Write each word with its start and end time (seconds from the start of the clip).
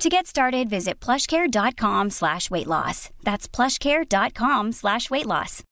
To 0.00 0.08
get 0.08 0.26
started, 0.26 0.70
visit 0.70 0.98
plushcare.com 0.98 2.08
slash 2.08 2.50
weight 2.50 2.66
loss. 2.66 3.10
That's 3.22 3.46
plushcare.com 3.46 4.72
slash 4.72 5.10
weight 5.10 5.26
loss. 5.26 5.62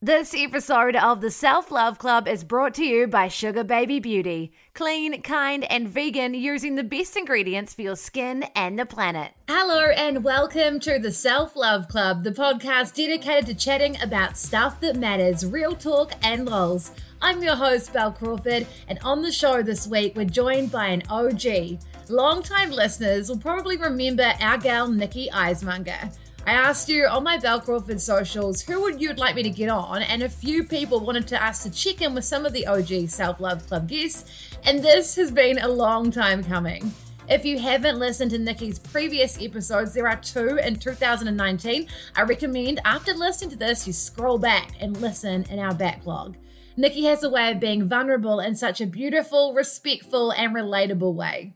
This 0.00 0.32
episode 0.36 0.94
of 0.94 1.20
the 1.20 1.30
Self 1.32 1.72
Love 1.72 1.98
Club 1.98 2.28
is 2.28 2.44
brought 2.44 2.74
to 2.74 2.84
you 2.84 3.08
by 3.08 3.26
Sugar 3.26 3.64
Baby 3.64 3.98
Beauty. 3.98 4.52
Clean, 4.74 5.20
kind, 5.22 5.64
and 5.64 5.88
vegan 5.88 6.34
using 6.34 6.76
the 6.76 6.84
best 6.84 7.16
ingredients 7.16 7.74
for 7.74 7.82
your 7.82 7.96
skin 7.96 8.44
and 8.54 8.78
the 8.78 8.86
planet. 8.86 9.32
Hello, 9.48 9.86
and 9.90 10.22
welcome 10.22 10.78
to 10.80 11.00
the 11.00 11.10
Self 11.10 11.56
Love 11.56 11.88
Club, 11.88 12.22
the 12.22 12.30
podcast 12.30 12.94
dedicated 12.94 13.46
to 13.46 13.54
chatting 13.54 14.00
about 14.00 14.36
stuff 14.36 14.80
that 14.82 14.94
matters, 14.94 15.44
real 15.44 15.74
talk 15.74 16.12
and 16.22 16.46
lols. 16.46 16.92
I'm 17.26 17.42
your 17.42 17.56
host, 17.56 17.92
Bel 17.92 18.12
Crawford, 18.12 18.68
and 18.86 19.00
on 19.02 19.20
the 19.20 19.32
show 19.32 19.60
this 19.60 19.88
week, 19.88 20.14
we're 20.14 20.26
joined 20.26 20.70
by 20.70 20.86
an 20.86 21.02
OG. 21.10 21.80
Longtime 22.08 22.70
listeners 22.70 23.28
will 23.28 23.36
probably 23.36 23.76
remember 23.76 24.32
our 24.40 24.56
gal 24.56 24.86
Nikki 24.86 25.28
Isemonger. 25.32 26.16
I 26.46 26.52
asked 26.52 26.88
you 26.88 27.08
on 27.08 27.24
my 27.24 27.36
Bel 27.36 27.60
Crawford 27.60 28.00
socials 28.00 28.62
who 28.62 28.80
would 28.82 29.00
you'd 29.00 29.18
like 29.18 29.34
me 29.34 29.42
to 29.42 29.50
get 29.50 29.68
on, 29.68 30.02
and 30.02 30.22
a 30.22 30.28
few 30.28 30.62
people 30.62 31.00
wanted 31.00 31.26
to 31.26 31.42
ask 31.42 31.64
to 31.64 31.70
check 31.72 32.00
in 32.00 32.14
with 32.14 32.24
some 32.24 32.46
of 32.46 32.52
the 32.52 32.64
OG 32.64 33.08
Self 33.08 33.40
Love 33.40 33.66
Club 33.66 33.88
guests, 33.88 34.30
and 34.62 34.80
this 34.80 35.16
has 35.16 35.32
been 35.32 35.58
a 35.58 35.66
long 35.66 36.12
time 36.12 36.44
coming. 36.44 36.94
If 37.28 37.44
you 37.44 37.58
haven't 37.58 37.98
listened 37.98 38.30
to 38.30 38.38
Nikki's 38.38 38.78
previous 38.78 39.42
episodes, 39.42 39.94
there 39.94 40.06
are 40.06 40.14
two 40.14 40.60
in 40.62 40.76
2019. 40.76 41.88
I 42.14 42.22
recommend 42.22 42.78
after 42.84 43.14
listening 43.14 43.50
to 43.50 43.56
this, 43.56 43.84
you 43.84 43.92
scroll 43.92 44.38
back 44.38 44.74
and 44.78 44.96
listen 44.98 45.44
in 45.50 45.58
our 45.58 45.74
backlog. 45.74 46.36
Nikki 46.78 47.04
has 47.04 47.22
a 47.22 47.30
way 47.30 47.50
of 47.50 47.58
being 47.58 47.88
vulnerable 47.88 48.38
in 48.38 48.54
such 48.54 48.82
a 48.82 48.86
beautiful, 48.86 49.54
respectful, 49.54 50.30
and 50.30 50.54
relatable 50.54 51.14
way. 51.14 51.54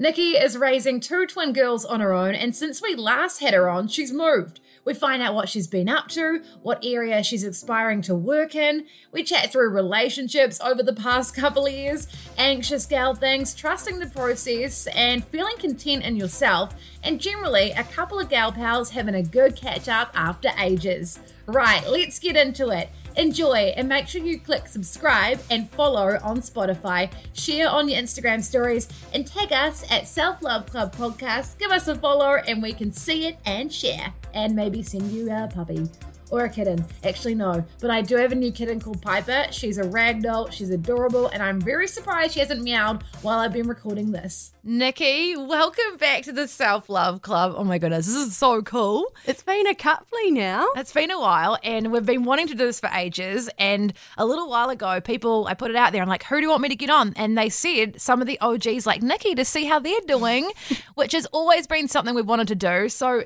Nikki 0.00 0.32
is 0.32 0.58
raising 0.58 1.00
two 1.00 1.26
twin 1.26 1.54
girls 1.54 1.86
on 1.86 2.00
her 2.00 2.12
own, 2.12 2.34
and 2.34 2.54
since 2.54 2.82
we 2.82 2.94
last 2.94 3.40
had 3.40 3.54
her 3.54 3.68
on, 3.70 3.88
she's 3.88 4.12
moved. 4.12 4.60
We 4.84 4.92
find 4.92 5.22
out 5.22 5.34
what 5.34 5.48
she's 5.48 5.66
been 5.66 5.88
up 5.88 6.08
to, 6.08 6.42
what 6.62 6.84
area 6.84 7.22
she's 7.22 7.44
aspiring 7.44 8.02
to 8.02 8.14
work 8.14 8.54
in. 8.54 8.86
We 9.10 9.24
chat 9.24 9.50
through 9.50 9.70
relationships 9.70 10.60
over 10.60 10.82
the 10.82 10.92
past 10.92 11.34
couple 11.34 11.66
of 11.66 11.72
years, 11.72 12.06
anxious 12.36 12.84
gal 12.84 13.14
things, 13.14 13.54
trusting 13.54 13.98
the 13.98 14.06
process, 14.06 14.86
and 14.88 15.24
feeling 15.24 15.56
content 15.56 16.04
in 16.04 16.16
yourself, 16.16 16.74
and 17.02 17.20
generally 17.20 17.70
a 17.72 17.84
couple 17.84 18.20
of 18.20 18.28
gal 18.28 18.52
pals 18.52 18.90
having 18.90 19.14
a 19.14 19.22
good 19.22 19.56
catch 19.56 19.88
up 19.88 20.12
after 20.14 20.50
ages. 20.58 21.18
Right, 21.46 21.82
let's 21.88 22.18
get 22.18 22.36
into 22.36 22.68
it. 22.68 22.90
Enjoy 23.18 23.74
and 23.76 23.88
make 23.88 24.06
sure 24.06 24.22
you 24.22 24.38
click 24.38 24.68
subscribe 24.68 25.40
and 25.50 25.68
follow 25.70 26.18
on 26.22 26.38
Spotify. 26.38 27.10
Share 27.32 27.68
on 27.68 27.88
your 27.88 28.00
Instagram 28.00 28.44
stories 28.44 28.88
and 29.12 29.26
tag 29.26 29.52
us 29.52 29.84
at 29.90 30.06
Self 30.06 30.40
Love 30.40 30.66
Club 30.66 30.94
Podcast. 30.94 31.58
Give 31.58 31.72
us 31.72 31.88
a 31.88 31.96
follow 31.96 32.36
and 32.46 32.62
we 32.62 32.72
can 32.72 32.92
see 32.92 33.26
it 33.26 33.38
and 33.44 33.72
share. 33.72 34.14
And 34.32 34.54
maybe 34.54 34.84
send 34.84 35.10
you 35.10 35.32
a 35.32 35.48
puppy 35.52 35.88
or 36.30 36.44
a 36.44 36.48
kitten. 36.48 36.84
Actually, 37.04 37.34
no. 37.34 37.64
But 37.80 37.90
I 37.90 38.02
do 38.02 38.16
have 38.16 38.32
a 38.32 38.34
new 38.34 38.52
kitten 38.52 38.80
called 38.80 39.02
Piper. 39.02 39.46
She's 39.50 39.78
a 39.78 39.84
ragdoll. 39.84 40.52
She's 40.52 40.70
adorable, 40.70 41.28
and 41.28 41.42
I'm 41.42 41.60
very 41.60 41.88
surprised 41.88 42.34
she 42.34 42.40
hasn't 42.40 42.62
meowed 42.62 43.02
while 43.22 43.38
I've 43.38 43.52
been 43.52 43.68
recording 43.68 44.12
this. 44.12 44.52
Nikki, 44.62 45.36
welcome 45.36 45.96
back 45.98 46.22
to 46.24 46.32
the 46.32 46.48
Self 46.48 46.88
Love 46.88 47.22
Club. 47.22 47.54
Oh 47.56 47.64
my 47.64 47.78
goodness, 47.78 48.06
this 48.06 48.16
is 48.16 48.36
so 48.36 48.62
cool. 48.62 49.14
It's 49.26 49.42
been 49.42 49.66
a 49.66 49.74
couple 49.74 50.08
now. 50.30 50.68
It's 50.76 50.92
been 50.92 51.10
a 51.10 51.20
while, 51.20 51.58
and 51.62 51.92
we've 51.92 52.04
been 52.04 52.24
wanting 52.24 52.48
to 52.48 52.54
do 52.54 52.66
this 52.66 52.80
for 52.80 52.90
ages. 52.92 53.48
And 53.58 53.92
a 54.16 54.26
little 54.26 54.48
while 54.48 54.70
ago, 54.70 55.00
people, 55.00 55.46
I 55.46 55.54
put 55.54 55.70
it 55.70 55.76
out 55.76 55.92
there. 55.92 56.02
I'm 56.02 56.08
like, 56.08 56.24
who 56.24 56.36
do 56.36 56.42
you 56.42 56.50
want 56.50 56.62
me 56.62 56.68
to 56.68 56.76
get 56.76 56.90
on? 56.90 57.12
And 57.16 57.36
they 57.36 57.48
said 57.48 58.00
some 58.00 58.20
of 58.20 58.26
the 58.26 58.38
OGs 58.40 58.86
like 58.86 59.02
Nikki 59.02 59.34
to 59.34 59.44
see 59.44 59.64
how 59.64 59.78
they're 59.78 60.00
doing, 60.06 60.50
which 60.94 61.12
has 61.12 61.26
always 61.26 61.66
been 61.66 61.88
something 61.88 62.14
we've 62.14 62.26
wanted 62.26 62.48
to 62.48 62.54
do. 62.54 62.88
So 62.88 63.24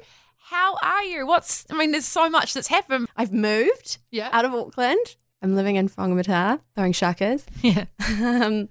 how 0.53 0.77
are 0.83 1.03
you? 1.05 1.27
What's, 1.27 1.65
I 1.71 1.75
mean, 1.77 1.91
there's 1.93 2.05
so 2.07 2.29
much 2.31 2.55
that's 2.55 2.69
happened. 2.69 3.09
I've 3.17 3.33
moved 3.33 3.99
Yeah. 4.11 4.29
out 4.33 4.45
of 4.45 4.55
Auckland. 4.55 5.17
I'm 5.43 5.57
living 5.57 5.77
in 5.77 5.89
Whangamata, 5.89 6.61
throwing 6.77 6.93
shakas. 6.93 7.45
Yeah. 7.63 7.87
Um, 8.23 8.69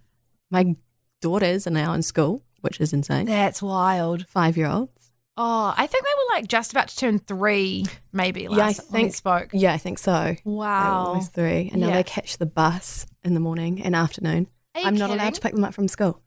my 0.49 0.75
daughters 1.21 1.67
are 1.67 1.71
now 1.71 1.93
in 1.93 2.01
school, 2.01 2.41
which 2.61 2.79
is 2.79 2.93
insane. 2.93 3.25
That's 3.25 3.61
wild. 3.61 4.27
Five 4.27 4.57
year 4.57 4.67
olds. 4.67 5.11
Oh, 5.37 5.73
I 5.75 5.87
think 5.87 6.03
they 6.05 6.11
were 6.11 6.35
like 6.37 6.47
just 6.47 6.71
about 6.71 6.89
to 6.89 6.95
turn 6.95 7.17
three, 7.19 7.85
maybe 8.13 8.47
last 8.47 8.57
Yeah, 8.57 8.65
I 8.67 8.71
think- 8.91 9.15
spoke. 9.15 9.49
Yeah, 9.53 9.73
I 9.73 9.77
think 9.77 9.97
so. 9.97 10.35
Wow. 10.43 11.05
almost 11.07 11.33
three. 11.33 11.69
And 11.71 11.81
now 11.81 11.87
Yeah. 11.87 11.95
they 11.95 12.03
catch 12.03 12.37
the 12.37 12.45
bus 12.45 13.05
in 13.23 13.33
the 13.33 13.39
morning 13.39 13.81
and 13.81 13.95
afternoon. 13.95 14.47
I'm 14.75 14.95
not 14.95 15.09
allowed 15.09 15.33
to 15.33 15.41
pick 15.41 15.53
them 15.53 15.63
up 15.63 15.73
from 15.73 15.87
school. 15.87 16.21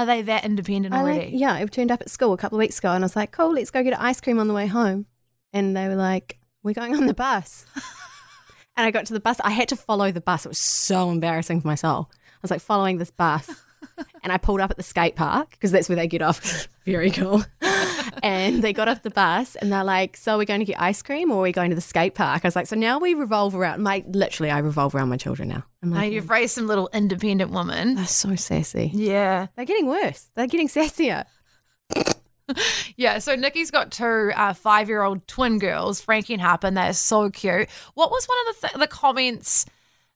Are 0.00 0.06
they 0.06 0.22
that 0.22 0.46
independent 0.46 0.94
I 0.94 1.00
already? 1.00 1.26
like, 1.26 1.28
yeah, 1.34 1.52
I 1.52 1.66
turned 1.66 1.90
up 1.90 2.00
at 2.00 2.08
school 2.08 2.32
a 2.32 2.38
couple 2.38 2.56
of 2.56 2.60
weeks 2.60 2.78
ago 2.78 2.90
and 2.90 3.04
I 3.04 3.04
was 3.04 3.14
like, 3.14 3.32
cool, 3.32 3.52
let's 3.52 3.70
go 3.70 3.82
get 3.82 4.00
ice 4.00 4.18
cream 4.18 4.38
on 4.38 4.48
the 4.48 4.54
way 4.54 4.66
home. 4.66 5.04
And 5.52 5.76
they 5.76 5.88
were 5.88 5.94
like, 5.94 6.38
we're 6.62 6.72
going 6.72 6.96
on 6.96 7.06
the 7.06 7.12
bus. 7.12 7.66
and 8.78 8.86
I 8.86 8.90
got 8.92 9.04
to 9.06 9.12
the 9.12 9.20
bus. 9.20 9.40
I 9.44 9.50
had 9.50 9.68
to 9.68 9.76
follow 9.76 10.10
the 10.10 10.22
bus. 10.22 10.46
It 10.46 10.48
was 10.48 10.56
so 10.56 11.10
embarrassing 11.10 11.60
for 11.60 11.66
my 11.66 11.74
soul. 11.74 12.08
I 12.10 12.38
was 12.40 12.50
like 12.50 12.62
following 12.62 12.96
this 12.96 13.10
bus. 13.10 13.50
and 14.22 14.32
I 14.32 14.38
pulled 14.38 14.62
up 14.62 14.70
at 14.70 14.78
the 14.78 14.82
skate 14.82 15.16
park 15.16 15.50
because 15.50 15.70
that's 15.70 15.90
where 15.90 15.96
they 15.96 16.06
get 16.06 16.22
off. 16.22 16.66
Very 16.86 17.10
cool. 17.10 17.44
And 18.22 18.62
they 18.62 18.72
got 18.72 18.88
off 18.88 19.02
the 19.02 19.10
bus 19.10 19.56
and 19.56 19.72
they're 19.72 19.84
like, 19.84 20.16
so 20.16 20.38
we're 20.38 20.44
going 20.44 20.60
to 20.60 20.66
get 20.66 20.80
ice 20.80 21.02
cream 21.02 21.30
or 21.30 21.38
are 21.38 21.42
we 21.42 21.52
going 21.52 21.70
to 21.70 21.74
the 21.74 21.80
skate 21.80 22.14
park? 22.14 22.44
I 22.44 22.48
was 22.48 22.56
like, 22.56 22.66
so 22.66 22.76
now 22.76 22.98
we 22.98 23.14
revolve 23.14 23.54
around. 23.54 23.82
My 23.82 24.04
literally, 24.08 24.50
I 24.50 24.58
revolve 24.58 24.94
around 24.94 25.08
my 25.08 25.16
children 25.16 25.48
now. 25.48 25.64
I'm 25.82 25.90
like, 25.90 26.12
you've 26.12 26.30
raised 26.30 26.54
some 26.54 26.66
little 26.66 26.88
independent 26.92 27.50
woman. 27.50 27.94
they're 27.94 28.06
so 28.06 28.36
sassy. 28.36 28.90
Yeah. 28.92 29.46
They're 29.56 29.64
getting 29.64 29.86
worse. 29.86 30.28
They're 30.34 30.46
getting 30.46 30.68
sassier. 30.68 31.24
Yeah. 32.96 33.18
So 33.18 33.36
Nikki's 33.36 33.70
got 33.70 33.92
two 33.92 34.32
uh, 34.34 34.54
five 34.54 34.88
year 34.88 35.02
old 35.02 35.24
twin 35.28 35.60
girls, 35.60 36.00
Frankie 36.00 36.32
and 36.32 36.42
Harper, 36.42 36.66
and 36.66 36.76
they're 36.76 36.92
so 36.94 37.30
cute. 37.30 37.68
What 37.94 38.10
was 38.10 38.26
one 38.26 38.38
of 38.40 38.60
the, 38.60 38.68
th- 38.68 38.80
the 38.80 38.86
comments 38.88 39.66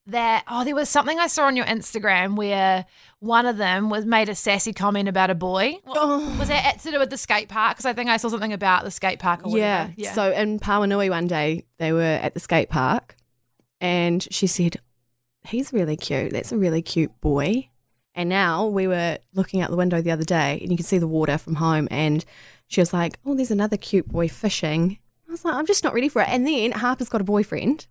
that, 0.07 0.45
oh, 0.49 0.65
there 0.65 0.75
was 0.75 0.89
something 0.89 1.19
I 1.19 1.29
saw 1.29 1.47
on 1.47 1.57
your 1.57 1.65
Instagram 1.65 2.37
where 2.37 2.85
one 3.21 3.47
of 3.47 3.57
them 3.57 3.89
was 3.89 4.05
made 4.05 4.29
a 4.29 4.35
sassy 4.35 4.73
comment 4.73 5.09
about 5.09 5.31
a 5.31 5.35
boy. 5.35 5.79
Oh. 5.87 6.37
Was 6.39 6.49
that 6.49 6.81
to 6.81 6.91
do 6.91 6.99
with 6.99 7.11
the 7.11 7.17
skate 7.17 7.49
park? 7.49 7.77
Because 7.77 7.87
I 7.87 7.95
think 7.95 8.11
I 8.11 8.19
saw 8.19 8.29
something 8.29 8.53
about 8.53 8.85
the 8.85 8.91
skate 8.91 9.19
park 9.19 9.47
or 9.47 9.57
Yeah. 9.57 9.91
Yeah. 9.97 10.13
So 10.13 10.31
in 10.31 10.61
Pauanui 10.61 11.09
one 11.09 11.27
day, 11.27 11.65
they 11.79 11.93
were 11.93 12.03
at 12.03 12.35
the 12.35 12.41
skate 12.41 12.69
park 12.69 13.17
and 13.81 14.27
she 14.31 14.47
said, 14.47 14.77
He's 15.47 15.73
really 15.73 15.97
cute. 15.97 16.33
That's 16.33 16.53
a 16.53 16.57
really 16.57 16.81
cute 16.83 17.19
boy. 17.21 17.69
And 18.15 18.29
now 18.29 18.67
we 18.67 18.87
were 18.87 19.19
looking 19.35 19.61
out 19.61 19.71
the 19.71 19.77
window 19.77 20.01
the 20.01 20.11
other 20.11 20.25
day 20.25 20.59
and 20.63 20.71
you 20.71 20.77
can 20.77 20.87
see 20.87 20.99
the 20.99 21.09
water 21.09 21.37
from 21.37 21.57
home. 21.57 21.89
And 21.91 22.25
she 22.67 22.81
was 22.81 22.93
like, 22.93 23.19
Oh, 23.25 23.35
there's 23.35 23.51
another 23.51 23.77
cute 23.77 24.09
boy 24.09 24.29
fishing. 24.29 24.99
I 25.29 25.33
was 25.33 25.45
like, 25.45 25.55
I'm 25.55 25.67
just 25.67 25.83
not 25.83 25.95
ready 25.95 26.09
for 26.09 26.23
it. 26.23 26.29
And 26.29 26.47
then 26.47 26.73
Harper's 26.73 27.09
got 27.09 27.21
a 27.21 27.25
boyfriend, 27.25 27.87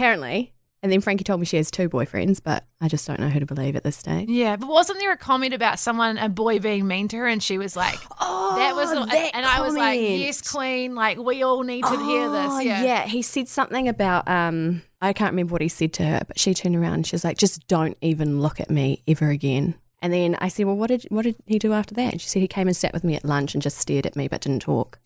apparently. 0.00 0.54
And 0.82 0.90
then 0.90 1.02
Frankie 1.02 1.24
told 1.24 1.40
me 1.40 1.46
she 1.46 1.58
has 1.58 1.70
two 1.70 1.90
boyfriends, 1.90 2.40
but 2.42 2.64
I 2.80 2.88
just 2.88 3.06
don't 3.06 3.20
know 3.20 3.28
who 3.28 3.38
to 3.40 3.44
believe 3.44 3.76
at 3.76 3.84
this 3.84 3.98
stage. 3.98 4.30
Yeah, 4.30 4.56
but 4.56 4.66
wasn't 4.66 4.98
there 4.98 5.12
a 5.12 5.16
comment 5.18 5.52
about 5.52 5.78
someone, 5.78 6.16
a 6.16 6.30
boy 6.30 6.58
being 6.58 6.86
mean 6.86 7.06
to 7.08 7.18
her, 7.18 7.26
and 7.26 7.42
she 7.42 7.58
was 7.58 7.76
like, 7.76 7.98
Oh, 8.20 8.56
"That 8.56 8.74
was," 8.74 8.90
that 8.90 9.30
and 9.34 9.44
I 9.44 9.60
was 9.60 9.74
like, 9.74 9.98
comment. 9.98 10.20
"Yes, 10.20 10.40
Queen, 10.40 10.94
like 10.94 11.18
we 11.18 11.42
all 11.42 11.64
need 11.64 11.84
to 11.84 12.04
hear 12.04 12.28
Oh, 12.30 12.56
this." 12.56 12.64
Yeah, 12.64 13.04
he 13.04 13.20
said 13.20 13.46
something 13.46 13.88
about 13.88 14.26
um 14.26 14.80
I 15.02 15.12
can't 15.12 15.32
remember 15.32 15.52
what 15.52 15.60
he 15.60 15.68
said 15.68 15.92
to 15.94 16.02
her, 16.04 16.22
but 16.26 16.38
she 16.38 16.54
turned 16.54 16.76
around 16.76 16.94
and 16.94 17.06
she 17.06 17.14
was 17.14 17.24
like, 17.24 17.36
"Just 17.36 17.68
don't 17.68 17.98
even 18.00 18.40
look 18.40 18.58
at 18.58 18.70
me 18.70 19.02
ever 19.06 19.28
again." 19.28 19.74
And 20.00 20.14
then 20.14 20.34
I 20.40 20.48
said, 20.48 20.64
"Well, 20.64 20.76
what 20.76 20.86
did 20.86 21.04
what 21.10 21.24
did 21.24 21.36
he 21.44 21.58
do 21.58 21.74
after 21.74 21.94
that?" 21.96 22.12
And 22.12 22.20
she 22.22 22.28
said 22.28 22.40
he 22.40 22.48
came 22.48 22.68
and 22.68 22.76
sat 22.76 22.94
with 22.94 23.04
me 23.04 23.14
at 23.16 23.24
lunch 23.26 23.52
and 23.54 23.60
just 23.62 23.76
stared 23.76 24.06
at 24.06 24.16
me 24.16 24.28
but 24.28 24.40
didn't 24.40 24.62
talk. 24.62 24.98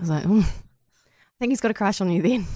I 0.00 0.02
was 0.02 0.10
like, 0.10 0.24
oh, 0.26 0.40
"I 0.40 1.38
think 1.38 1.52
he's 1.52 1.60
got 1.60 1.70
a 1.70 1.74
crush 1.74 2.00
on 2.00 2.10
you 2.10 2.20
then." 2.20 2.46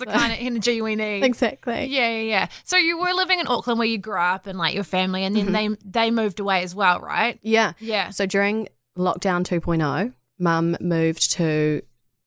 The 0.00 0.06
kind 0.06 0.32
of 0.32 0.38
energy 0.40 0.82
we 0.82 0.96
need. 0.96 1.22
exactly. 1.24 1.84
Yeah, 1.86 2.08
yeah, 2.10 2.20
yeah. 2.22 2.48
So 2.64 2.76
you 2.76 2.98
were 2.98 3.12
living 3.12 3.38
in 3.40 3.46
Auckland 3.46 3.78
where 3.78 3.88
you 3.88 3.98
grew 3.98 4.18
up 4.18 4.46
and 4.46 4.58
like 4.58 4.74
your 4.74 4.84
family, 4.84 5.24
and 5.24 5.36
then 5.36 5.46
Mm-hmm. 5.52 5.74
they 5.84 6.06
they 6.06 6.10
moved 6.10 6.40
away 6.40 6.62
as 6.62 6.74
well, 6.74 7.00
right? 7.00 7.38
Yeah. 7.42 7.72
Yeah. 7.78 8.10
So 8.10 8.26
during 8.26 8.68
lockdown 8.98 9.44
2.0, 9.44 10.12
mum 10.38 10.76
moved 10.80 11.32
to, 11.32 11.82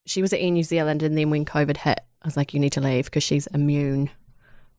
she 0.05 0.21
was 0.21 0.31
at 0.33 0.39
Air 0.39 0.51
New 0.51 0.63
Zealand. 0.63 1.03
And 1.03 1.17
then 1.17 1.29
when 1.29 1.45
COVID 1.45 1.77
hit, 1.77 1.99
I 2.21 2.27
was 2.27 2.37
like, 2.37 2.53
you 2.53 2.59
need 2.59 2.71
to 2.73 2.81
leave 2.81 3.05
because 3.05 3.23
she's 3.23 3.47
immune, 3.47 4.09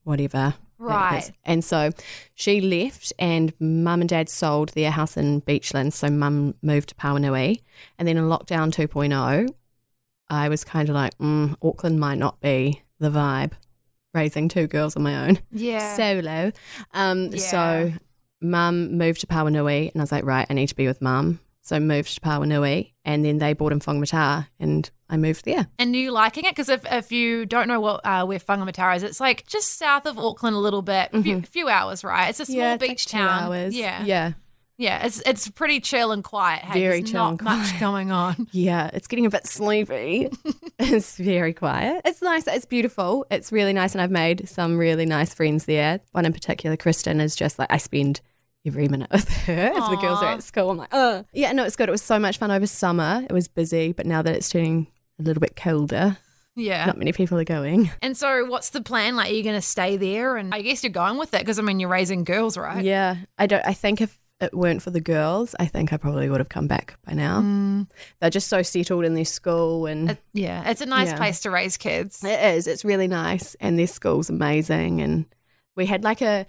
whatever. 0.05 0.55
Right. 0.79 1.31
And 1.45 1.65
so 1.65 1.91
she 2.35 2.61
left, 2.61 3.13
and 3.19 3.53
mum 3.61 4.01
and 4.01 4.09
dad 4.09 4.29
sold 4.29 4.71
their 4.71 4.91
house 4.91 5.17
in 5.17 5.41
Beachland. 5.43 5.93
So 5.93 6.11
mum 6.11 6.55
moved 6.63 6.91
to 6.91 6.95
Pauanui. 6.97 7.61
And 7.99 8.07
then 8.09 8.17
in 8.17 8.25
lockdown 8.25 8.73
2.0, 8.73 9.49
I 10.29 10.49
was 10.49 10.65
kind 10.65 10.89
of 10.89 10.95
like, 10.95 11.17
mm, 11.19 11.55
Auckland 11.63 12.01
might 12.01 12.19
not 12.19 12.41
be 12.41 12.83
the 13.01 13.11
vibe. 13.11 13.53
Raising 14.13 14.49
two 14.49 14.69
girls 14.69 14.95
on 14.97 15.03
my 15.03 15.27
own, 15.29 15.39
Yeah. 15.51 15.97
solo. 15.97 16.53
Um, 16.93 17.31
Yeah. 17.33 17.39
so 17.39 17.93
mum 18.41 18.97
moved 18.97 19.21
to 19.23 19.27
Pauanui, 19.27 19.91
and 19.93 20.01
I 20.01 20.05
was 20.05 20.13
like, 20.13 20.25
right, 20.25 20.47
I 20.49 20.55
need 20.55 20.69
to 20.69 20.77
be 20.77 20.87
with 20.87 21.03
mum. 21.03 21.41
So 21.63 21.81
moved 21.81 22.15
to 22.15 22.21
Pauanui, 22.21 22.93
and 23.05 23.25
then 23.25 23.39
they 23.39 23.55
bought 23.55 23.73
in 23.73 23.81
Whangamata, 23.81 24.47
and 24.61 24.89
I 25.09 25.17
moved 25.17 25.47
there. 25.47 25.67
And 25.79 25.97
you 25.97 26.11
liking 26.13 26.45
it? 26.45 26.51
Because 26.53 26.69
if, 26.69 26.85
if 26.93 27.11
you 27.11 27.47
don't 27.47 27.67
know 27.69 27.81
what 27.81 28.05
uh, 28.05 28.25
where 28.27 28.39
Whangamatara 28.39 28.97
is, 28.97 29.03
it's 29.03 29.19
like 29.19 29.47
just 29.47 29.79
south 29.79 30.07
of 30.07 30.19
Auckland 30.19 30.55
a 30.55 30.59
little 30.61 30.83
bit, 30.83 31.09
a 31.13 31.23
few, 31.23 31.41
few 31.43 31.69
hours, 31.69 32.05
right? 32.05 32.29
It's 32.29 32.39
a 32.41 32.47
small 32.47 32.59
Mm-hmm. 32.59 32.75
it's 32.75 32.87
beach 33.05 33.13
like 33.15 33.23
town. 33.23 33.43
hours. 33.45 33.75
Yeah, 33.75 34.05
yeah, 34.05 34.33
yeah. 34.77 35.05
It's 35.07 35.21
it's 35.27 35.49
pretty 35.51 35.81
chill 35.81 36.13
and 36.13 36.23
quiet. 36.25 36.63
Hey, 36.65 36.81
Very 36.81 37.03
chill 37.03 37.21
not 37.21 37.31
and 37.33 37.43
much 37.43 37.81
going 37.81 38.11
on. 38.11 38.49
Yeah, 38.53 38.91
it's 38.93 39.07
getting 39.07 39.27
a 39.27 39.31
bit 39.31 39.47
sleepy. 39.47 40.31
it's 40.79 41.17
very 41.17 41.53
quiet. 41.53 42.03
It's 42.05 42.23
nice. 42.23 42.47
It's 42.47 42.65
beautiful. 42.67 43.27
It's 43.31 43.53
really 43.53 43.73
nice. 43.73 43.95
And 43.95 44.03
I've 44.03 44.11
made 44.11 44.49
some 44.49 44.77
really 44.79 45.07
nice 45.07 45.33
friends 45.35 45.65
there. 45.67 46.01
One 46.13 46.25
in 46.27 46.33
particular, 46.33 46.77
Kristen, 46.77 47.21
is 47.21 47.37
just 47.37 47.59
like, 47.59 47.73
I 47.73 47.77
spend 47.79 48.21
every 48.67 48.89
minute 48.89 49.11
with 49.13 49.29
her. 49.29 49.73
If 49.75 49.91
the 49.91 49.97
girls 49.97 50.23
are 50.23 50.33
at 50.33 50.43
school, 50.43 50.71
I'm 50.71 50.79
like, 50.79 50.89
oh. 50.93 51.25
Yeah, 51.33 51.53
no, 51.53 51.65
it's 51.65 51.77
good. 51.77 51.89
It 51.89 51.93
was 51.93 52.03
so 52.03 52.19
much 52.19 52.39
fun 52.39 52.51
over 52.51 52.67
summer. 52.67 53.25
It 53.29 53.33
was 53.33 53.47
busy, 53.49 53.93
but 53.93 54.07
now 54.07 54.23
that 54.23 54.35
it's 54.35 54.49
turning 54.49 54.87
a 55.21 55.23
little 55.23 55.41
bit 55.41 55.55
colder, 55.55 56.17
Yeah. 56.57 56.87
not 56.87 56.97
many 56.99 57.13
people 57.13 57.39
are 57.39 57.45
going. 57.45 57.91
And 58.01 58.17
so, 58.17 58.47
what's 58.47 58.71
the 58.71 58.81
plan? 58.81 59.17
Like, 59.17 59.31
are 59.31 59.35
you 59.35 59.43
going 59.43 59.55
to 59.55 59.61
stay 59.63 59.97
there? 59.97 60.37
And 60.37 60.55
I 60.55 60.63
guess 60.63 60.83
you're 60.83 60.91
going 60.93 61.19
with 61.19 61.35
it 61.35 61.41
because 61.41 61.59
I 61.59 61.63
mean, 61.63 61.79
you're 61.79 61.91
raising 61.91 62.25
girls, 62.25 62.57
right? 62.57 62.83
Yeah, 62.85 63.17
I 63.39 63.47
don't. 63.47 63.65
I 63.67 63.75
think 63.75 64.01
if 64.01 64.19
it 64.45 64.55
weren't 64.55 64.83
for 64.83 64.91
the 64.91 65.01
girls, 65.01 65.55
I 65.59 65.67
think 65.67 65.93
I 65.93 65.97
probably 65.97 66.29
would 66.29 66.41
have 66.41 66.49
come 66.49 66.67
back 66.69 66.97
by 67.05 67.13
now. 67.15 67.41
Mm, 67.41 67.89
They're 68.21 68.31
just 68.31 68.49
so 68.49 68.63
settled 68.63 69.05
in 69.05 69.15
their 69.15 69.25
school 69.25 69.87
and. 69.87 70.11
it- 70.13 70.23
yeah. 70.33 70.69
It's 70.71 70.81
a 70.81 70.87
nice 70.87 71.09
Yeah. 71.09 71.17
place 71.17 71.41
to 71.41 71.51
raise 71.51 71.77
kids. 71.77 72.23
It 72.23 72.41
is. 72.57 72.67
It's 72.67 72.85
really 72.85 73.09
nice, 73.09 73.57
and 73.61 73.79
their 73.79 73.87
school's 73.89 74.31
amazing. 74.31 75.01
And 75.01 75.27
we 75.77 75.87
had 75.87 76.05
like 76.05 76.23
a 76.23 76.47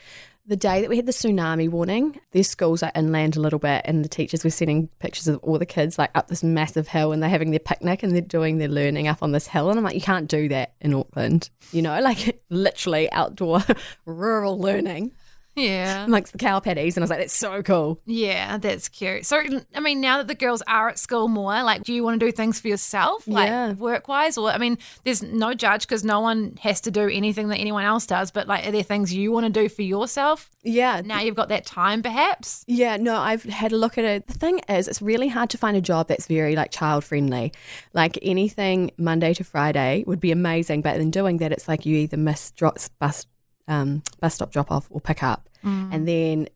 the 0.48 0.56
day 0.56 0.80
that 0.82 0.92
we 0.92 0.96
had 0.96 1.08
the 1.08 1.12
tsunami 1.12 1.68
warning. 1.68 2.20
Their 2.32 2.44
schools 2.44 2.84
are 2.84 2.92
inland 2.94 3.36
a 3.36 3.40
little 3.40 3.58
bit, 3.58 3.82
and 3.86 4.06
the 4.06 4.10
teachers 4.10 4.44
were 4.44 4.52
sending 4.52 4.90
pictures 5.00 5.28
of 5.28 5.40
all 5.42 5.58
the 5.58 5.66
kids 5.66 5.98
like 5.98 6.12
up 6.14 6.28
this 6.28 6.44
massive 6.44 6.88
hill, 6.88 7.12
and 7.12 7.24
they're 7.24 7.32
having 7.32 7.50
their 7.50 7.58
picnic 7.60 8.04
and 8.04 8.14
they're 8.14 8.22
doing 8.22 8.60
their 8.60 8.68
learning 8.68 9.08
up 9.08 9.24
on 9.24 9.32
this 9.32 9.48
hill. 9.48 9.72
And 9.72 9.80
I'm 9.80 9.84
like, 9.84 9.96
you 9.96 10.02
can't 10.02 10.28
do 10.28 10.48
that 10.50 10.74
in 10.82 10.94
Auckland, 10.94 11.50
you 11.72 11.82
know, 11.82 12.00
like 12.04 12.40
literally 12.52 13.12
outdoor 13.12 13.64
rural 14.06 14.60
learning 14.60 15.14
Yeah. 15.56 16.06
amongst 16.06 16.31
the 16.34 16.38
cow 16.38 16.60
patties. 16.60 16.98
And 16.98 17.02
I 17.02 17.06
was 17.06 17.10
like, 17.10 17.19
that's 17.19 17.34
so 17.34 17.63
cool. 17.63 18.00
Yeah, 18.06 18.57
that's 18.57 18.90
cute. 18.90 19.25
So, 19.25 19.42
I 19.74 19.80
mean, 19.80 20.02
now 20.02 20.18
that 20.18 20.28
the 20.28 20.36
girls 20.36 20.62
are 20.68 20.90
at 20.90 21.00
school 21.00 21.28
more, 21.28 21.63
like, 21.63 21.84
do 21.84 21.94
you 21.94 22.04
want 22.04 22.19
to 22.19 22.25
do 22.25 22.31
things 22.31 22.60
for 22.60 22.68
yourself, 22.68 23.28
like 23.28 23.48
Yeah. 23.48 23.74
work 23.74 24.07
wise? 24.07 24.38
Or, 24.38 24.50
I 24.50 24.57
mean, 24.57 24.78
there's 25.04 25.24
no 25.24 25.54
judge 25.54 25.88
because 25.88 26.04
no 26.04 26.19
one 26.19 26.57
has 26.62 26.81
to 26.81 26.92
do 26.92 27.07
anything 27.10 27.48
that 27.50 27.57
anyone 27.57 27.84
else 27.86 28.06
does, 28.06 28.31
but 28.31 28.48
like, 28.48 28.68
are 28.68 28.72
there 28.72 28.84
things 28.84 29.13
you 29.13 29.31
want 29.31 29.46
to 29.46 29.52
do 29.52 29.69
for 29.69 29.81
yourself? 29.81 30.50
Yeah, 30.63 31.02
Now 31.06 31.19
you've 31.22 31.36
got 31.36 31.50
that 31.50 31.66
time, 31.66 32.01
perhaps? 32.04 32.63
Yeah, 32.68 32.98
no, 32.98 33.18
I've 33.18 33.44
had 33.44 33.72
a 33.72 33.78
look 33.78 33.98
at 33.98 34.04
it. 34.04 34.28
The 34.28 34.34
thing 34.34 34.60
is, 34.68 34.88
it's 34.88 35.01
really 35.01 35.28
hard 35.28 35.50
to 35.51 35.58
find 35.58 35.78
a 35.78 35.81
job 35.81 36.08
that's 36.08 36.25
very 36.28 36.56
like 36.56 36.72
child 36.72 37.04
friendly. 37.04 37.54
Like 37.94 38.18
anything 38.22 38.92
Monday 38.98 39.34
to 39.36 39.44
Friday 39.44 40.04
would 40.08 40.19
be 40.19 40.31
amazing, 40.31 40.81
but 40.81 41.00
in 41.00 41.12
doing 41.12 41.38
that, 41.38 41.51
it's 41.51 41.68
like 41.68 41.86
you 41.86 41.96
either 41.98 42.18
miss 42.18 42.51
drops 42.51 42.90
bus 42.90 43.25
um, 43.68 44.04
bus 44.20 44.36
stop 44.36 44.52
drop 44.52 44.72
off 44.72 44.88
or 44.90 45.02
pick 45.02 45.24
up, 45.24 45.50
and 45.64 46.08
then 46.08 46.48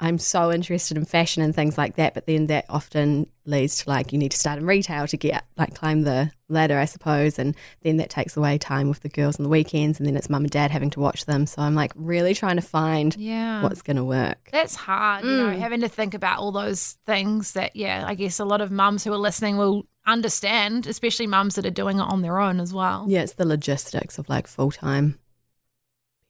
I'm 0.00 0.18
so 0.18 0.52
interested 0.52 0.96
in 0.96 1.04
fashion 1.04 1.42
and 1.42 1.52
things 1.52 1.76
like 1.76 1.96
that. 1.96 2.14
But 2.14 2.26
then 2.26 2.46
that 2.46 2.66
often 2.68 3.26
leads 3.44 3.78
to 3.82 3.88
like 3.90 4.12
you 4.12 4.18
need 4.18 4.30
to 4.30 4.36
start 4.38 4.58
in 4.58 4.64
retail 4.66 5.06
to 5.08 5.16
get 5.16 5.44
like 5.56 5.74
climb 5.74 6.02
the 6.02 6.30
ladder, 6.48 6.78
I 6.78 6.84
suppose, 6.84 7.38
and 7.38 7.56
then 7.82 7.96
that 7.96 8.08
takes 8.08 8.36
away 8.36 8.58
time 8.58 8.88
with 8.88 9.00
the 9.00 9.08
girls 9.08 9.38
on 9.38 9.42
the 9.42 9.48
weekends, 9.50 9.98
and 9.98 10.06
then 10.06 10.16
it's 10.16 10.30
mum 10.30 10.44
and 10.44 10.50
dad 10.50 10.70
having 10.70 10.90
to 10.90 11.00
watch 11.00 11.26
them. 11.26 11.46
So 11.46 11.62
I'm 11.62 11.74
like 11.74 11.92
really 11.96 12.32
trying 12.34 12.56
to 12.56 12.62
find 12.62 13.16
Yeah. 13.16 13.62
what's 13.62 13.82
going 13.82 13.96
to 13.96 14.04
work. 14.04 14.48
That's 14.52 14.76
hard, 14.76 15.24
you 15.24 15.36
know, 15.36 15.48
Mm. 15.48 15.58
having 15.58 15.80
to 15.80 15.88
think 15.88 16.14
about 16.14 16.38
all 16.38 16.52
those 16.52 16.96
things 17.04 17.52
that, 17.52 17.74
yeah, 17.74 18.04
I 18.06 18.14
guess 18.14 18.38
a 18.38 18.44
lot 18.44 18.60
of 18.60 18.70
mums 18.70 19.02
who 19.04 19.12
are 19.12 19.18
listening 19.18 19.56
will 19.56 19.84
understand, 20.06 20.86
especially 20.86 21.26
mums 21.26 21.56
that 21.56 21.66
are 21.66 21.70
doing 21.70 21.98
it 21.98 22.02
on 22.02 22.22
their 22.22 22.38
own 22.40 22.60
as 22.60 22.72
well. 22.72 23.04
Yeah, 23.08 23.22
it's 23.22 23.34
the 23.34 23.44
logistics 23.46 24.16
of 24.18 24.28
like 24.28 24.46
full 24.46 24.70
time 24.70 25.18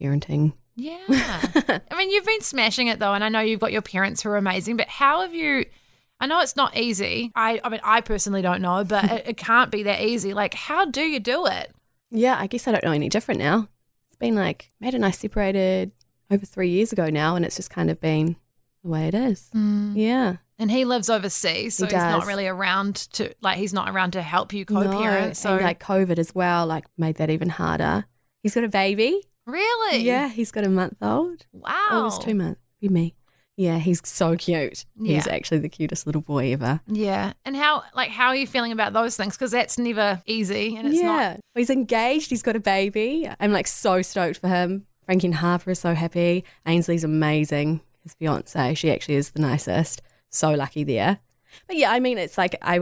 parenting. 0.01 0.53
Yeah. 0.77 0.99
I 1.09 1.97
mean, 1.97 2.11
you've 2.11 2.25
been 2.25 2.41
smashing 2.41 2.87
it 2.87 2.99
though, 2.99 3.13
and 3.15 3.25
I 3.25 3.29
know 3.29 3.41
you've 3.41 3.61
got 3.61 3.73
your 3.73 3.83
parents 3.83 4.23
who 4.23 4.31
are 4.31 4.37
amazing, 4.37 4.77
but 4.77 4.89
how 4.89 5.23
have 5.23 5.35
you? 5.35 5.67
I 6.21 6.27
know 6.27 6.41
it's 6.41 6.57
not 6.57 6.77
easy. 6.77 7.31
I, 7.35 7.61
I 7.63 7.69
mean, 7.69 7.81
I 7.85 8.01
personally 8.01 8.43
don't 8.43 8.63
know, 8.63 8.85
but 8.85 9.05
it, 9.11 9.29
it 9.31 9.37
can't 9.37 9.71
be 9.71 9.83
that 9.85 10.01
easy. 10.03 10.35
Like, 10.35 10.55
how 10.55 10.85
do 10.85 11.03
you 11.03 11.21
do 11.21 11.47
it? 11.47 11.73
Yeah, 12.11 12.37
I 12.39 12.47
guess 12.47 12.67
I 12.67 12.73
don't 12.73 12.85
know 12.85 12.93
any 12.93 13.09
different 13.09 13.41
now. 13.41 13.69
It's 14.09 14.17
been 14.17 14.35
like 14.35 14.71
Matt 14.81 14.95
and 14.95 15.05
I 15.05 15.11
separated 15.11 15.93
over 16.31 16.45
three 16.47 16.71
years 16.71 16.93
ago 16.93 17.11
now, 17.11 17.37
and 17.37 17.45
it's 17.45 17.57
just 17.57 17.71
kind 17.71 17.91
of 17.91 18.01
been 18.01 18.37
the 18.83 18.89
way 18.89 19.09
it 19.09 19.15
is. 19.15 19.51
Mm. 19.55 19.93
Yeah. 19.97 20.37
And 20.61 20.71
he 20.71 20.85
lives 20.85 21.09
overseas, 21.09 21.77
so 21.77 21.87
He 21.87 21.93
he's 21.95 22.03
not 22.03 22.27
really 22.27 22.47
around 22.47 22.97
to 23.13 23.33
like 23.41 23.59
he's 23.59 23.73
not 23.73 23.89
around 23.89 24.13
to 24.13 24.23
help 24.23 24.53
you 24.53 24.65
co-parent. 24.65 25.37
so 25.37 25.55
and 25.55 25.63
like 25.63 25.81
COVID 25.81 26.19
as 26.19 26.35
well, 26.35 26.67
like 26.67 26.85
made 26.97 27.17
that 27.17 27.31
even 27.31 27.49
harder. 27.49 28.07
He's 28.43 28.55
got 28.55 28.65
a 28.65 28.69
baby. 28.69 29.23
Really, 29.49 30.01
Yeah, 30.01 30.29
he's 30.29 30.51
got 30.53 30.65
a 30.65 30.69
month 30.69 30.97
old. 31.03 31.47
wow, 31.53 31.89
Oh, 31.91 32.07
it's 32.07 32.19
two 32.19 32.35
months. 32.35 32.61
Be 32.81 32.89
me. 32.89 33.15
Yeah, 33.57 33.79
he's 33.79 34.01
so 34.05 34.37
cute. 34.37 34.85
He's 35.03 35.27
actually 35.27 35.59
the 35.59 35.69
cutest 35.69 36.07
little 36.07 36.21
boy 36.21 36.53
ever. 36.53 36.81
Yeah, 36.87 37.33
and 37.45 37.57
how 37.57 37.83
like 37.93 38.11
how 38.11 38.29
are 38.29 38.37
you 38.37 38.47
feeling 38.47 38.71
about 38.71 38.93
those 38.93 39.17
things? 39.17 39.37
Because 39.37 39.51
that's 39.51 39.77
never 39.77 40.23
easy, 40.27 40.77
and 40.77 40.87
it's 40.87 40.99
yeah. 40.99 41.07
not. 41.07 41.41
He's 41.57 41.69
engaged. 41.69 42.31
He's 42.31 42.45
got 42.45 42.55
a 42.55 42.61
baby. 42.61 43.29
I'm 43.41 43.51
like 43.51 43.67
so 43.67 44.01
stoked 44.01 44.39
for 44.39 44.47
him. 44.47 44.87
Frankie 45.07 45.27
and 45.27 45.35
Harper 45.35 45.73
is 45.73 45.81
so 45.81 45.95
happy. 45.95 46.45
Ainsley's 46.67 47.03
amazing. 47.03 47.81
His 48.05 48.15
fiance, 48.15 48.75
she 48.75 48.93
actually 48.93 49.17
is 49.17 49.31
the 49.31 49.41
nicest. 49.41 50.03
So 50.31 50.53
lucky 50.53 50.85
there. 50.85 51.19
But 51.67 51.77
yeah, 51.77 51.91
I 51.91 51.99
mean, 51.99 52.17
it's 52.17 52.39
like 52.39 52.55
I, 52.63 52.79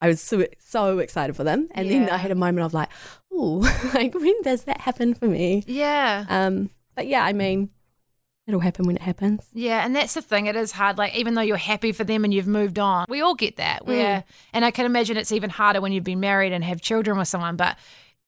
I 0.00 0.08
was 0.08 0.20
so, 0.20 0.46
so 0.58 0.98
excited 0.98 1.36
for 1.36 1.44
them, 1.44 1.68
and 1.72 1.88
then 1.88 2.10
I 2.10 2.16
had 2.16 2.30
a 2.32 2.34
moment 2.34 2.64
of 2.64 2.74
like, 2.74 2.88
oh, 3.38 3.90
like 3.94 4.14
when 4.14 4.40
does 4.42 4.64
that 4.64 4.80
happen 4.82 5.14
for 5.14 5.26
me? 5.26 5.62
Yeah, 5.66 6.24
Um, 6.28 6.70
but 6.94 7.06
yeah, 7.06 7.24
I 7.24 7.32
mean, 7.32 7.70
it'll 8.46 8.60
happen 8.60 8.86
when 8.86 8.96
it 8.96 9.02
happens. 9.02 9.46
Yeah, 9.52 9.84
and 9.84 9.94
that's 9.94 10.14
the 10.14 10.22
thing. 10.22 10.46
It 10.46 10.56
is 10.56 10.72
hard. 10.72 10.98
Like, 10.98 11.14
even 11.14 11.34
though 11.34 11.42
you're 11.42 11.56
happy 11.56 11.92
for 11.92 12.04
them 12.04 12.24
and 12.24 12.34
you've 12.34 12.46
moved 12.46 12.78
on, 12.78 13.06
we 13.08 13.20
all 13.20 13.34
get 13.34 13.56
that. 13.56 13.86
Where, 13.86 14.24
and 14.52 14.64
I 14.64 14.70
can 14.70 14.86
imagine 14.86 15.16
it's 15.16 15.32
even 15.32 15.50
harder 15.50 15.80
when 15.80 15.92
you've 15.92 16.04
been 16.04 16.20
married 16.20 16.52
and 16.52 16.64
have 16.64 16.80
children 16.80 17.18
with 17.18 17.28
someone. 17.28 17.56
But 17.56 17.76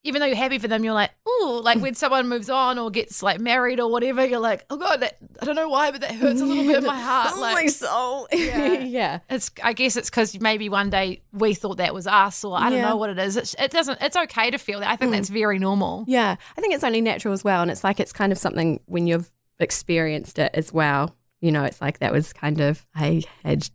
even 0.02 0.20
though 0.20 0.26
you're 0.26 0.36
happy 0.36 0.58
for 0.58 0.68
them, 0.68 0.82
you're 0.82 0.94
like, 0.94 1.10
oh, 1.26 1.60
like 1.62 1.78
mm. 1.78 1.82
when 1.82 1.94
someone 1.94 2.28
moves 2.28 2.48
on 2.48 2.78
or 2.78 2.90
gets 2.90 3.22
like 3.22 3.38
married 3.38 3.80
or 3.80 3.90
whatever, 3.90 4.24
you're 4.24 4.40
like, 4.40 4.64
oh 4.70 4.76
god, 4.76 5.00
that 5.00 5.18
I 5.40 5.44
don't 5.44 5.56
know 5.56 5.68
why, 5.68 5.90
but 5.90 6.00
that 6.00 6.14
hurts 6.14 6.40
a 6.40 6.46
little 6.46 6.64
bit 6.64 6.78
in 6.78 6.84
my 6.84 6.98
heart. 7.00 7.36
like, 7.38 7.54
my 7.54 7.66
soul. 7.66 8.26
Yeah. 8.32 8.78
yeah. 8.80 9.18
it's 9.28 9.50
I 9.62 9.74
guess 9.74 9.96
it's 9.96 10.08
because 10.08 10.40
maybe 10.40 10.68
one 10.68 10.88
day 10.90 11.22
we 11.32 11.54
thought 11.54 11.76
that 11.76 11.92
was 11.94 12.06
us, 12.06 12.44
or 12.44 12.56
I 12.56 12.70
don't 12.70 12.78
Yeah. 12.78 12.88
know 12.88 12.96
what 12.96 13.10
it 13.10 13.18
is. 13.18 13.36
It's, 13.36 13.54
it 13.58 13.70
doesn't. 13.70 14.00
It's 14.00 14.16
okay 14.16 14.50
to 14.50 14.58
feel 14.58 14.80
that. 14.80 14.90
I 14.90 14.96
think 14.96 15.10
mm. 15.12 15.16
that's 15.16 15.28
very 15.28 15.58
normal. 15.58 16.04
Yeah, 16.06 16.36
I 16.56 16.60
think 16.60 16.74
it's 16.74 16.84
only 16.84 17.00
natural 17.02 17.34
as 17.34 17.44
well. 17.44 17.62
And 17.62 17.70
it's 17.70 17.84
like 17.84 18.00
it's 18.00 18.12
kind 18.12 18.32
of 18.32 18.38
something 18.38 18.80
when 18.86 19.06
you've 19.06 19.30
experienced 19.58 20.38
it 20.38 20.50
as 20.54 20.72
well. 20.72 21.14
You 21.40 21.52
know, 21.52 21.64
it's 21.64 21.80
like 21.80 21.98
that 21.98 22.12
was 22.12 22.32
kind 22.32 22.60
of, 22.60 22.86
I 22.94 23.22
had 23.44 23.68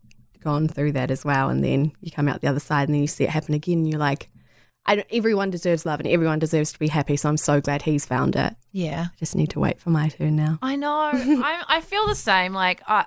gone 0.43 0.67
through 0.67 0.93
that 0.93 1.09
as 1.11 1.23
well. 1.25 1.49
And 1.49 1.63
then 1.63 1.91
you 2.01 2.11
come 2.11 2.27
out 2.27 2.41
the 2.41 2.47
other 2.47 2.59
side 2.59 2.87
and 2.87 2.93
then 2.93 3.01
you 3.01 3.07
see 3.07 3.23
it 3.23 3.29
happen 3.29 3.53
again. 3.53 3.79
And 3.79 3.89
you're 3.89 3.99
like, 3.99 4.29
I 4.85 5.03
everyone 5.09 5.49
deserves 5.49 5.85
love 5.85 5.99
and 5.99 6.07
everyone 6.07 6.39
deserves 6.39 6.71
to 6.73 6.79
be 6.79 6.87
happy. 6.87 7.17
So 7.17 7.29
I'm 7.29 7.37
so 7.37 7.59
glad 7.59 7.81
he's 7.81 8.05
found 8.05 8.35
it. 8.35 8.55
Yeah. 8.71 9.07
I 9.11 9.17
just 9.17 9.35
need 9.35 9.49
to 9.51 9.59
wait 9.59 9.79
for 9.79 9.89
my 9.89 10.09
turn 10.09 10.35
now. 10.35 10.59
I 10.61 10.75
know. 10.75 10.89
I 11.13 11.63
I 11.67 11.81
feel 11.81 12.07
the 12.07 12.15
same. 12.15 12.53
Like 12.53 12.81
I, 12.87 13.05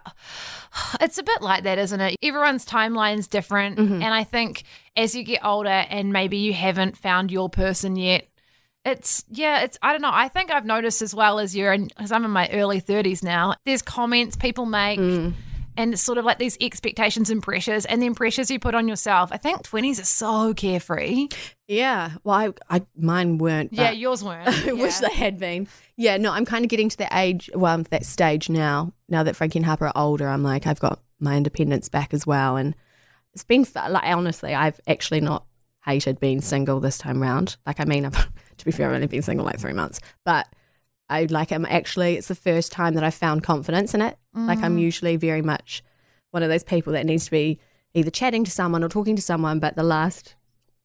it's 1.00 1.18
a 1.18 1.23
bit 1.23 1.42
like 1.42 1.64
that, 1.64 1.78
isn't 1.78 2.00
it? 2.00 2.16
Everyone's 2.23 2.64
timeline's 2.64 3.28
different, 3.28 3.78
mm-hmm. 3.78 4.02
and 4.02 4.14
I 4.14 4.25
think 4.25 4.64
as 4.97 5.14
you 5.14 5.23
get 5.23 5.44
older 5.44 5.68
and 5.68 6.12
maybe 6.12 6.38
you 6.38 6.52
haven't 6.52 6.97
found 6.97 7.30
your 7.30 7.49
person 7.49 7.97
yet, 7.97 8.28
it's 8.85 9.25
yeah, 9.28 9.62
it's 9.62 9.78
I 9.82 9.92
don't 9.92 10.02
know. 10.02 10.11
I 10.12 10.28
think 10.28 10.50
I've 10.50 10.66
noticed 10.66 11.02
as 11.02 11.14
well 11.14 11.38
as 11.38 11.54
you're 11.54 11.73
in, 11.73 11.85
because 11.87 12.11
I'm 12.12 12.25
in 12.25 12.30
my 12.30 12.49
early 12.52 12.80
30s 12.80 13.23
now. 13.23 13.54
There's 13.64 13.82
comments 13.82 14.37
people 14.37 14.66
make. 14.66 14.99
Mm. 14.99 15.35
And 15.78 15.99
sort 15.99 16.18
of 16.18 16.25
like 16.25 16.38
these 16.38 16.58
expectations 16.61 17.30
and 17.30 17.40
pressures, 17.42 17.87
and 17.87 18.02
then 18.02 18.14
pressures 18.14 18.50
you 18.50 18.58
put 18.58 18.75
on 18.75 18.88
yourself. 18.88 19.30
I 19.32 19.37
think 19.37 19.62
20s 19.62 20.00
are 20.00 20.04
so 20.04 20.52
carefree. 20.52 21.28
Yeah. 21.68 22.11
Well, 22.25 22.52
I, 22.68 22.76
I 22.78 22.82
mine 22.97 23.38
weren't. 23.38 23.73
yeah, 23.73 23.92
yours 23.92 24.25
weren't. 24.25 24.49
I 24.66 24.73
wish 24.73 24.99
they 24.99 25.12
had 25.12 25.38
been. 25.38 25.68
Yeah, 25.97 26.16
no, 26.16 26.32
I'm 26.32 26.44
kind 26.44 26.64
of 26.64 26.68
getting 26.68 26.88
to 26.88 26.97
the 26.99 27.08
age, 27.16 27.49
well, 27.54 27.75
I'm 27.75 27.85
that 27.85 28.04
stage 28.04 28.50
now. 28.50 28.92
Now 29.08 29.23
that 29.23 29.37
Frankie 29.37 29.61
and 29.61 29.66
Harper 29.66 29.87
are 29.87 29.92
older, 29.97 30.28
I'm 30.28 30.42
like, 30.42 30.66
I've 30.66 30.80
got 30.80 31.00
my 31.20 31.37
independence 31.37 31.88
back 31.88 32.12
as 32.12 32.26
well. 32.26 32.56
And 32.56 32.75
it's 33.32 33.44
been, 33.44 33.64
like, 33.75 34.04
honestly, 34.04 34.54
I've 34.54 34.80
actually 34.88 35.20
not 35.20 35.44
hated 35.85 36.18
being 36.18 36.40
single 36.40 36.80
this 36.80 36.99
time 36.99 37.23
round. 37.23 37.56
Like, 37.66 37.78
I 37.78 37.85
mean, 37.85 38.04
I've, 38.04 38.28
to 38.58 38.64
be 38.64 38.73
fair, 38.73 38.88
I've 38.88 38.94
only 38.97 39.06
been 39.06 39.23
single 39.23 39.47
like 39.47 39.61
three 39.61 39.73
months, 39.73 40.00
but 40.25 40.47
I 41.11 41.25
like, 41.25 41.50
I'm 41.53 41.65
actually, 41.67 42.17
it's 42.17 42.29
the 42.29 42.35
first 42.35 42.71
time 42.73 42.95
that 42.95 43.05
I've 43.05 43.15
found 43.15 43.43
confidence 43.43 43.95
in 43.95 44.03
it. 44.03 44.17
Like, 44.35 44.62
I'm 44.62 44.79
usually 44.79 45.17
very 45.17 45.43
much 45.43 45.83
one 46.31 46.43
of 46.45 46.49
those 46.49 46.62
people 46.62 46.93
that 46.93 47.07
needs 47.07 47.25
to 47.25 47.31
be 47.33 47.59
either 47.95 48.11
chatting 48.11 48.45
to 48.45 48.50
someone 48.50 48.85
or 48.85 48.88
talking 48.88 49.17
to 49.17 49.23
someone, 49.23 49.59
but 49.59 49.75
the 49.75 49.83
last, 49.83 50.37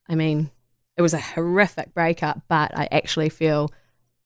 I 0.10 0.16
mean, 0.16 0.50
it 0.98 1.02
was 1.04 1.14
a 1.14 1.20
horrific 1.20 1.94
breakup, 1.94 2.42
but 2.48 2.76
I 2.78 2.88
actually 2.92 3.30
feel 3.30 3.70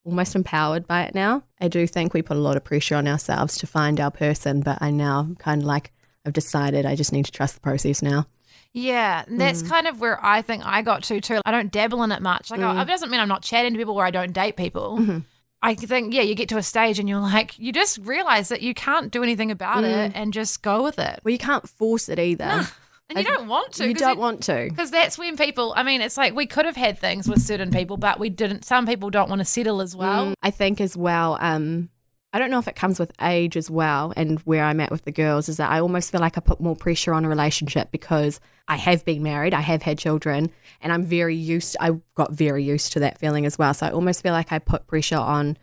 almost 0.04 0.34
empowered 0.34 0.86
by 0.86 1.02
it 1.02 1.14
now. 1.14 1.42
I 1.60 1.68
do 1.68 1.86
think 1.86 2.14
we 2.14 2.22
put 2.22 2.36
a 2.36 2.40
lot 2.40 2.56
of 2.56 2.64
pressure 2.64 2.94
on 2.94 3.06
ourselves 3.06 3.58
to 3.58 3.66
find 3.66 4.00
our 4.00 4.10
person, 4.10 4.60
but 4.60 4.78
I 4.80 4.90
now 4.90 5.28
kind 5.38 5.60
of 5.62 5.66
like 5.66 5.92
I've 6.24 6.32
decided 6.32 6.86
I 6.86 6.94
just 6.94 7.12
need 7.12 7.24
to 7.26 7.32
trust 7.32 7.54
the 7.54 7.60
process 7.60 8.00
now. 8.00 8.26
Yeah, 8.72 9.24
that's 9.28 9.62
Mm. 9.62 9.68
kind 9.68 9.86
of 9.86 10.00
where 10.00 10.24
I 10.24 10.40
think 10.42 10.64
I 10.64 10.80
got 10.82 11.02
to 11.04 11.20
too. 11.20 11.40
I 11.44 11.50
don't 11.50 11.72
dabble 11.72 12.02
in 12.04 12.12
it 12.12 12.22
much. 12.22 12.50
Like, 12.50 12.60
Mm. 12.60 12.80
it 12.82 12.86
doesn't 12.86 13.10
mean 13.10 13.20
I'm 13.20 13.28
not 13.28 13.42
chatting 13.42 13.72
to 13.72 13.78
people 13.78 13.94
where 13.94 14.06
I 14.06 14.10
don't 14.10 14.32
date 14.32 14.56
people. 14.56 14.98
Mm-hmm. 15.00 15.18
I 15.62 15.74
think, 15.74 16.14
yeah, 16.14 16.22
you 16.22 16.34
get 16.34 16.48
to 16.50 16.56
a 16.56 16.62
stage 16.62 16.98
and 17.00 17.08
you're 17.08 17.20
like, 17.20 17.58
you 17.58 17.72
just 17.72 17.98
realize 17.98 18.48
that 18.50 18.62
you 18.62 18.74
can't 18.74 19.10
do 19.10 19.22
anything 19.22 19.50
about 19.50 19.82
Mm. 19.84 20.06
it 20.06 20.12
and 20.14 20.32
just 20.32 20.62
go 20.62 20.82
with 20.84 20.98
it. 20.98 21.20
Well, 21.24 21.32
you 21.32 21.38
can't 21.38 21.68
force 21.68 22.08
it 22.08 22.18
either. 22.18 22.44
And 23.10 23.18
you 23.18 23.24
don't 23.24 23.48
want 23.48 23.72
to. 23.72 23.88
you 23.88 23.94
don't 23.94 24.18
want 24.18 24.42
to. 24.44 24.66
Because 24.68 24.90
that's 24.90 25.16
when 25.18 25.36
people, 25.36 25.72
I 25.74 25.82
mean, 25.82 26.00
it's 26.02 26.16
like 26.18 26.34
we 26.34 26.46
could 26.46 26.66
have 26.66 26.76
had 26.76 26.98
things 26.98 27.26
with 27.26 27.40
certain 27.40 27.70
people, 27.70 27.96
but 27.96 28.20
we 28.20 28.28
didn't. 28.28 28.64
Some 28.66 28.86
people 28.86 29.08
don't 29.10 29.28
want 29.30 29.40
to 29.40 29.46
settle 29.46 29.80
as 29.80 29.96
well. 29.96 30.26
Mm, 30.26 30.34
I 30.42 30.50
think 30.50 30.80
as 30.80 30.94
well, 30.96 31.38
um, 31.40 31.88
I 32.32 32.38
don't 32.38 32.50
know 32.50 32.58
if 32.58 32.68
it 32.68 32.76
comes 32.76 32.98
with 32.98 33.12
age 33.22 33.56
as 33.56 33.70
well, 33.70 34.12
and 34.16 34.38
where 34.40 34.64
I'm 34.64 34.80
at 34.80 34.90
with 34.90 35.04
the 35.04 35.12
girls 35.12 35.48
is 35.48 35.56
that 35.56 35.70
I 35.70 35.80
almost 35.80 36.12
feel 36.12 36.20
like 36.20 36.36
I 36.36 36.40
put 36.40 36.60
more 36.60 36.76
pressure 36.76 37.14
on 37.14 37.24
a 37.24 37.28
relationship 37.28 37.90
because 37.90 38.38
I 38.68 38.76
have 38.76 39.04
been 39.04 39.22
married, 39.22 39.54
I 39.54 39.62
have 39.62 39.80
had 39.82 39.98
children, 39.98 40.50
and 40.82 40.92
I'm 40.92 41.04
very 41.04 41.34
used. 41.34 41.76
I 41.80 41.92
got 42.14 42.32
very 42.32 42.62
used 42.62 42.92
to 42.92 43.00
that 43.00 43.18
feeling 43.18 43.46
as 43.46 43.58
well. 43.58 43.72
So 43.72 43.86
I 43.86 43.90
almost 43.92 44.22
feel 44.22 44.32
like 44.32 44.52
I 44.52 44.58
put 44.58 44.86
pressure 44.86 45.16
on 45.16 45.56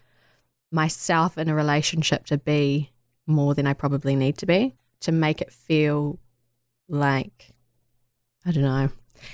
myself 0.72 1.38
in 1.38 1.50
a 1.50 1.56
relationship 1.56 2.26
to 2.26 2.38
be 2.40 2.92
more 3.28 3.54
than 3.54 3.68
I 3.68 3.74
probably 3.74 4.16
need 4.16 4.38
to 4.40 4.48
be 4.48 4.76
to 5.02 5.12
make 5.12 5.42
it 5.42 5.54
feel 5.54 6.20
like 6.90 7.54
I 8.44 8.52
don't 8.52 8.64
know. 8.64 8.90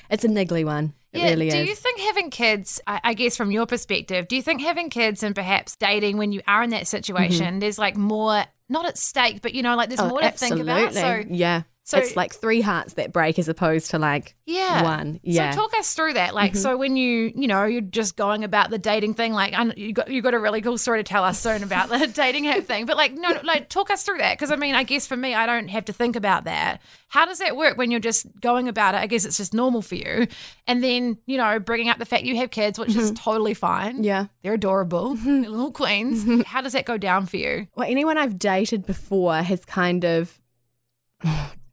It's 0.10 0.24
a 0.24 0.30
niggly 0.30 0.66
one. 0.66 0.94
It 1.14 1.24
really 1.24 1.50
do 1.50 1.58
is. 1.58 1.68
you 1.68 1.76
think 1.76 2.00
having 2.00 2.30
kids, 2.30 2.80
I, 2.88 3.02
I 3.04 3.14
guess 3.14 3.36
from 3.36 3.52
your 3.52 3.66
perspective, 3.66 4.28
do 4.28 4.36
you 4.36 4.42
think 4.42 4.62
having 4.62 4.90
kids 4.90 5.24
and 5.24 5.36
perhaps 5.36 5.76
dating 5.76 6.18
when 6.18 6.32
you 6.32 6.42
are 6.48 6.64
in 6.64 6.70
that 6.70 6.88
situation, 6.88 7.60
there's 7.60 7.78
like 7.78 7.98
more, 7.98 8.46
not 8.70 8.86
at 8.86 8.98
stake, 8.98 9.42
but 9.42 9.54
you 9.54 9.62
know, 9.62 9.76
like 9.76 9.90
there's 9.90 10.00
Mm-hmm. 10.00 10.08
Oh, 10.08 10.14
more 10.14 10.22
to 10.22 10.32
think 10.32 10.60
about? 10.60 10.94
So, 10.94 11.24
yeah. 11.30 11.64
So- 11.92 11.98
it's 12.00 12.16
like 12.16 12.34
three 12.34 12.62
hearts 12.62 12.94
that 12.94 13.14
break 13.14 13.40
as 13.40 13.48
opposed 13.48 13.92
to 13.92 14.00
like 14.00 14.36
yeah. 14.46 14.84
one. 14.84 15.20
Yeah. 15.24 15.50
Mm-hmm. 15.50 15.54
So 15.54 15.62
talk 15.62 15.80
us 15.80 15.94
through 15.94 16.14
that. 16.14 16.34
Like, 16.34 16.56
so 16.56 16.78
when 16.78 16.98
you, 16.98 17.32
you 17.36 17.48
know, 17.48 17.66
you're 17.66 17.82
just 17.82 18.16
going 18.16 18.44
about 18.44 18.70
the 18.70 18.78
dating 18.78 19.14
thing, 19.14 19.34
like, 19.34 19.54
you 19.78 19.94
got 19.94 20.10
you 20.10 20.22
got 20.22 20.34
a 20.34 20.40
really 20.40 20.62
cool 20.62 20.78
story 20.78 21.00
to 21.00 21.04
tell 21.04 21.24
us 21.24 21.40
soon 21.40 21.64
about 21.64 21.90
the 21.90 22.08
dating 22.14 22.48
app 22.48 22.64
thing. 22.64 22.86
But 22.86 22.98
like, 22.98 23.14
no, 23.14 23.40
like, 23.44 23.70
talk 23.70 23.90
us 23.92 24.04
through 24.04 24.18
that 24.18 24.38
because 24.38 24.52
I 24.52 24.56
mean, 24.56 24.76
I 24.76 24.84
guess 24.84 25.08
for 25.08 25.16
me, 25.16 25.34
I 25.34 25.46
don't 25.46 25.70
have 25.70 25.86
to 25.86 25.94
think 25.94 26.16
about 26.16 26.46
that. 26.46 26.82
How 27.08 27.26
does 27.26 27.40
that 27.40 27.56
work 27.58 27.78
when 27.78 27.92
you're 27.92 28.00
just 28.00 28.28
going 28.40 28.68
about 28.68 28.96
it? 28.96 29.00
I 29.00 29.08
guess 29.08 29.26
it's 29.26 29.38
just 29.38 29.54
normal 29.54 29.82
for 29.82 29.96
you, 29.96 30.28
and 30.68 30.84
then 30.84 31.18
you 31.26 31.38
know, 31.38 31.60
bringing 31.60 31.90
up 31.90 31.98
the 31.98 32.06
fact 32.06 32.24
you 32.24 32.36
have 32.38 32.52
kids, 32.52 32.80
which 32.80 32.96
is 32.96 33.12
totally 33.16 33.54
fine. 33.54 33.96
Mm-hmm. 33.96 34.04
yeah. 34.04 34.26
They're 34.44 34.54
adorable, 34.54 35.16
they're 35.16 35.50
little 35.50 35.72
queens. 35.72 36.46
How 36.46 36.62
does 36.62 36.74
that 36.74 36.86
go 36.86 36.98
down 36.98 37.26
for 37.26 37.38
you? 37.38 37.68
Well, 37.76 37.90
anyone 37.90 38.18
I've 38.18 38.40
dated 38.40 38.86
before 38.86 39.36
has 39.36 39.66
kind 39.66 40.04
of, 40.04 40.40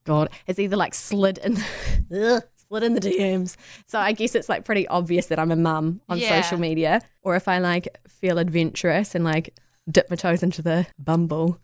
God, 0.08 0.30
has 0.48 0.58
either 0.58 0.76
like 0.76 0.94
slid 0.94 1.38
in, 1.38 1.56
slid 2.68 2.82
in 2.82 2.94
the 2.94 3.00
DMs. 3.00 3.56
So 3.86 3.98
I 4.00 4.12
guess 4.12 4.34
it's 4.34 4.48
like 4.48 4.64
pretty 4.64 4.88
obvious 4.88 5.26
that 5.26 5.38
I'm 5.38 5.52
a 5.52 5.56
mum 5.56 6.00
on 6.08 6.18
Yeah. 6.18 6.40
social 6.40 6.58
media. 6.58 7.00
Or 7.22 7.36
if 7.36 7.46
I 7.46 7.58
like 7.58 7.86
feel 8.08 8.38
adventurous 8.38 9.14
and 9.14 9.24
like 9.24 9.54
dip 9.90 10.10
my 10.10 10.16
toes 10.16 10.42
into 10.42 10.60
the 10.62 10.86
Bumble, 10.98 11.60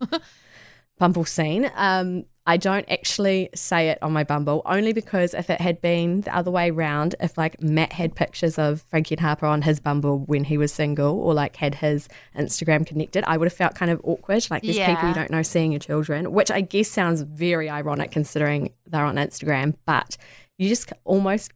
Bumble 0.98 1.24
scene, 1.24 1.70
um, 1.74 2.24
I 2.46 2.58
don't 2.58 2.84
actually 2.90 3.48
say 3.54 3.88
it 3.88 3.98
on 4.02 4.12
my 4.12 4.22
Bumble 4.22 4.60
only 4.66 4.92
because 4.92 5.32
if 5.32 5.48
it 5.48 5.62
had 5.62 5.80
been 5.80 6.20
the 6.22 6.36
other 6.36 6.50
way 6.50 6.70
round, 6.70 7.14
if 7.18 7.38
like 7.38 7.62
Matt 7.62 7.94
had 7.94 8.14
pictures 8.14 8.58
of 8.58 8.82
Frankie 8.82 9.14
and 9.14 9.20
Harper 9.20 9.46
on 9.46 9.62
his 9.62 9.80
Bumble 9.80 10.18
when 10.18 10.44
he 10.44 10.58
was 10.58 10.70
single 10.70 11.18
or 11.20 11.32
like 11.32 11.56
had 11.56 11.76
his 11.76 12.06
Instagram 12.36 12.86
connected, 12.86 13.24
I 13.26 13.38
would 13.38 13.46
have 13.46 13.56
felt 13.56 13.74
kind 13.74 13.90
of 13.90 14.00
awkward. 14.04 14.46
Like 14.50 14.62
there's 14.62 14.76
people 14.76 15.08
you 15.08 15.14
don't 15.14 15.30
know 15.30 15.42
seeing 15.42 15.72
your 15.72 15.78
children, 15.78 16.32
which 16.32 16.50
I 16.50 16.60
guess 16.60 16.88
sounds 16.88 17.22
very 17.22 17.70
ironic 17.70 18.10
considering 18.10 18.72
they're 18.86 19.04
on 19.04 19.16
Instagram, 19.16 19.74
but 19.86 20.18
you 20.58 20.68
just 20.68 20.92
almost, 21.04 21.50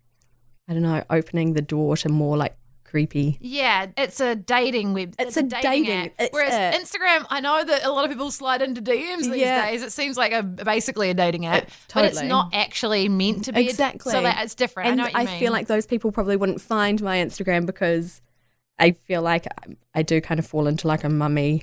I 0.68 0.72
don't 0.72 0.82
know, 0.82 1.04
opening 1.10 1.52
the 1.52 1.62
door 1.62 1.98
to 1.98 2.08
more 2.08 2.38
like 2.38 2.56
creepy. 2.88 3.38
Yeah, 3.40 3.86
it's 3.96 4.20
a 4.20 4.34
dating 4.34 4.94
web. 4.94 5.14
It's 5.18 5.36
a 5.36 5.42
dating- 5.42 5.90
app. 5.90 6.12
it's 6.18 6.32
Whereas 6.32 6.54
a- 6.54 6.78
Instagram, 6.78 7.26
I 7.28 7.40
know 7.40 7.62
that 7.64 7.84
a 7.84 7.90
lot 7.90 8.04
of 8.04 8.10
people 8.10 8.30
slide 8.30 8.62
into 8.62 8.80
DMs 8.80 9.24
these 9.30 9.36
Yeah. 9.42 9.66
days. 9.70 9.82
It 9.82 9.92
seems 9.92 10.16
like 10.16 10.32
a 10.32 10.42
basically 10.42 11.10
a 11.10 11.14
dating 11.14 11.46
app, 11.46 11.68
but 11.92 12.04
it's 12.06 12.22
not 12.22 12.54
actually 12.54 13.08
meant 13.08 13.44
to 13.44 13.52
be. 13.52 13.66
a- 13.66 13.70
Exactly. 13.70 14.12
so 14.12 14.22
that 14.22 14.42
it's 14.44 14.54
different. 14.54 14.88
And 14.90 15.00
I 15.00 15.04
know 15.04 15.10
what 15.12 15.22
you 15.22 15.28
mean. 15.28 15.38
feel 15.40 15.52
like 15.52 15.66
those 15.66 15.86
people 15.86 16.10
probably 16.12 16.36
wouldn't 16.36 16.60
find 16.60 17.02
my 17.02 17.18
Instagram 17.18 17.66
because 17.66 18.20
I 18.78 18.92
feel 18.92 19.22
like 19.22 19.46
I- 19.46 19.76
I 19.96 20.02
do 20.02 20.20
kind 20.20 20.38
of 20.40 20.46
fall 20.46 20.66
into 20.66 20.86
like 20.88 21.04
a 21.04 21.08
mummy 21.08 21.62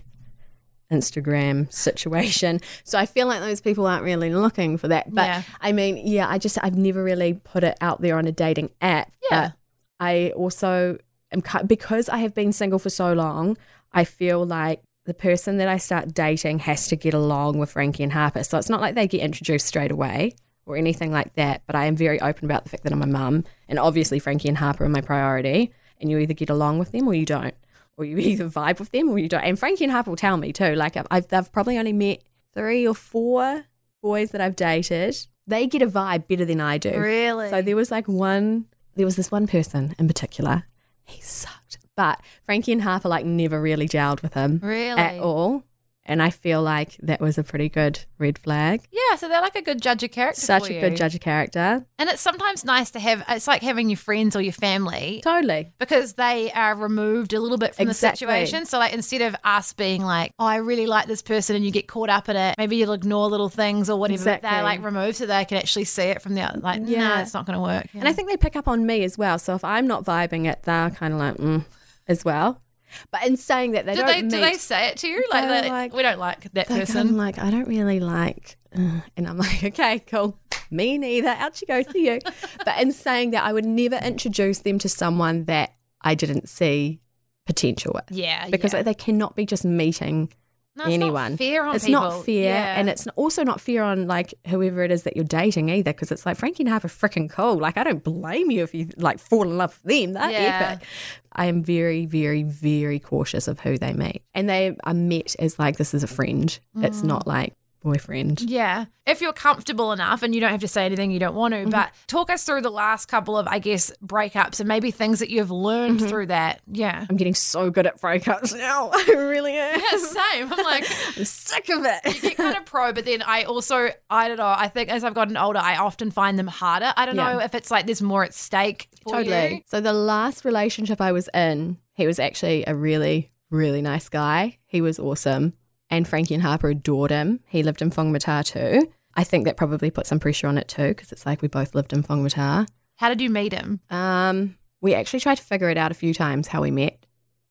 Instagram 0.92 1.72
situation. 1.74 2.60
So 2.84 3.00
I 3.00 3.06
feel 3.08 3.26
like 3.28 3.40
those 3.40 3.60
people 3.62 3.88
aren't 3.88 4.04
really 4.04 4.32
looking 4.34 4.78
for 4.78 4.88
that. 4.90 5.12
But 5.14 5.26
Yeah. 5.26 5.42
I 5.62 5.72
mean, 5.72 5.98
yeah, 6.06 6.28
I 6.30 6.38
just 6.38 6.58
I've 6.62 6.76
never 6.78 7.04
really 7.04 7.34
put 7.34 7.64
it 7.64 7.76
out 7.82 8.02
there 8.02 8.18
on 8.18 8.28
a 8.28 8.32
dating 8.32 8.70
app. 8.82 9.12
Yeah. 9.32 9.52
I 10.00 10.32
also 10.36 10.98
am 11.36 11.68
because 11.68 12.10
I 12.10 12.18
have 12.20 12.34
been 12.34 12.52
single 12.52 12.80
for 12.80 12.90
so 12.90 13.14
long, 13.14 13.58
I 13.92 14.04
feel 14.04 14.46
like 14.46 14.82
the 15.06 15.14
person 15.14 15.58
that 15.58 15.68
I 15.68 15.78
start 15.78 16.14
dating 16.14 16.60
has 16.60 16.88
to 16.88 16.96
get 16.96 17.14
along 17.14 17.60
with 17.60 17.72
Frankie 17.72 18.04
and 18.04 18.12
Harper. 18.12 18.44
So 18.44 18.58
it's 18.58 18.70
not 18.70 18.82
like 18.82 18.96
they 18.96 19.08
get 19.08 19.22
introduced 19.22 19.68
straight 19.68 19.92
away 19.92 20.36
or 20.66 20.76
anything 20.78 21.12
like 21.12 21.34
that. 21.36 21.62
But 21.68 21.76
I 21.76 21.86
am 21.86 21.96
very 21.96 22.20
open 22.20 22.46
about 22.46 22.64
the 22.64 22.70
fact 22.70 22.84
that 22.84 22.92
I'm 22.92 23.04
a 23.04 23.08
mum. 23.08 23.44
And 23.70 23.80
obviously, 23.80 24.20
Frankie 24.20 24.50
and 24.50 24.58
Harper 24.58 24.84
are 24.84 24.90
my 24.90 25.02
priority. 25.02 25.72
And 26.02 26.10
you 26.10 26.18
either 26.18 26.34
get 26.34 26.50
along 26.50 26.80
with 26.80 26.92
them 26.92 27.08
or 27.08 27.14
you 27.14 27.26
don't. 27.26 27.54
Or 27.98 28.04
you 28.04 28.18
either 28.20 28.50
vibe 28.50 28.80
with 28.80 28.92
them 28.92 29.10
or 29.10 29.20
you 29.20 29.30
don't. 29.30 29.44
And 29.44 29.58
Frankie 29.58 29.86
and 29.86 29.92
Harper 29.92 30.12
will 30.12 30.18
tell 30.18 30.38
me 30.38 30.52
too. 30.52 30.74
Like, 30.74 30.98
I've, 30.98 31.08
I've, 31.12 31.32
I've 31.32 31.52
probably 31.52 31.78
only 31.78 31.94
met 31.94 32.24
three 32.54 32.88
or 32.88 32.96
four 32.96 33.66
boys 34.02 34.32
that 34.32 34.42
I've 34.42 34.56
dated. 34.56 35.16
They 35.48 35.68
get 35.68 35.84
a 35.84 35.88
vibe 35.88 36.28
better 36.28 36.46
than 36.46 36.60
I 36.60 36.80
do. 36.80 37.00
really. 37.00 37.50
So 37.52 37.62
there 37.62 37.76
was 37.76 37.92
like 37.92 38.08
one, 38.08 38.66
there 38.96 39.06
was 39.06 39.16
this 39.16 39.32
one 39.32 39.46
person 39.46 39.94
in 40.00 40.08
particular. 40.08 40.64
He 41.06 41.22
sucked. 41.22 41.78
But 41.96 42.20
Frankie 42.46 42.74
and 42.74 42.82
Harper 42.82 43.08
like 43.08 43.26
never 43.26 43.62
really 43.62 43.88
gelled 43.88 44.22
with 44.22 44.34
him 44.34 44.60
really 44.62 45.00
at 45.00 45.20
all. 45.20 45.64
And 46.08 46.22
I 46.22 46.30
feel 46.30 46.62
like 46.62 46.98
that 47.02 47.20
was 47.20 47.40
a 47.40 47.44
pretty 47.44 47.68
good 47.68 48.00
red 48.20 48.38
flag. 48.38 48.82
Yeah, 48.92 49.16
so 49.18 49.28
they're 49.28 49.42
like 49.42 49.56
a 49.56 49.62
good 49.64 49.82
judge 49.82 50.04
of 50.04 50.12
character. 50.12 50.40
Such 50.40 50.70
a 50.70 50.80
good 50.80 50.96
judge 50.96 51.16
of 51.16 51.22
character. 51.22 51.84
And 51.98 52.10
it's 52.10 52.22
sometimes 52.22 52.64
nice 52.64 52.92
to 52.92 53.00
have. 53.00 53.24
It's 53.28 53.48
like 53.48 53.64
having 53.64 53.90
your 53.90 53.98
friends 53.98 54.36
or 54.36 54.42
your 54.42 54.54
family. 54.54 55.22
Totally. 55.24 55.72
because 55.80 56.14
they 56.14 56.52
are 56.52 56.76
removed 56.76 57.34
a 57.34 57.40
little 57.40 57.58
bit 57.58 57.74
from 57.76 57.88
Exactly. 57.88 58.28
the 58.28 58.34
situation. 58.34 58.66
So, 58.68 58.78
like, 58.78 58.94
instead 58.94 59.22
of 59.24 59.36
us 59.44 59.74
being 59.74 60.04
like, 60.04 60.32
"Oh, 60.38 60.46
I 60.46 60.58
really 60.58 60.86
like 60.86 61.08
this 61.08 61.22
person," 61.24 61.56
and 61.56 61.66
you 61.66 61.72
get 61.72 61.88
caught 61.88 62.10
up 62.10 62.30
in 62.30 62.36
it, 62.36 62.56
maybe 62.58 62.76
you'll 62.76 62.94
ignore 62.94 63.28
little 63.28 63.50
things 63.50 63.90
or 63.90 63.98
whatever. 64.00 64.16
Exactly. 64.22 64.50
they're 64.50 64.64
like 64.64 64.84
removed, 64.84 65.16
so 65.18 65.26
they 65.26 65.46
can 65.46 65.58
actually 65.58 65.86
see 65.86 66.04
it 66.04 66.22
from 66.22 66.36
the 66.36 66.42
outside. 66.42 66.62
Like, 66.64 66.82
yeah, 66.86 67.00
Yeah. 67.16 67.22
it's 67.22 67.34
not 67.34 67.46
going 67.48 67.58
to 67.58 67.62
work. 67.64 67.88
And 67.96 68.08
I 68.08 68.14
think 68.14 68.30
they 68.30 68.38
pick 68.38 68.56
up 68.56 68.68
on 68.68 68.86
me 68.86 69.04
as 69.04 69.18
well. 69.18 69.40
So 69.40 69.56
if 69.56 69.64
I'm 69.64 69.88
not 69.88 70.06
vibing 70.06 70.46
it, 70.46 70.62
they're 70.64 70.92
kind 70.92 71.14
of 71.14 71.20
like, 71.20 71.38
mm, 71.38 71.66
as 72.08 72.24
well. 72.24 72.62
But 73.12 73.26
in 73.26 73.38
saying 73.38 73.72
that, 73.72 73.86
they 73.86 73.94
do 73.94 74.02
don't 74.02 74.08
they 74.08 74.22
meet, 74.22 74.32
do 74.32 74.40
they 74.42 74.54
say 74.54 74.88
it 74.90 74.98
to 74.98 75.08
you 75.08 75.24
like 75.32 75.48
that? 75.48 75.68
like- 75.68 75.94
we 75.94 76.02
don't 76.04 76.20
like 76.20 76.52
that 76.54 76.68
person. 76.68 77.18
like, 77.18 77.38
I 77.40 77.50
don't 77.52 77.68
really 77.68 78.00
like, 78.00 78.58
uh, 78.78 79.02
and 79.18 79.28
I'm 79.28 79.38
like, 79.38 79.64
okay, 79.64 80.00
cool. 80.00 80.38
Me 80.72 80.98
neither. 80.98 81.30
Out 81.30 81.62
you 81.62 81.68
go, 81.68 81.82
see 81.84 82.08
you. 82.08 82.20
but 82.66 82.82
in 82.82 82.92
saying 82.92 83.32
that, 83.32 83.44
I 83.44 83.54
would 83.54 83.66
never 83.66 83.98
introduce 83.98 84.60
them 84.60 84.80
to 84.80 84.90
someone 84.90 85.46
that 85.46 85.74
I 86.02 86.16
didn't 86.16 86.50
see 86.50 87.02
potential 87.46 87.92
with. 87.94 88.06
yeah, 88.10 88.50
Because 88.50 88.74
yeah. 88.74 88.82
they 88.82 88.94
cannot 88.96 89.36
be 89.36 89.46
just 89.46 89.64
meeting 89.66 90.34
No, 90.78 90.84
it's 90.86 90.94
anyone. 90.94 91.32
Not 91.32 91.38
fair 91.38 91.66
on 91.66 91.76
it's 91.76 91.86
people. 91.86 92.02
not 92.02 92.26
fair, 92.26 92.44
Yeah. 92.54 92.80
and 92.80 92.90
it's 92.90 93.08
also 93.16 93.44
not 93.44 93.62
fair 93.62 93.82
on 93.84 94.08
like 94.08 94.34
whoever 94.48 94.84
it 94.84 94.92
is 94.92 95.04
that 95.04 95.16
you're 95.16 95.24
dating 95.24 95.70
either. 95.70 95.94
Because 95.94 96.12
it's 96.12 96.26
like 96.26 96.38
Frankie 96.38 96.64
and 96.64 96.70
Harper 96.70 96.88
are 96.88 96.90
freaking 96.90 97.30
cool. 97.30 97.56
Like 97.58 97.78
I 97.78 97.84
don't 97.84 98.04
blame 98.04 98.52
you 98.52 98.64
if 98.64 98.74
you 98.76 98.90
like 98.98 99.20
fall 99.20 99.44
in 99.44 99.58
love 99.58 99.80
with 99.84 99.94
them. 99.94 100.14
They're 100.14 100.32
Yeah. 100.32 100.70
epic. 100.74 100.88
I 101.34 101.46
am 101.46 101.64
very, 101.64 102.06
very, 102.06 102.44
very 102.44 103.00
cautious 103.00 103.48
of 103.48 103.60
who 103.60 103.78
they 103.78 103.94
meet, 103.94 104.22
and 104.34 104.50
they 104.50 104.76
are 104.84 104.94
met 104.94 105.36
as 105.40 105.58
like 105.60 105.78
this 105.78 105.94
is 105.94 106.04
a 106.04 106.08
friend. 106.08 106.58
It's 106.82 107.02
Mm. 107.02 107.06
not 107.06 107.28
like 107.28 107.54
boyfriend. 107.86 108.42
Yeah. 108.42 108.86
If 109.06 109.22
you're 109.22 109.34
comfortable 109.34 109.92
enough 109.92 110.24
and 110.24 110.34
you 110.34 110.42
don't 110.42 110.50
have 110.50 110.62
to 110.62 110.68
say 110.68 110.86
anything 110.86 111.12
you 111.12 111.20
don't 111.20 111.36
want 111.36 111.54
to, 111.54 111.60
Mm-hmm. 111.62 111.70
but 111.70 111.92
talk 112.08 112.30
us 112.32 112.44
through 112.44 112.62
the 112.62 112.72
last 112.72 113.06
couple 113.06 113.38
of, 113.38 113.48
I 113.48 113.60
guess, 113.60 113.92
breakups 114.04 114.60
and 114.60 114.68
maybe 114.68 114.90
things 114.92 115.20
that 115.20 115.30
you've 115.30 115.52
learned 115.52 116.00
Mm-hmm. 116.00 116.08
through 116.10 116.26
that. 116.28 116.62
Yeah. 116.68 117.06
I'm 117.10 117.16
getting 117.16 117.36
so 117.36 117.70
good 117.70 117.86
at 117.86 118.02
breakups 118.02 118.58
now. 118.58 118.90
I 118.94 119.06
really 119.16 119.54
am. 119.54 119.80
Yeah, 119.80 119.98
same. 120.00 120.52
I'm 120.52 120.64
like, 120.66 120.86
I'm 121.18 121.24
sick 121.26 121.70
of 121.70 121.86
it. 121.86 122.16
You 122.16 122.22
get 122.22 122.38
kind 122.38 122.58
of 122.58 122.66
pro, 122.66 122.92
but 122.92 123.06
then 123.06 123.22
I 123.22 123.44
also, 123.44 123.90
I 124.10 124.28
don't 124.28 124.38
know, 124.38 124.46
I 124.58 124.68
think 124.68 124.90
as 124.90 125.04
I've 125.04 125.14
gotten 125.14 125.38
older, 125.38 125.60
I 125.60 125.78
often 125.78 126.10
find 126.12 126.38
them 126.40 126.48
harder. 126.48 126.92
I 126.98 127.06
don't 127.06 127.16
Yeah. 127.16 127.34
know 127.34 127.40
if 127.40 127.54
it's 127.56 127.70
like 127.70 127.86
there's 127.86 128.02
more 128.02 128.24
at 128.24 128.34
stake. 128.34 128.90
For 129.04 129.18
Totally. 129.18 129.54
You. 129.56 129.62
So 129.68 129.80
the 129.80 129.94
last 129.94 130.44
relationship 130.46 131.00
I 131.00 131.12
was 131.12 131.30
in, 131.34 131.78
he 131.94 132.08
was 132.08 132.18
actually 132.20 132.64
a 132.66 132.74
really, 132.76 133.32
really 133.52 133.84
nice 133.84 134.10
guy. 134.10 134.58
He 134.66 134.82
was 134.82 134.98
awesome. 135.00 135.54
And 135.90 136.08
Frankie 136.08 136.34
and 136.34 136.44
Harper 136.44 136.70
adored 136.70 137.12
him. 137.12 137.42
He 137.48 137.64
lived 137.64 137.82
in 137.82 137.92
Whangamata 137.92 138.44
too. 138.46 138.92
I 139.16 139.24
think 139.24 139.46
that 139.46 139.56
probably 139.58 139.92
put 139.92 140.08
some 140.08 140.20
pressure 140.20 140.48
on 140.48 140.58
it 140.58 140.68
too, 140.68 140.90
because 140.90 141.12
it's 141.12 141.26
like 141.26 141.42
we 141.42 141.48
both 141.48 141.76
lived 141.76 141.94
in 141.94 142.04
Whangamata. 142.04 142.68
How 142.98 143.10
did 143.10 143.22
you 143.22 143.30
meet 143.30 143.54
him? 143.54 143.80
Um, 143.90 144.58
we 144.82 144.94
actually 144.94 145.20
tried 145.20 145.36
to 145.38 145.44
figure 145.44 145.70
it 145.70 145.78
out 145.78 145.92
a 145.92 145.96
few 145.96 146.14
times 146.14 146.48
how 146.48 146.62
we 146.62 146.72
met. 146.72 147.06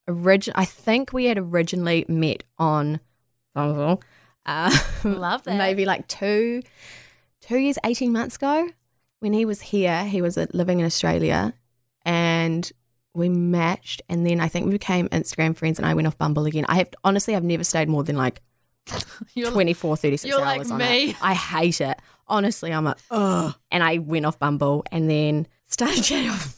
Origin, 0.09 0.53
I 0.57 0.64
think 0.64 1.12
we 1.12 1.26
had 1.26 1.38
originally 1.38 2.05
met 2.09 2.45
on 2.59 3.00
uh, 3.57 3.97
Love 5.05 5.45
that. 5.45 5.57
maybe 5.57 5.85
like 5.85 6.07
two, 6.09 6.62
two 7.41 7.59
years, 7.59 7.79
eighteen 7.85 8.12
months 8.12 8.37
ago, 8.37 8.69
when 9.21 9.33
he 9.33 9.45
was 9.45 9.61
here. 9.61 10.05
He 10.05 10.21
was 10.21 10.37
uh, 10.37 10.47
living 10.53 10.81
in 10.81 10.87
Australia, 10.87 11.55
and 12.05 12.71
we 13.14 13.28
matched. 13.28 14.02
And 14.09 14.26
then 14.26 14.40
I 14.40 14.49
think 14.49 14.66
we 14.66 14.73
became 14.73 15.09
Instagram 15.09 15.56
friends, 15.56 15.78
and 15.78 15.87
I 15.87 15.94
went 15.94 16.06
off 16.06 16.18
Bumble 16.18 16.47
again. 16.47 16.64
I 16.68 16.76
have 16.76 16.90
honestly, 17.04 17.35
I've 17.35 17.44
never 17.44 17.64
stayed 17.64 17.88
more 17.88 18.04
than 18.04 18.16
like 18.16 18.42
You're 19.35 19.50
24, 19.50 19.97
36 19.97 20.28
you're 20.28 20.40
like 20.40 20.59
hours 20.59 20.71
on 20.71 20.78
me. 20.78 21.11
it. 21.11 21.16
I 21.23 21.35
hate 21.35 21.80
it. 21.80 21.99
Honestly, 22.26 22.73
I'm 22.73 22.85
like, 22.85 22.99
ugh. 23.11 23.54
And 23.71 23.83
I 23.83 23.99
went 23.99 24.26
off 24.26 24.38
Bumble 24.38 24.85
and 24.92 25.09
then 25.09 25.47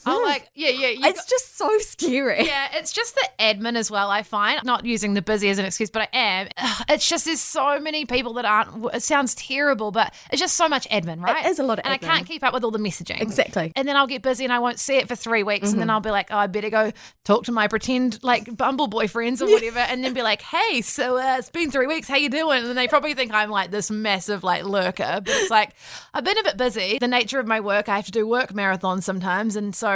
I'm 0.06 0.22
like, 0.22 0.48
yeah, 0.54 0.70
yeah. 0.70 1.08
It's 1.08 1.24
just 1.24 1.56
so 1.56 1.78
scary. 1.78 2.44
Yeah, 2.46 2.68
it's 2.74 2.92
just 2.92 3.14
the 3.14 3.28
admin 3.38 3.76
as 3.76 3.90
well. 3.90 4.10
I 4.10 4.22
find 4.22 4.62
not 4.64 4.84
using 4.84 5.14
the 5.14 5.22
busy 5.22 5.48
as 5.48 5.58
an 5.58 5.64
excuse, 5.64 5.90
but 5.90 6.02
I 6.02 6.08
am. 6.12 6.48
It's 6.88 7.08
just 7.08 7.24
there's 7.24 7.40
so 7.40 7.80
many 7.80 8.04
people 8.04 8.34
that 8.34 8.44
aren't. 8.44 8.94
It 8.94 9.02
sounds 9.02 9.34
terrible, 9.34 9.90
but 9.90 10.14
it's 10.30 10.40
just 10.40 10.56
so 10.56 10.68
much 10.68 10.88
admin, 10.88 11.22
right? 11.22 11.46
is 11.46 11.58
a 11.58 11.62
lot 11.62 11.78
of 11.78 11.84
and 11.84 11.94
I 11.94 11.98
can't 11.98 12.26
keep 12.26 12.42
up 12.42 12.52
with 12.52 12.64
all 12.64 12.70
the 12.70 12.78
messaging. 12.78 13.20
Exactly. 13.20 13.72
And 13.76 13.86
then 13.88 13.96
I'll 13.96 14.06
get 14.06 14.22
busy 14.22 14.44
and 14.44 14.52
I 14.52 14.58
won't 14.58 14.78
see 14.78 14.96
it 14.96 15.08
for 15.08 15.16
three 15.16 15.42
weeks, 15.42 15.72
and 15.72 15.80
then 15.80 15.90
I'll 15.90 16.00
be 16.00 16.10
like, 16.10 16.28
oh, 16.30 16.36
I 16.36 16.46
better 16.46 16.70
go 16.70 16.92
talk 17.24 17.44
to 17.44 17.52
my 17.52 17.68
pretend 17.68 18.22
like 18.22 18.56
Bumble 18.56 18.88
boyfriends 18.88 19.40
or 19.40 19.46
whatever, 19.50 19.78
and 19.78 20.04
then 20.04 20.14
be 20.14 20.22
like, 20.22 20.42
hey, 20.42 20.82
so 20.82 21.18
uh, 21.18 21.36
it's 21.38 21.50
been 21.50 21.70
three 21.70 21.86
weeks, 21.86 22.08
how 22.08 22.16
you 22.16 22.28
doing? 22.28 22.64
And 22.64 22.76
they 22.76 22.88
probably 22.88 23.14
think 23.14 23.32
I'm 23.32 23.50
like 23.50 23.70
this 23.70 23.90
massive 23.90 24.44
like 24.44 24.64
lurker, 24.64 25.20
but 25.24 25.34
it's 25.34 25.50
like 25.50 25.70
I've 26.14 26.24
been 26.24 26.38
a 26.38 26.42
bit 26.42 26.56
busy. 26.56 26.98
The 26.98 27.08
nature 27.08 27.38
of 27.38 27.46
my 27.46 27.60
work, 27.60 27.88
I 27.88 27.96
have 27.96 28.06
to 28.06 28.12
do 28.12 28.26
work 28.26 28.52
marathons 28.52 29.05
sometimes, 29.06 29.56
and 29.56 29.74
so 29.74 29.94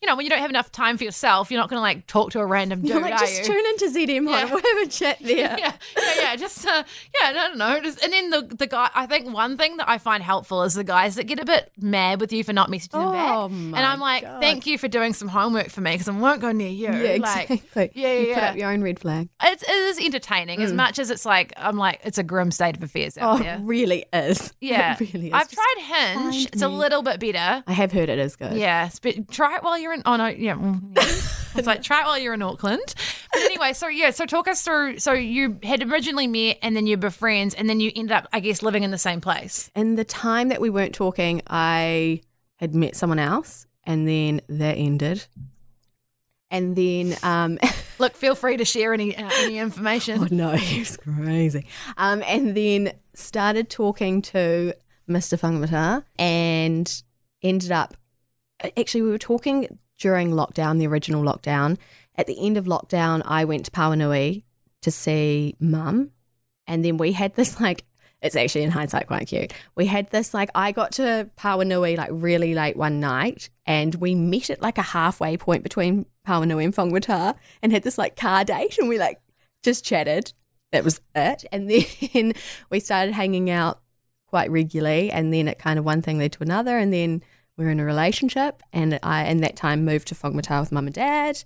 you 0.00 0.08
know 0.08 0.16
when 0.16 0.24
you 0.24 0.30
don't 0.30 0.38
have 0.38 0.48
enough 0.50 0.72
time 0.72 0.96
for 0.96 1.04
yourself, 1.04 1.50
you're 1.50 1.60
not 1.60 1.68
going 1.68 1.76
to 1.78 1.82
like 1.82 2.06
talk 2.06 2.30
to 2.32 2.40
a 2.40 2.46
random 2.46 2.80
dude, 2.80 2.90
You're 2.90 3.00
like, 3.02 3.18
just 3.18 3.40
you? 3.40 3.44
tune 3.44 3.66
into 3.66 3.86
ZM 3.90 4.26
Yeah. 4.28 4.44
We'll 4.46 4.62
have 4.62 4.78
a 4.82 4.86
chat 4.86 5.18
there. 5.20 5.36
yeah, 5.36 5.56
yeah, 5.58 6.14
yeah. 6.16 6.36
Just 6.36 6.66
uh, 6.66 6.82
yeah, 7.20 7.28
I 7.28 7.32
don't 7.34 7.58
know. 7.58 7.80
Just, 7.80 8.02
and 8.02 8.12
then 8.12 8.30
the 8.30 8.42
the 8.56 8.66
guy. 8.66 8.88
I 8.94 9.06
think 9.06 9.32
one 9.34 9.56
thing 9.58 9.76
that 9.76 9.88
I 9.88 9.98
find 9.98 10.22
helpful 10.22 10.62
is 10.62 10.74
the 10.74 10.84
guys 10.84 11.16
that 11.16 11.24
get 11.24 11.38
a 11.38 11.44
bit 11.44 11.70
mad 11.78 12.20
with 12.20 12.32
you 12.32 12.44
for 12.44 12.52
not 12.52 12.70
messaging 12.70 12.92
them 12.92 13.12
back. 13.12 13.34
Oh, 13.34 13.44
and 13.46 13.76
I'm 13.76 14.00
like, 14.00 14.22
God. 14.22 14.40
thank 14.40 14.66
you 14.66 14.78
for 14.78 14.88
doing 14.88 15.12
some 15.12 15.28
homework 15.28 15.68
for 15.70 15.80
me 15.80 15.92
because 15.92 16.08
I 16.08 16.12
won't 16.18 16.40
go 16.40 16.52
near 16.52 16.68
you. 16.68 16.86
Yeah, 16.92 17.16
like, 17.20 17.50
exactly. 17.50 17.90
Yeah, 17.94 18.12
yeah, 18.12 18.20
you 18.20 18.34
put 18.34 18.42
up 18.44 18.56
your 18.56 18.70
own 18.70 18.82
red 18.82 18.98
flag. 19.00 19.28
It's, 19.42 19.62
it 19.62 19.70
is 19.70 19.98
entertaining 19.98 20.62
as 20.62 20.72
much 20.72 20.98
as 20.98 21.10
it's 21.10 21.24
like 21.26 21.52
I'm 21.56 21.76
like 21.76 22.00
it's 22.04 22.18
a 22.18 22.22
grim 22.22 22.50
state 22.50 22.76
of 22.76 22.82
affairs 22.82 23.18
out 23.18 23.40
Oh, 23.40 23.42
there. 23.42 23.56
it 23.56 23.60
really 23.62 24.04
is. 24.12 24.52
Yeah, 24.62 24.94
It 24.94 25.12
really 25.12 25.26
is. 25.28 25.32
I've 25.32 25.48
Just 25.50 25.54
tried 25.54 26.14
Hinge. 26.22 26.46
It's 26.52 26.62
a 26.62 26.68
little 26.68 27.02
bit 27.02 27.18
better. 27.18 27.64
I 27.66 27.72
have 27.72 27.90
heard 27.90 28.08
it 28.08 28.18
is 28.18 28.36
good. 28.48 28.58
Yeah, 28.58 28.90
but 29.02 29.30
try 29.30 29.56
it 29.56 29.62
while 29.62 29.78
you're 29.78 29.92
in. 29.92 30.02
Oh 30.06 30.16
no, 30.16 30.26
yeah, 30.26 30.54
mm, 30.54 30.80
it's 31.56 31.66
like 31.66 31.82
try 31.82 32.00
it 32.02 32.06
while 32.06 32.18
you're 32.18 32.34
in 32.34 32.42
Auckland. 32.42 32.94
But 33.32 33.42
anyway, 33.42 33.72
so 33.72 33.88
yeah, 33.88 34.10
so 34.10 34.26
talk 34.26 34.48
us 34.48 34.62
through. 34.62 34.98
So 34.98 35.12
you 35.12 35.58
had 35.62 35.82
originally 35.82 36.26
met, 36.26 36.58
and 36.62 36.76
then 36.76 36.86
you 36.86 36.98
were 36.98 37.10
friends, 37.10 37.54
and 37.54 37.68
then 37.68 37.80
you 37.80 37.90
ended 37.94 38.12
up, 38.12 38.28
I 38.32 38.40
guess, 38.40 38.62
living 38.62 38.82
in 38.82 38.90
the 38.90 38.98
same 38.98 39.20
place. 39.20 39.70
In 39.74 39.96
the 39.96 40.04
time 40.04 40.48
that 40.48 40.60
we 40.60 40.70
weren't 40.70 40.94
talking, 40.94 41.42
I 41.48 42.20
had 42.56 42.74
met 42.74 42.94
someone 42.94 43.18
else 43.18 43.66
and 43.84 44.06
then 44.06 44.40
that 44.48 44.74
ended. 44.76 45.26
And 46.50 46.76
then 46.76 47.16
um 47.22 47.58
Look, 47.98 48.14
feel 48.14 48.34
free 48.34 48.56
to 48.56 48.64
share 48.64 48.92
any 48.92 49.16
uh, 49.16 49.30
any 49.32 49.58
information. 49.58 50.20
Oh 50.22 50.28
no, 50.30 50.50
he 50.56 50.80
was 50.80 50.96
crazy. 50.96 51.66
Um, 51.96 52.22
and 52.26 52.56
then 52.56 52.92
started 53.14 53.70
talking 53.70 54.22
to 54.22 54.74
Mr. 55.08 55.38
Whangamata 55.38 56.04
and 56.18 57.02
ended 57.42 57.72
up. 57.72 57.96
Actually, 58.76 59.02
we 59.02 59.10
were 59.10 59.18
talking 59.18 59.78
during 59.98 60.30
lockdown, 60.30 60.78
the 60.78 60.86
original 60.86 61.22
lockdown. 61.22 61.78
At 62.16 62.26
the 62.26 62.44
end 62.44 62.56
of 62.56 62.66
lockdown, 62.66 63.22
I 63.24 63.44
went 63.44 63.64
to 63.66 63.70
Pauanui 63.70 64.42
to 64.82 64.90
see 64.90 65.56
mum, 65.60 66.10
and 66.66 66.84
then 66.84 66.96
we 66.96 67.12
had 67.12 67.34
this 67.34 67.60
like. 67.60 67.84
It's 68.20 68.36
actually 68.36 68.62
in 68.62 68.70
hindsight 68.70 69.08
quite 69.08 69.26
cute. 69.26 69.52
We 69.74 69.86
had 69.86 70.08
this 70.10 70.32
like 70.32 70.48
I 70.54 70.70
got 70.70 70.92
to 70.92 71.28
Pauanui 71.36 71.96
like 71.96 72.10
really 72.12 72.54
late 72.54 72.76
one 72.76 73.00
night, 73.00 73.50
and 73.66 73.96
we 73.96 74.14
met 74.14 74.48
at 74.48 74.62
like 74.62 74.78
a 74.78 74.82
halfway 74.82 75.36
point 75.36 75.64
between 75.64 76.06
Pauanui 76.24 76.64
and 76.64 76.72
Whangamata, 76.72 77.34
and 77.62 77.72
had 77.72 77.82
this 77.82 77.98
like 77.98 78.14
car 78.14 78.44
date, 78.44 78.78
and 78.78 78.88
we 78.88 78.98
like 78.98 79.20
just 79.62 79.84
chatted. 79.84 80.32
That 80.72 80.84
was 80.84 81.00
it. 81.14 81.44
And 81.52 81.70
then 82.12 82.34
we 82.70 82.80
started 82.80 83.12
hanging 83.12 83.50
out 83.50 83.80
quite 84.26 84.50
regularly. 84.50 85.10
And 85.10 85.32
then 85.32 85.48
it 85.48 85.58
kind 85.58 85.78
of 85.78 85.84
one 85.84 86.02
thing 86.02 86.18
led 86.18 86.32
to 86.32 86.42
another. 86.42 86.78
And 86.78 86.92
then 86.92 87.22
we 87.56 87.64
were 87.64 87.70
in 87.70 87.80
a 87.80 87.84
relationship. 87.84 88.62
And 88.72 88.98
I, 89.02 89.24
in 89.24 89.38
that 89.42 89.56
time, 89.56 89.84
moved 89.84 90.08
to 90.08 90.14
Whangamata 90.14 90.60
with 90.60 90.72
mum 90.72 90.86
and 90.86 90.94
dad 90.94 91.44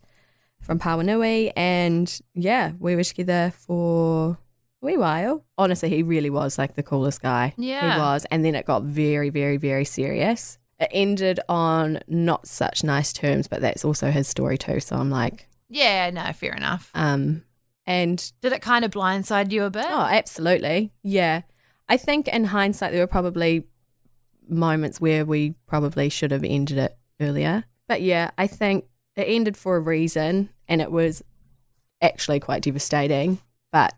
from 0.61 0.79
Pauanui. 0.79 1.53
And 1.57 2.21
yeah, 2.35 2.73
we 2.79 2.97
were 2.97 3.05
together 3.05 3.53
for 3.57 4.39
a 4.83 4.87
wee 4.87 4.97
while. 4.97 5.45
Honestly, 5.59 5.89
he 5.89 6.03
really 6.03 6.31
was 6.31 6.59
like 6.59 6.75
the 6.75 6.83
coolest 6.83 7.23
guy. 7.23 7.55
Yeah. 7.57 7.95
He 7.95 8.01
was. 8.01 8.25
And 8.31 8.45
then 8.45 8.55
it 8.55 8.67
got 8.67 8.83
very, 8.85 9.31
very, 9.31 9.57
very 9.57 9.85
serious. 9.85 10.59
It 10.79 10.91
ended 10.93 11.41
on 11.49 12.01
not 12.07 12.47
such 12.47 12.85
nice 12.85 13.13
terms, 13.13 13.49
but 13.49 13.61
that's 13.63 13.85
also 13.85 14.11
his 14.11 14.29
story 14.29 14.59
too. 14.59 14.79
So 14.81 14.97
I'm 14.97 15.11
like, 15.11 15.49
Yeah, 15.71 16.11
no, 16.11 16.33
fair 16.33 16.53
enough. 16.55 16.91
um, 16.95 17.43
and 17.87 18.33
Did 18.43 18.53
it 18.53 18.61
kind 18.63 18.85
of 18.85 18.91
blindside 18.91 19.53
you 19.53 19.65
a 19.65 19.71
bit? 19.71 19.87
Oh, 19.89 20.01
absolutely. 20.11 20.93
Yeah. 21.03 21.43
I 21.89 21.97
think 21.97 22.29
in 22.29 22.45
hindsight, 22.45 22.93
there 22.93 23.01
were 23.01 23.07
probably 23.07 23.65
moments 24.49 25.01
where 25.01 25.25
we 25.25 25.55
probably 25.67 26.09
should 26.09 26.31
have 26.31 26.45
ended 26.45 26.79
it 26.79 26.97
earlier. 27.21 27.65
But 27.89 28.03
yeah, 28.03 28.31
I 28.37 28.47
think 28.47 28.87
it 29.17 29.25
ended 29.25 29.57
for 29.57 29.77
a 29.77 29.81
reason 29.81 30.51
and 30.69 30.81
it 30.81 30.91
was 30.91 31.23
actually 32.01 32.41
quite 32.41 32.63
devastating. 32.63 33.39
But 33.73 33.95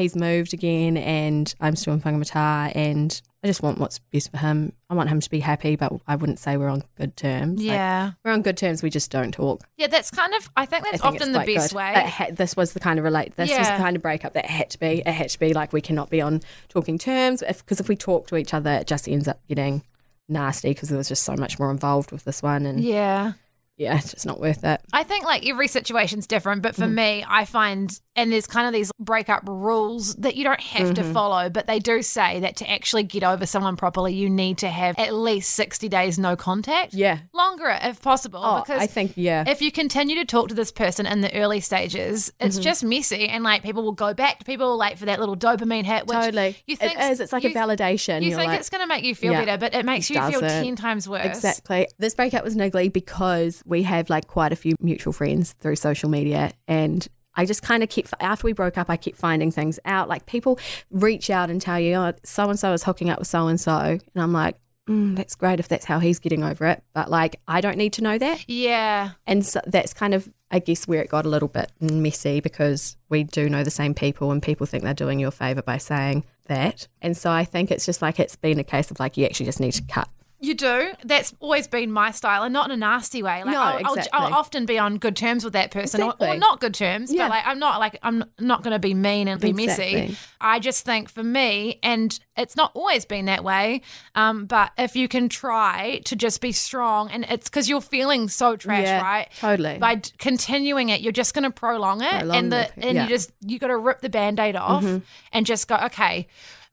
he's 0.00 0.16
moved 0.16 0.52
again 0.54 0.96
and 0.96 1.54
I'm 1.60 1.76
still 1.76 1.94
in 1.94 2.00
Whangamata 2.00 2.72
and 2.74 3.20
I 3.42 3.46
just 3.46 3.62
want 3.62 3.78
what's 3.78 3.98
best 3.98 4.30
for 4.30 4.36
him. 4.36 4.72
I 4.90 4.94
want 4.94 5.08
him 5.08 5.20
to 5.20 5.30
be 5.30 5.40
happy, 5.40 5.76
but 5.76 5.92
I 6.06 6.16
wouldn't 6.16 6.38
say 6.38 6.56
we're 6.56 6.68
on 6.68 6.82
good 6.96 7.16
terms. 7.16 7.60
Like, 7.60 7.68
yeah, 7.68 8.12
we're 8.24 8.32
on 8.32 8.42
good 8.42 8.56
terms, 8.56 8.82
we 8.82 8.90
just 8.90 9.10
don't 9.10 9.32
talk. 9.32 9.62
yeah. 9.76 9.86
That's 9.86 10.10
kind 10.10 10.34
of. 10.34 10.48
I 10.56 10.66
think 10.66 10.86
I 10.86 10.90
that's 10.90 11.02
think 11.02 11.14
often 11.14 11.32
the 11.32 11.40
best 11.40 11.70
good. 11.70 11.76
way. 11.76 11.94
Ha- 11.94 12.28
this 12.32 12.56
was 12.56 12.74
the 12.74 12.80
kind 12.80 12.98
of 12.98 13.04
relate. 13.04 13.36
This 13.36 13.50
was 13.50 13.68
the 13.68 13.76
kind 13.76 13.96
of 13.96 14.02
breakup 14.02 14.34
that 14.34 14.46
had 14.46 14.70
to 14.70 14.78
be. 14.78 15.02
It 15.04 15.08
had 15.08 15.30
to 15.30 15.38
be 15.38 15.52
like 15.54 15.72
we 15.72 15.80
cannot 15.80 16.10
be 16.10 16.20
on 16.20 16.42
talking 16.68 16.98
terms 16.98 17.42
because 17.46 17.80
if, 17.80 17.88
we 17.88 17.96
talk 17.96 18.26
to 18.28 18.36
each 18.36 18.52
other, 18.54 18.70
it 18.72 18.86
just 18.86 19.08
ends 19.08 19.26
up 19.26 19.40
getting 19.48 19.82
nasty 20.28 20.70
because 20.70 20.90
there 20.90 20.98
was 20.98 21.08
just 21.08 21.24
so 21.24 21.34
much 21.34 21.58
more 21.58 21.70
involved 21.70 22.12
with 22.12 22.24
this 22.24 22.42
one, 22.42 22.66
and 22.66 22.80
yeah, 22.84 23.32
yeah. 23.80 23.96
it's 23.98 24.12
just 24.12 24.26
not 24.26 24.38
worth 24.40 24.62
it. 24.64 24.80
I 24.92 25.02
think 25.02 25.24
like 25.24 25.46
every 25.46 25.66
situation's 25.68 26.26
different, 26.26 26.62
but 26.62 26.74
for 26.76 26.82
Mm-hmm. 26.82 26.94
me, 26.94 27.24
I 27.28 27.44
find 27.44 27.98
and 28.16 28.30
there's 28.32 28.46
kind 28.46 28.66
of 28.66 28.72
these 28.74 28.90
breakup 28.98 29.44
rules 29.48 30.14
that 30.16 30.36
you 30.36 30.44
don't 30.44 30.60
have 30.60 30.94
to 30.94 31.02
Mm-hmm. 31.02 31.12
follow, 31.12 31.48
but 31.48 31.66
they 31.66 31.78
do 31.78 32.02
say 32.02 32.40
that 32.40 32.56
to 32.56 32.70
actually 32.70 33.04
get 33.04 33.22
over 33.24 33.46
someone 33.46 33.76
properly, 33.76 34.12
you 34.14 34.28
need 34.28 34.58
to 34.58 34.68
have 34.68 34.98
at 34.98 35.14
least 35.14 35.50
60 35.54 35.88
days 35.88 36.18
no 36.18 36.36
contact. 36.36 36.92
Yeah. 36.92 37.20
Longer 37.32 37.78
if 37.82 38.02
possible. 38.02 38.40
Oh, 38.42 38.60
because 38.60 38.80
I 38.82 38.86
think 38.86 39.12
yeah. 39.16 39.44
if 39.46 39.62
you 39.62 39.72
continue 39.72 40.16
to 40.16 40.24
talk 40.24 40.48
to 40.48 40.54
this 40.54 40.70
person 40.72 41.06
in 41.06 41.20
the 41.22 41.34
early 41.34 41.60
stages, 41.60 42.30
it's 42.40 42.56
Mm-hmm. 42.56 42.62
just 42.62 42.84
messy 42.84 43.28
and 43.28 43.42
like 43.44 43.62
people 43.62 43.82
will 43.84 43.92
go 43.92 44.12
back 44.12 44.40
to 44.40 44.44
people 44.44 44.76
like 44.76 44.98
for 44.98 45.06
that 45.06 45.18
little 45.20 45.36
dopamine 45.36 45.84
hit, 45.84 46.06
which 46.06 46.18
totally, 46.18 46.56
you 46.66 46.76
think 46.76 46.92
it 46.98 47.10
is. 47.12 47.20
It's 47.20 47.32
like 47.32 47.44
a 47.44 47.50
validation. 47.50 48.20
You 48.22 48.30
You're 48.30 48.38
think 48.38 48.50
like, 48.50 48.60
it's 48.60 48.68
going 48.70 48.82
to 48.82 48.86
make 48.88 49.04
you 49.04 49.14
feel 49.14 49.32
Yeah. 49.32 49.44
better, 49.44 49.58
but 49.58 49.72
it 49.74 49.86
makes 49.86 50.10
It 50.10 50.16
you 50.16 50.22
feel 50.30 50.40
doesn't. 50.40 50.64
10 50.64 50.76
times 50.76 51.08
worse. 51.08 51.24
Exactly. 51.24 51.88
This 51.98 52.14
breakup 52.14 52.44
was 52.44 52.54
niggly 52.56 52.92
because 52.92 53.62
we 53.70 53.84
have 53.84 54.10
like 54.10 54.26
quite 54.26 54.52
a 54.52 54.56
few 54.56 54.74
mutual 54.80 55.12
friends 55.12 55.52
through 55.52 55.76
social 55.76 56.10
media 56.10 56.52
and 56.68 57.08
I 57.34 57.46
just 57.46 57.62
kind 57.62 57.82
of 57.82 57.88
kept 57.88 58.12
after 58.20 58.44
we 58.44 58.52
broke 58.52 58.76
up 58.76 58.90
I 58.90 58.96
kept 58.96 59.16
finding 59.16 59.50
things 59.50 59.78
out. 59.84 60.08
Like 60.08 60.26
people 60.26 60.58
reach 60.90 61.30
out 61.30 61.48
and 61.48 61.62
tell 61.62 61.80
you 61.80 61.94
oh 61.94 62.12
so 62.24 62.50
and 62.50 62.58
so 62.58 62.72
is 62.72 62.82
hooking 62.82 63.08
up 63.08 63.20
with 63.20 63.28
so 63.28 63.46
and 63.46 63.58
so 63.60 63.78
and 63.78 64.00
I'm 64.16 64.32
like 64.32 64.56
mm, 64.88 65.16
that's 65.16 65.36
great 65.36 65.60
if 65.60 65.68
that's 65.68 65.84
how 65.84 66.00
he's 66.00 66.18
getting 66.18 66.42
over 66.42 66.66
it 66.66 66.82
but 66.92 67.08
like 67.08 67.36
I 67.48 67.60
don't 67.60 67.78
need 67.78 67.94
to 67.94 68.02
know 68.02 68.18
that. 68.18 68.44
Yeah. 68.48 69.12
and 69.26 69.46
so 69.46 69.60
that's 69.66 69.94
kind 69.94 70.12
of 70.12 70.28
I 70.50 70.58
guess 70.58 70.88
where 70.88 71.00
it 71.00 71.08
got 71.08 71.24
a 71.24 71.28
little 71.28 71.48
bit 71.48 71.70
messy 71.80 72.40
because 72.40 72.96
we 73.08 73.22
do 73.22 73.48
know 73.48 73.62
the 73.62 73.70
same 73.70 73.94
people 73.94 74.32
and 74.32 74.42
people 74.42 74.66
think 74.66 74.82
they're 74.82 74.92
doing 74.92 75.20
you 75.20 75.28
a 75.28 75.30
favor 75.30 75.62
by 75.62 75.78
saying 75.78 76.24
that. 76.46 76.88
And 77.00 77.16
so 77.16 77.30
I 77.30 77.44
think 77.44 77.70
it's 77.70 77.86
just 77.86 78.02
like 78.02 78.18
it's 78.18 78.34
been 78.34 78.58
a 78.58 78.64
case 78.64 78.90
of 78.90 78.98
like 78.98 79.16
you 79.16 79.24
actually 79.24 79.46
just 79.46 79.60
need 79.60 79.72
to 79.72 79.82
cut 79.82 80.08
You 80.42 80.54
do. 80.54 80.92
That's 81.04 81.34
always 81.38 81.68
been 81.68 81.92
my 81.92 82.12
style, 82.12 82.42
and 82.44 82.52
not 82.52 82.64
in 82.66 82.72
a 82.72 82.76
nasty 82.76 83.22
way. 83.22 83.44
Like 83.44 83.52
No, 83.52 83.60
I'll, 83.60 83.86
I'll- 83.86 83.94
exactly. 83.94 84.10
I'll, 84.12 84.34
often 84.34 84.64
be 84.64 84.78
on 84.78 84.96
good 84.96 85.14
terms 85.14 85.44
with 85.44 85.52
that 85.52 85.70
person, 85.70 86.02
or, 86.02 86.14
or 86.18 86.34
not 86.36 86.60
good 86.60 86.72
terms. 86.72 87.12
Yeah. 87.12 87.24
But 87.24 87.30
like, 87.30 87.46
I'm 87.46 87.58
not 87.58 87.78
like 87.78 87.98
I'm 88.02 88.24
not 88.38 88.62
going 88.62 88.72
to 88.72 88.78
be 88.78 88.94
mean 88.94 89.28
and 89.28 89.38
be 89.40 89.52
messy. 89.52 90.16
I 90.40 90.58
just 90.58 90.86
think 90.86 91.10
for 91.10 91.22
me, 91.22 91.78
and 91.82 92.18
it's 92.38 92.56
not 92.56 92.70
always 92.74 93.04
been 93.04 93.26
that 93.26 93.44
way. 93.44 93.82
Um, 94.14 94.46
but 94.46 94.72
if 94.78 94.96
you 94.96 95.08
can 95.08 95.28
try 95.28 96.00
to 96.06 96.16
just 96.16 96.40
be 96.40 96.52
strong, 96.52 97.10
and 97.10 97.26
it's 97.28 97.50
because 97.50 97.68
you're 97.68 97.82
feeling 97.82 98.28
so 98.30 98.56
trash, 98.56 98.84
Yeah, 98.84 99.02
right? 99.02 99.28
totally. 99.38 99.76
By 99.76 99.96
d- 99.96 100.10
continuing 100.18 100.88
it, 100.88 101.02
you're 101.02 101.12
just 101.12 101.34
going 101.34 101.44
to 101.44 101.50
prolong 101.50 102.00
it, 102.00 102.08
Prolong 102.10 102.34
and 102.36 102.50
the 102.52 102.70
the- 102.76 102.86
and 102.86 102.94
yeah. 102.96 103.02
you 103.02 103.08
just 103.10 103.30
you 103.44 103.58
got 103.58 103.66
to 103.66 103.76
rip 103.76 104.00
the 104.00 104.08
band-aid 104.08 104.56
off 104.56 104.84
Mm-hmm. 104.84 105.04
and 105.32 105.44
just 105.44 105.68
go, 105.68 105.76
okay 105.84 106.28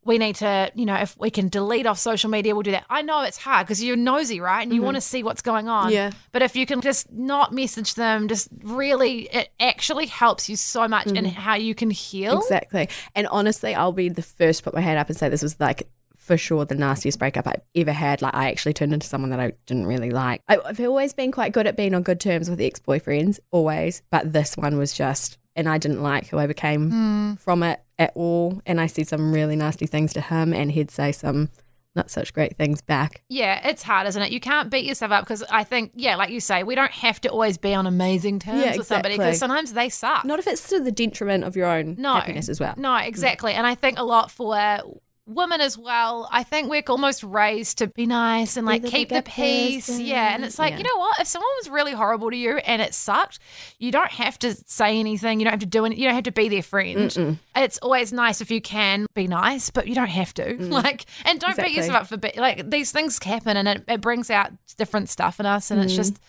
we 0.07 0.17
need 0.17 0.37
to, 0.37 0.71
you 0.73 0.85
know, 0.85 0.95
if 0.95 1.17
we 1.19 1.29
can 1.29 1.49
delete 1.49 1.85
off 1.85 1.99
social 1.99 2.29
media, 2.29 2.55
we'll 2.55 2.63
do 2.63 2.71
that. 2.71 2.85
I 2.89 3.01
know 3.01 3.21
it's 3.23 3.37
hard 3.37 3.67
because 3.67 3.83
you're 3.83 3.97
nosy, 3.97 4.39
right? 4.39 4.63
And 4.63 4.71
you 4.71 4.79
mm-hmm. 4.79 4.85
want 4.85 4.95
to 4.95 5.01
see 5.01 5.21
what's 5.21 5.41
going 5.41 5.67
on. 5.67 5.91
Yeah. 5.91 6.11
But 6.31 6.41
if 6.41 6.55
you 6.55 6.65
can 6.65 6.81
just 6.81 7.11
not 7.11 7.53
message 7.53 7.95
them, 7.95 8.29
just 8.29 8.47
really, 8.63 9.23
it 9.33 9.49
actually 9.59 10.05
helps 10.05 10.49
you 10.49 10.55
so 10.55 10.87
much 10.87 11.07
in 11.07 11.15
mm-hmm. 11.15 11.27
how 11.27 11.55
you 11.55 11.75
can 11.75 11.91
heal. 11.91 12.39
Exactly. 12.39 12.89
And 13.15 13.27
honestly, 13.27 13.75
I'll 13.75 13.91
be 13.91 14.07
the 14.07 14.21
first 14.21 14.59
to 14.59 14.63
put 14.63 14.73
my 14.73 14.81
hand 14.81 14.97
up 14.97 15.09
and 15.09 15.17
say 15.17 15.27
this 15.27 15.43
was 15.43 15.59
like 15.59 15.89
for 16.15 16.37
sure 16.37 16.65
the 16.65 16.75
nastiest 16.75 17.19
breakup 17.19 17.45
I've 17.45 17.61
ever 17.75 17.91
had. 17.91 18.21
Like 18.21 18.33
I 18.33 18.49
actually 18.49 18.73
turned 18.73 18.93
into 18.93 19.07
someone 19.07 19.31
that 19.31 19.41
I 19.41 19.53
didn't 19.65 19.87
really 19.87 20.11
like. 20.11 20.41
I- 20.47 20.59
I've 20.63 20.79
always 20.79 21.13
been 21.13 21.33
quite 21.33 21.51
good 21.51 21.67
at 21.67 21.75
being 21.75 21.93
on 21.93 22.03
good 22.03 22.21
terms 22.21 22.49
with 22.49 22.61
ex 22.61 22.79
boyfriends, 22.79 23.39
always. 23.51 24.01
But 24.09 24.31
this 24.31 24.55
one 24.55 24.77
was 24.77 24.93
just, 24.93 25.37
and 25.55 25.67
I 25.67 25.77
didn't 25.77 26.01
like 26.01 26.27
who 26.27 26.37
I 26.37 26.47
became 26.47 26.91
mm. 26.91 27.39
from 27.39 27.63
it 27.63 27.81
at 27.99 28.11
all. 28.15 28.61
And 28.65 28.79
I 28.79 28.87
said 28.87 29.07
some 29.07 29.33
really 29.33 29.55
nasty 29.55 29.85
things 29.85 30.13
to 30.13 30.21
him, 30.21 30.53
and 30.53 30.71
he'd 30.71 30.91
say 30.91 31.11
some 31.11 31.49
not 31.97 32.11
such 32.11 32.31
great 32.31 32.55
things 32.55 32.81
back. 32.81 33.23
Yeah, 33.27 33.67
it's 33.67 33.83
hard, 33.83 34.07
isn't 34.07 34.21
it? 34.21 34.31
You 34.31 34.39
can't 34.39 34.69
beat 34.69 34.85
yourself 34.85 35.11
up 35.11 35.23
because 35.25 35.43
I 35.49 35.63
think, 35.63 35.91
yeah, 35.95 36.15
like 36.15 36.29
you 36.29 36.39
say, 36.39 36.63
we 36.63 36.75
don't 36.75 36.91
have 36.91 37.19
to 37.21 37.29
always 37.29 37.57
be 37.57 37.73
on 37.73 37.87
amazing 37.87 38.39
terms 38.39 38.63
Yeah, 38.63 38.77
with 38.77 38.87
somebody 38.87 39.17
because 39.17 39.39
sometimes 39.39 39.73
they 39.73 39.89
suck. 39.89 40.23
Not 40.23 40.39
if 40.39 40.47
it's 40.47 40.69
to 40.69 40.79
the 40.79 40.91
detriment 40.91 41.43
of 41.43 41.55
your 41.55 41.65
own 41.65 41.95
no, 41.97 42.13
happiness 42.13 42.47
as 42.47 42.59
well. 42.59 42.75
No, 42.77 42.89
mm. 42.89 43.07
exactly. 43.07 43.53
And 43.53 43.65
I 43.67 43.75
think 43.75 43.97
a 43.97 44.03
lot 44.03 44.31
for 44.31 44.79
women 45.27 45.61
as 45.61 45.77
well. 45.77 46.27
I 46.31 46.43
think 46.43 46.69
we're 46.69 46.83
almost 46.87 47.21
raised 47.23 47.79
to 47.79 47.87
be 47.87 48.05
nice 48.05 48.57
and 48.57 48.65
like 48.65 48.81
the 48.81 48.89
keep 48.89 49.09
the 49.09 49.21
peace. 49.21 49.87
person. 49.87 50.05
Yeah, 50.05 50.33
and 50.33 50.43
it's 50.45 50.57
like 50.57 50.71
Yeah. 50.71 50.77
you 50.77 50.83
know 50.83 50.97
what? 50.97 51.19
If 51.19 51.27
someone 51.27 51.49
was 51.59 51.69
really 51.69 51.91
horrible 51.91 52.31
to 52.31 52.37
you 52.37 52.57
and 52.57 52.81
it 52.81 52.93
sucked, 52.93 53.39
you 53.77 53.91
don't 53.91 54.11
have 54.11 54.39
to 54.39 54.55
say 54.65 54.99
anything. 54.99 55.39
You 55.39 55.43
don't 55.45 55.51
have 55.51 55.59
to 55.59 55.65
do 55.65 55.85
anything. 55.85 56.01
You 56.01 56.07
don't 56.07 56.15
have 56.15 56.23
to 56.23 56.31
be 56.31 56.49
their 56.49 56.63
friend. 56.63 57.37
It's 57.55 57.77
always 57.79 58.13
nice 58.13 58.41
if 58.41 58.49
you 58.49 58.61
can 58.61 59.05
be 59.13 59.27
nice, 59.27 59.69
but 59.69 59.87
you 59.87 59.95
don't 59.95 60.07
have 60.07 60.33
to. 60.35 60.55
Mm. 60.55 60.77
Like, 60.77 61.05
and 61.25 61.39
don't 61.39 61.57
beat 61.57 61.71
yourself 61.71 61.95
up 61.95 62.07
for 62.07 62.17
be- 62.17 62.33
like 62.37 62.69
these 62.69 62.91
things 62.91 63.21
happen 63.23 63.57
and 63.57 63.67
it, 63.67 63.83
it 63.87 63.99
brings 63.99 64.29
out 64.29 64.51
different 64.77 65.09
stuff 65.09 65.39
in 65.39 65.45
us, 65.47 65.71
and 65.71 65.81
it's 65.81 65.93
mm. 65.93 65.97
just. 65.97 66.19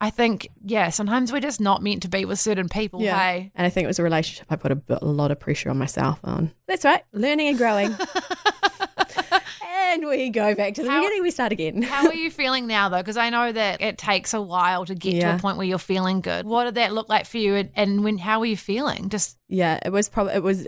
I 0.00 0.10
think, 0.10 0.48
yeah, 0.62 0.90
sometimes 0.90 1.32
we're 1.32 1.40
just 1.40 1.60
not 1.60 1.82
meant 1.82 2.02
to 2.02 2.08
be 2.08 2.24
with 2.26 2.38
certain 2.38 2.68
people. 2.68 3.00
Hey, 3.00 3.50
And 3.54 3.66
I 3.66 3.70
think 3.70 3.84
it 3.84 3.88
was 3.88 3.98
a 3.98 4.02
relationship 4.02 4.46
I 4.50 4.56
put 4.56 4.70
a, 4.70 4.76
bit, 4.76 4.98
a 5.00 5.06
lot 5.06 5.30
of 5.30 5.40
pressure 5.40 5.70
on 5.70 5.78
myself 5.78 6.18
on. 6.22 6.52
That's 6.66 6.84
right. 6.84 7.02
Learning 7.12 7.48
and 7.48 7.56
growing. 7.56 7.96
and 9.68 10.06
we 10.06 10.30
go 10.30 10.54
back 10.54 10.74
to 10.74 10.82
the 10.82 10.90
How- 10.90 11.00
beginning. 11.00 11.22
We 11.22 11.30
start 11.30 11.52
again. 11.52 11.82
How 11.82 12.06
are 12.06 12.14
you 12.14 12.30
feeling 12.30 12.66
now, 12.66 12.88
though? 12.88 12.98
Because 12.98 13.16
I 13.16 13.30
know 13.30 13.50
that 13.52 13.80
it 13.80 13.98
takes 13.98 14.34
a 14.34 14.40
while 14.40 14.84
to 14.86 14.94
get 14.94 15.20
to 15.20 15.34
a 15.36 15.38
point 15.38 15.56
where 15.56 15.66
you're 15.66 15.78
feeling 15.78 16.20
good. 16.20 16.44
What 16.46 16.64
did 16.64 16.74
that 16.74 16.92
look 16.92 17.08
like 17.08 17.26
for 17.26 17.38
you? 17.38 17.54
And, 17.54 17.70
and 17.74 18.04
when? 18.04 18.18
How 18.18 18.40
were 18.40 18.46
you 18.46 18.56
feeling? 18.56 19.08
Just 19.08 19.38
Yeah, 19.48 19.78
it 19.84 19.90
was 19.90 20.08
probably 20.08 20.34
it 20.34 20.42
was 20.42 20.66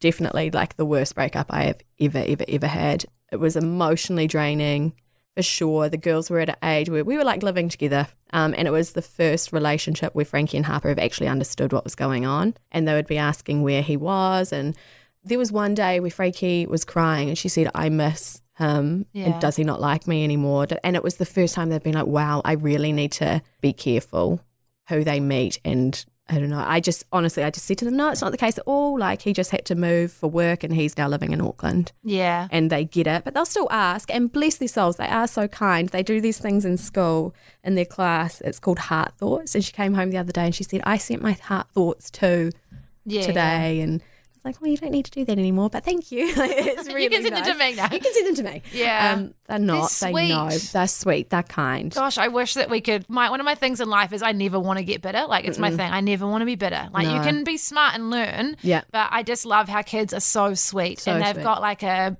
definitely 0.00 0.50
like 0.50 0.76
the 0.76 0.84
worst 0.84 1.14
breakup 1.14 1.46
I 1.50 1.64
have 1.64 1.78
ever 2.00 2.18
ever 2.26 2.44
ever 2.48 2.66
had. 2.66 3.04
It 3.32 3.36
was 3.36 3.56
emotionally 3.56 4.26
draining 4.26 4.94
for 5.36 5.42
sure. 5.42 5.88
The 5.88 5.96
girls 5.98 6.30
were 6.30 6.40
at 6.40 6.48
an 6.48 6.56
age 6.64 6.88
where 6.88 7.04
we 7.04 7.16
were 7.16 7.24
like 7.24 7.42
living 7.42 7.68
together, 7.68 8.08
um, 8.32 8.54
and 8.56 8.66
it 8.66 8.70
was 8.72 8.92
the 8.92 9.02
first 9.02 9.52
relationship 9.52 10.14
where 10.14 10.24
Frankie 10.24 10.56
and 10.56 10.66
Harper 10.66 10.88
have 10.88 10.98
actually 10.98 11.28
understood 11.28 11.72
what 11.72 11.84
was 11.84 11.94
going 11.94 12.24
on, 12.26 12.54
and 12.72 12.88
they 12.88 12.94
would 12.94 13.06
be 13.06 13.18
asking 13.18 13.62
where 13.62 13.82
he 13.82 13.96
was. 13.96 14.52
And 14.52 14.74
there 15.22 15.38
was 15.38 15.52
one 15.52 15.74
day 15.74 16.00
where 16.00 16.10
Frankie 16.10 16.66
was 16.66 16.84
crying, 16.84 17.28
and 17.28 17.36
she 17.38 17.48
said, 17.48 17.70
"I 17.74 17.88
miss." 17.90 18.42
Him 18.58 19.04
Yeah. 19.12 19.26
and 19.26 19.40
does 19.42 19.56
he 19.56 19.64
not 19.64 19.82
like 19.82 20.06
me 20.08 20.24
anymore? 20.24 20.66
And 20.82 20.96
it 20.96 21.04
was 21.04 21.16
the 21.16 21.26
first 21.26 21.54
time 21.54 21.68
they'd 21.68 21.82
been 21.82 21.92
like, 21.92 22.06
wow, 22.06 22.40
I 22.42 22.52
really 22.52 22.90
need 22.90 23.12
to 23.12 23.42
be 23.60 23.74
careful 23.74 24.40
who 24.88 25.04
they 25.04 25.20
meet 25.20 25.60
and 25.62 26.02
I 26.28 26.38
don't 26.40 26.50
know. 26.50 26.64
I 26.66 26.80
just 26.80 27.04
honestly, 27.12 27.44
I 27.44 27.50
just 27.50 27.66
said 27.66 27.78
to 27.78 27.84
them, 27.84 27.96
no, 27.96 28.10
it's 28.10 28.20
not 28.20 28.32
the 28.32 28.38
case 28.38 28.58
at 28.58 28.64
all. 28.66 28.98
Like 28.98 29.22
he 29.22 29.32
just 29.32 29.52
had 29.52 29.64
to 29.66 29.76
move 29.76 30.10
for 30.10 30.28
work, 30.28 30.64
and 30.64 30.74
he's 30.74 30.96
now 30.98 31.06
living 31.08 31.32
in 31.32 31.40
Auckland, 31.40 31.92
yeah, 32.02 32.48
and 32.50 32.68
they 32.68 32.84
get 32.84 33.06
it, 33.06 33.22
but 33.24 33.34
they'll 33.34 33.46
still 33.46 33.68
ask. 33.70 34.12
And 34.12 34.32
bless 34.32 34.56
their 34.56 34.66
souls, 34.66 34.96
they 34.96 35.06
are 35.06 35.28
so 35.28 35.46
kind. 35.46 35.88
They 35.88 36.02
do 36.02 36.20
these 36.20 36.38
things 36.38 36.64
in 36.64 36.78
school 36.78 37.32
in 37.62 37.76
their 37.76 37.84
class. 37.84 38.40
It's 38.40 38.58
called 38.58 38.80
Heart 38.80 39.12
Thoughts, 39.18 39.54
and 39.54 39.64
she 39.64 39.72
came 39.72 39.94
home 39.94 40.10
the 40.10 40.18
other 40.18 40.32
day 40.32 40.46
and 40.46 40.54
she 40.54 40.64
said, 40.64 40.80
I 40.84 40.98
sent 40.98 41.22
my 41.22 41.32
heart 41.32 41.68
thoughts 41.72 42.10
to 42.12 42.50
yeah. 43.04 43.22
today, 43.22 43.80
and. 43.80 44.02
Like, 44.46 44.60
well, 44.60 44.70
you 44.70 44.76
don't 44.76 44.92
need 44.92 45.04
to 45.04 45.10
do 45.10 45.24
that 45.24 45.38
anymore, 45.38 45.68
but 45.68 45.84
thank 45.84 46.10
you. 46.12 46.26
It's 46.36 46.88
You 46.88 47.10
can 47.10 47.22
send 47.22 47.36
them 47.36 47.44
to 47.44 47.54
me 47.58 47.74
now. 47.74 47.88
You 47.92 48.00
can 48.00 48.14
send 48.14 48.26
them 48.28 48.34
to 48.36 48.42
me. 48.44 48.62
Yeah. 48.72 49.12
um, 49.14 49.34
they're 49.48 49.58
not. 49.58 49.90
They're 49.90 50.12
they 50.12 50.28
know. 50.28 50.48
sweet. 50.50 50.72
They're 50.72 50.86
sweet. 50.88 51.30
They're 51.30 51.42
kind. 51.42 51.92
Gosh, 51.92 52.16
I 52.16 52.28
wish 52.28 52.54
that 52.54 52.70
we 52.70 52.80
could. 52.80 53.08
My 53.10 53.28
one 53.28 53.40
of 53.40 53.44
my 53.44 53.54
things 53.56 53.80
in 53.80 53.88
life 53.90 54.12
is 54.12 54.22
I 54.22 54.32
never 54.32 54.58
want 54.58 54.78
to 54.78 54.84
get 54.84 55.02
bitter. 55.02 55.26
Like 55.26 55.44
it's 55.44 55.58
my 55.58 55.70
thing. 55.70 55.90
I 55.92 56.00
never 56.00 56.26
want 56.26 56.42
to 56.42 56.46
be 56.46 56.54
bitter. 56.54 56.88
Like 56.92 57.06
you 57.08 57.20
can 57.20 57.44
be 57.44 57.56
smart 57.56 57.94
and 57.96 58.10
learn. 58.10 58.56
Yeah. 58.62 58.82
But 58.92 59.08
I 59.10 59.22
just 59.22 59.44
love 59.44 59.68
how 59.68 59.82
kids 59.82 60.14
are 60.14 60.20
so 60.20 60.54
sweet 60.54 61.00
So 61.00 61.12
and 61.12 61.22
they've 61.22 61.34
sweet. 61.34 61.42
got 61.42 61.60
like 61.60 61.82
a, 61.82 62.16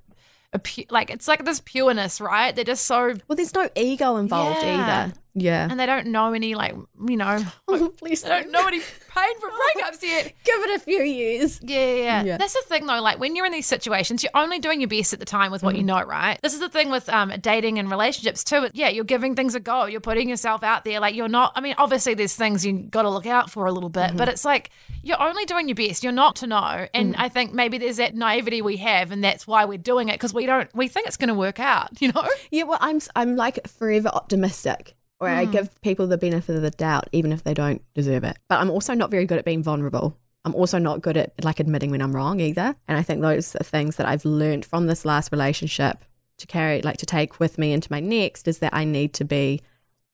a 0.53 0.59
pu- 0.59 0.85
like 0.91 1.11
it's 1.11 1.29
like 1.29 1.45
this 1.45 1.61
pureness, 1.61 2.21
right? 2.21 2.55
They're 2.55 2.65
just 2.65 2.87
so 2.87 3.15
Well, 3.29 3.37
there's 3.37 3.55
no 3.55 3.69
ego 3.77 4.17
involved 4.17 4.63
Yeah. 4.63 5.05
either. 5.07 5.15
Yeah. 5.39 5.69
and 5.71 5.79
they 5.79 5.85
don't 5.87 6.07
know 6.07 6.33
any 6.33 6.55
like 6.55 6.75
you 7.09 7.17
know 7.19 7.39
Oh, 7.69 7.91
please 7.91 8.23
they 8.23 8.31
don't 8.31 8.51
know 8.51 8.67
any 8.67 8.79
pain 8.81 9.41
from 9.41 9.51
breakups 9.77 10.03
yet. 10.03 10.33
Give 10.45 10.61
it 10.63 10.77
a 10.77 10.79
few 10.83 11.03
years. 11.03 11.61
Yeah, 11.63 11.93
yeah, 11.95 12.23
yeah. 12.25 12.37
That's 12.39 12.55
the 12.55 12.63
thing, 12.67 12.87
though. 12.87 13.01
Like 13.03 13.19
when 13.19 13.37
you're 13.37 13.45
in 13.47 13.53
these 13.53 13.67
situations, 13.67 14.23
you're 14.23 14.31
only 14.35 14.59
doing 14.59 14.81
your 14.81 14.89
best 14.89 15.13
at 15.13 15.19
the 15.21 15.25
time 15.27 15.53
with 15.53 15.63
what 15.63 15.75
you 15.75 15.81
Mm-hmm. 15.83 15.87
know, 15.89 16.03
right? 16.05 16.39
This 16.43 16.55
is 16.55 16.61
the 16.61 16.69
thing 16.69 16.91
with 16.91 17.09
um, 17.11 17.33
dating 17.41 17.79
and 17.79 17.91
relationships 17.91 18.43
too. 18.45 18.69
Yeah, 18.73 18.89
you're 18.89 19.05
giving 19.05 19.35
things 19.37 19.55
a 19.55 19.61
go. 19.61 19.85
You're 19.87 20.01
putting 20.01 20.29
yourself 20.29 20.63
out 20.63 20.85
there. 20.85 21.01
Like 21.01 21.15
you're 21.15 21.29
not. 21.29 21.53
I 21.55 21.61
mean, 21.61 21.75
obviously, 21.79 22.15
there's 22.15 22.35
things 22.35 22.65
you 22.65 22.73
got 22.73 23.03
to 23.03 23.11
look 23.11 23.27
out 23.27 23.51
for 23.51 23.67
a 23.67 23.73
little 23.73 23.91
bit, 23.91 24.09
Mm-hmm. 24.09 24.17
but 24.17 24.29
it's 24.29 24.45
like 24.45 24.71
you're 25.03 25.21
only 25.23 25.45
doing 25.45 25.69
your 25.69 25.75
best. 25.77 26.03
You're 26.03 26.13
not 26.13 26.37
to 26.37 26.47
know. 26.47 26.87
And 26.95 27.15
Mm. 27.15 27.19
I 27.19 27.29
think 27.29 27.53
maybe 27.53 27.79
there's 27.79 27.99
that 27.99 28.15
naivety 28.15 28.63
we 28.63 28.77
have, 28.79 29.11
and 29.13 29.23
that's 29.23 29.47
why 29.47 29.65
we're 29.67 29.79
doing 29.79 30.09
it 30.09 30.13
because 30.13 30.33
we 30.35 30.47
don't. 30.47 30.73
We 30.75 30.89
think 30.89 31.07
it's 31.07 31.17
going 31.19 31.29
to 31.29 31.35
work 31.35 31.61
out. 31.61 31.91
You 32.01 32.13
know? 32.13 32.29
Yeah, 32.51 32.65
well, 32.65 32.79
I'm 32.81 33.01
I'm 33.15 33.37
like 33.37 33.67
forever 33.69 34.09
optimistic, 34.09 34.95
or 35.21 35.29
I 35.29 35.45
hmm. 35.45 35.51
give 35.51 35.81
people 35.81 36.07
the 36.07 36.19
benefit 36.19 36.57
of 36.57 36.63
the 36.63 36.71
doubt, 36.71 37.09
even 37.13 37.33
if 37.33 37.43
they 37.45 37.55
don't 37.55 37.83
deserve 37.95 38.25
it. 38.25 38.37
But 38.49 38.61
I'm 38.61 38.71
also 38.71 38.95
not 38.95 39.11
very 39.11 39.25
good 39.25 39.39
at 39.39 39.45
being 39.45 39.63
vulnerable. 39.63 40.17
I'm 40.45 40.55
also 40.55 40.79
not 40.79 41.01
good 41.01 41.17
at 41.17 41.33
like 41.45 41.59
admitting 41.59 41.91
when 41.91 42.03
I'm 42.03 42.15
wrong 42.15 42.41
either. 42.41 42.77
And 42.87 42.99
I 42.99 43.03
think 43.03 43.21
those 43.21 43.57
are 43.57 43.65
things 43.65 43.97
that 43.97 44.07
I've 44.07 44.25
learned 44.25 44.65
from 44.65 44.87
this 44.87 45.05
last 45.05 45.33
relationship 45.33 46.05
to 46.39 46.47
carry, 46.47 46.83
like 46.83 46.99
to 46.99 47.07
take 47.07 47.41
with 47.41 47.59
me 47.59 47.73
into 47.73 47.91
my 47.91 48.01
next, 48.01 48.47
is 48.47 48.59
that 48.59 48.75
I 48.75 48.85
need 48.85 49.13
to 49.15 49.25
be 49.25 49.63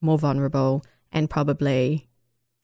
more 0.01 0.19
vulnerable 0.19 0.85
and 1.11 1.29
probably 1.29 2.09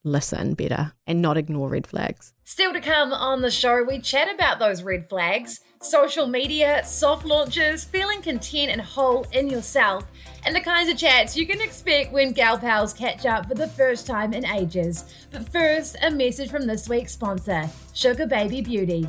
listen 0.04 0.54
better 0.54 0.92
and 1.06 1.20
not 1.20 1.36
ignore 1.36 1.68
red 1.68 1.86
flags. 1.86 2.32
Still 2.44 2.72
to 2.72 2.80
come 2.80 3.12
on 3.12 3.42
the 3.42 3.50
show, 3.50 3.82
we 3.82 3.98
chat 3.98 4.32
about 4.32 4.58
those 4.58 4.82
red 4.82 5.08
flags, 5.08 5.60
social 5.82 6.26
media, 6.26 6.82
soft 6.84 7.24
launches, 7.26 7.84
feeling 7.84 8.22
content 8.22 8.70
and 8.70 8.80
whole 8.80 9.26
in 9.32 9.48
yourself, 9.48 10.04
and 10.44 10.54
the 10.54 10.60
kinds 10.60 10.90
of 10.90 10.96
chats 10.96 11.36
you 11.36 11.46
can 11.46 11.60
expect 11.60 12.12
when 12.12 12.32
gal 12.32 12.58
pals 12.58 12.92
catch 12.92 13.26
up 13.26 13.46
for 13.46 13.54
the 13.54 13.68
first 13.68 14.06
time 14.06 14.32
in 14.32 14.44
ages. 14.46 15.04
But 15.30 15.48
first, 15.50 15.96
a 16.02 16.10
message 16.10 16.50
from 16.50 16.66
this 16.66 16.88
week's 16.88 17.12
sponsor, 17.12 17.68
Sugar 17.92 18.26
Baby 18.26 18.60
Beauty. 18.60 19.06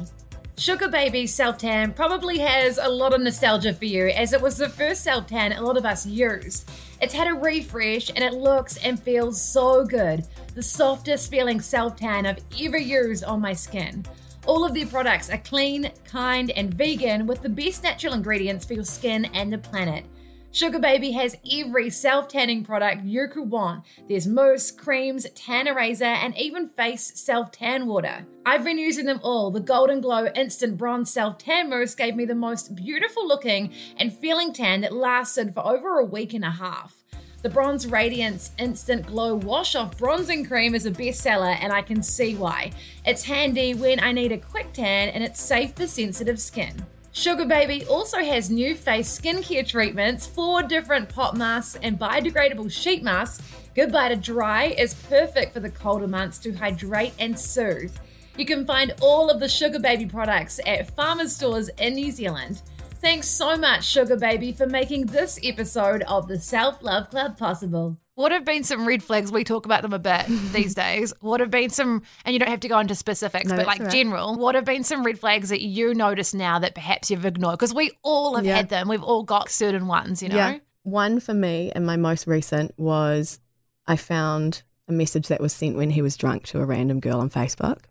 Sugar 0.59 0.89
Baby 0.89 1.25
Self 1.25 1.57
Tan 1.57 1.93
probably 1.93 2.39
has 2.39 2.77
a 2.77 2.89
lot 2.89 3.13
of 3.13 3.21
nostalgia 3.21 3.73
for 3.73 3.85
you 3.85 4.07
as 4.07 4.33
it 4.33 4.41
was 4.41 4.57
the 4.57 4.67
first 4.67 5.05
self 5.05 5.25
tan 5.25 5.53
a 5.53 5.61
lot 5.61 5.77
of 5.77 5.85
us 5.85 6.05
used. 6.05 6.69
It's 7.01 7.13
had 7.13 7.29
a 7.29 7.33
refresh 7.33 8.09
and 8.09 8.19
it 8.19 8.33
looks 8.33 8.75
and 8.75 9.01
feels 9.01 9.41
so 9.41 9.85
good. 9.85 10.25
The 10.55 10.61
softest 10.63 11.31
feeling 11.31 11.61
self 11.61 11.95
tan 11.95 12.25
I've 12.25 12.43
ever 12.61 12.77
used 12.77 13.23
on 13.23 13.39
my 13.39 13.53
skin. 13.53 14.05
All 14.45 14.65
of 14.65 14.73
their 14.73 14.85
products 14.85 15.29
are 15.29 15.37
clean, 15.37 15.91
kind, 16.03 16.51
and 16.51 16.73
vegan 16.73 17.25
with 17.25 17.41
the 17.41 17.47
best 17.47 17.83
natural 17.83 18.13
ingredients 18.13 18.65
for 18.65 18.73
your 18.73 18.83
skin 18.83 19.25
and 19.33 19.53
the 19.53 19.59
planet. 19.59 20.03
Sugar 20.51 20.79
Baby 20.79 21.11
has 21.11 21.37
every 21.51 21.91
self 21.91 22.27
tanning 22.27 22.63
product 22.63 23.03
you 23.03 23.27
could 23.27 23.51
want. 23.51 23.85
There's 24.07 24.25
mousse, 24.25 24.71
creams, 24.71 25.29
tan 25.35 25.67
eraser, 25.67 26.05
and 26.05 26.35
even 26.37 26.69
face 26.69 27.11
self 27.19 27.51
tan 27.51 27.85
water. 27.85 28.25
I've 28.47 28.63
been 28.63 28.79
using 28.79 29.05
them 29.05 29.19
all. 29.21 29.51
The 29.51 29.59
Golden 29.59 30.01
Glow 30.01 30.25
Instant 30.35 30.75
Bronze 30.75 31.11
Self 31.11 31.37
Tan 31.37 31.69
Mousse 31.69 31.93
gave 31.93 32.15
me 32.15 32.25
the 32.25 32.33
most 32.33 32.75
beautiful 32.75 33.27
looking 33.27 33.71
and 33.97 34.11
feeling 34.11 34.51
tan 34.51 34.81
that 34.81 34.91
lasted 34.91 35.53
for 35.53 35.65
over 35.65 35.99
a 35.99 36.05
week 36.05 36.33
and 36.33 36.43
a 36.43 36.49
half. 36.49 37.03
The 37.43 37.49
Bronze 37.49 37.85
Radiance 37.85 38.51
Instant 38.57 39.05
Glow 39.05 39.35
Wash 39.35 39.75
Off 39.75 39.97
Bronzing 39.99 40.45
Cream 40.45 40.73
is 40.73 40.87
a 40.87 40.91
bestseller, 40.91 41.57
and 41.61 41.71
I 41.71 41.83
can 41.83 42.01
see 42.01 42.35
why. 42.35 42.71
It's 43.05 43.23
handy 43.23 43.75
when 43.75 43.99
I 43.99 44.11
need 44.13 44.31
a 44.31 44.37
quick 44.37 44.73
tan 44.73 45.09
and 45.09 45.23
it's 45.23 45.41
safe 45.41 45.75
for 45.75 45.85
sensitive 45.85 46.41
skin. 46.41 46.85
Sugar 47.19 47.43
Baby 47.43 47.85
also 47.87 48.19
has 48.19 48.49
new 48.49 48.73
face 48.75 49.19
skincare 49.19 49.67
treatments, 49.67 50.25
four 50.25 50.63
different 50.63 51.09
pot 51.09 51.35
masks, 51.35 51.77
and 51.83 51.99
biodegradable 51.99 52.71
sheet 52.71 53.03
masks. 53.03 53.45
Goodbye 53.75 54.07
to 54.07 54.15
Dry 54.15 54.67
is 54.67 54.93
perfect 54.93 55.51
for 55.51 55.59
the 55.59 55.69
colder 55.69 56.07
months 56.07 56.39
to 56.39 56.53
hydrate 56.53 57.11
and 57.19 57.37
soothe. 57.37 57.93
You 58.37 58.45
can 58.45 58.65
find 58.65 58.93
all 59.01 59.29
of 59.29 59.41
the 59.41 59.49
Sugar 59.49 59.79
Baby 59.79 60.05
products 60.05 60.61
at 60.65 60.95
farmers 60.95 61.35
stores 61.35 61.69
in 61.77 61.95
New 61.95 62.09
Zealand. 62.09 62.61
Thanks 63.01 63.27
so 63.27 63.57
much, 63.57 63.83
Sugar 63.83 64.15
Baby, 64.15 64.53
for 64.53 64.65
making 64.65 65.07
this 65.07 65.37
episode 65.43 66.03
of 66.03 66.29
the 66.29 66.39
Self 66.39 66.81
Love 66.81 67.09
Club 67.09 67.37
possible. 67.37 67.97
What 68.19 68.33
have 68.33 68.43
been 68.43 68.65
some 68.65 68.85
red 68.85 69.01
flags? 69.01 69.31
We 69.31 69.45
talk 69.45 69.63
about 69.65 69.81
them 69.81 69.93
a 69.93 69.97
bit 69.97 70.25
these 70.51 70.75
days. 70.75 71.13
What 71.21 71.39
have 71.39 71.49
been 71.49 71.69
some, 71.69 72.03
and 72.25 72.33
you 72.33 72.39
don't 72.39 72.49
have 72.49 72.59
to 72.59 72.67
go 72.67 72.77
into 72.77 72.93
specifics, 72.93 73.49
No, 73.49 73.55
but 73.55 73.65
like 73.65 73.79
right. 73.79 73.89
general, 73.89 74.35
what 74.35 74.55
have 74.55 74.65
been 74.65 74.83
some 74.83 75.05
red 75.05 75.17
flags 75.17 75.47
that 75.47 75.61
you 75.61 75.93
notice 75.93 76.33
now 76.33 76.59
that 76.59 76.75
perhaps 76.75 77.09
you've 77.09 77.25
ignored? 77.25 77.57
Because 77.57 77.73
we 77.73 77.91
all 78.03 78.35
have 78.35 78.45
Yeah. 78.45 78.57
had 78.57 78.67
them. 78.67 78.89
We've 78.89 79.01
all 79.01 79.23
got 79.23 79.49
certain 79.49 79.87
ones, 79.87 80.21
you 80.21 80.27
know? 80.27 80.35
Yeah. 80.35 80.57
One 80.83 81.21
for 81.21 81.33
me 81.33 81.71
and 81.73 81.85
my 81.85 81.95
most 81.95 82.27
recent 82.27 82.77
was 82.77 83.39
I 83.87 83.95
found 83.95 84.63
a 84.89 84.91
message 84.91 85.29
that 85.29 85.39
was 85.39 85.53
sent 85.53 85.77
when 85.77 85.91
he 85.91 86.01
was 86.01 86.17
drunk 86.17 86.45
to 86.47 86.59
a 86.59 86.65
random 86.65 86.99
girl 86.99 87.21
on 87.21 87.29
Facebook. 87.29 87.83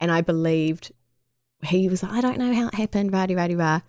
And 0.00 0.10
I 0.10 0.20
believed 0.20 0.90
he 1.62 1.88
was 1.88 2.02
like, 2.02 2.10
I 2.10 2.20
don't 2.20 2.38
know 2.38 2.52
how 2.52 2.66
it 2.66 2.74
happened, 2.74 3.12
rah 3.12 3.26
rah 3.30 3.46
rah. 3.52 3.80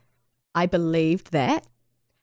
I 0.54 0.68
believed 0.68 1.32
that 1.32 1.66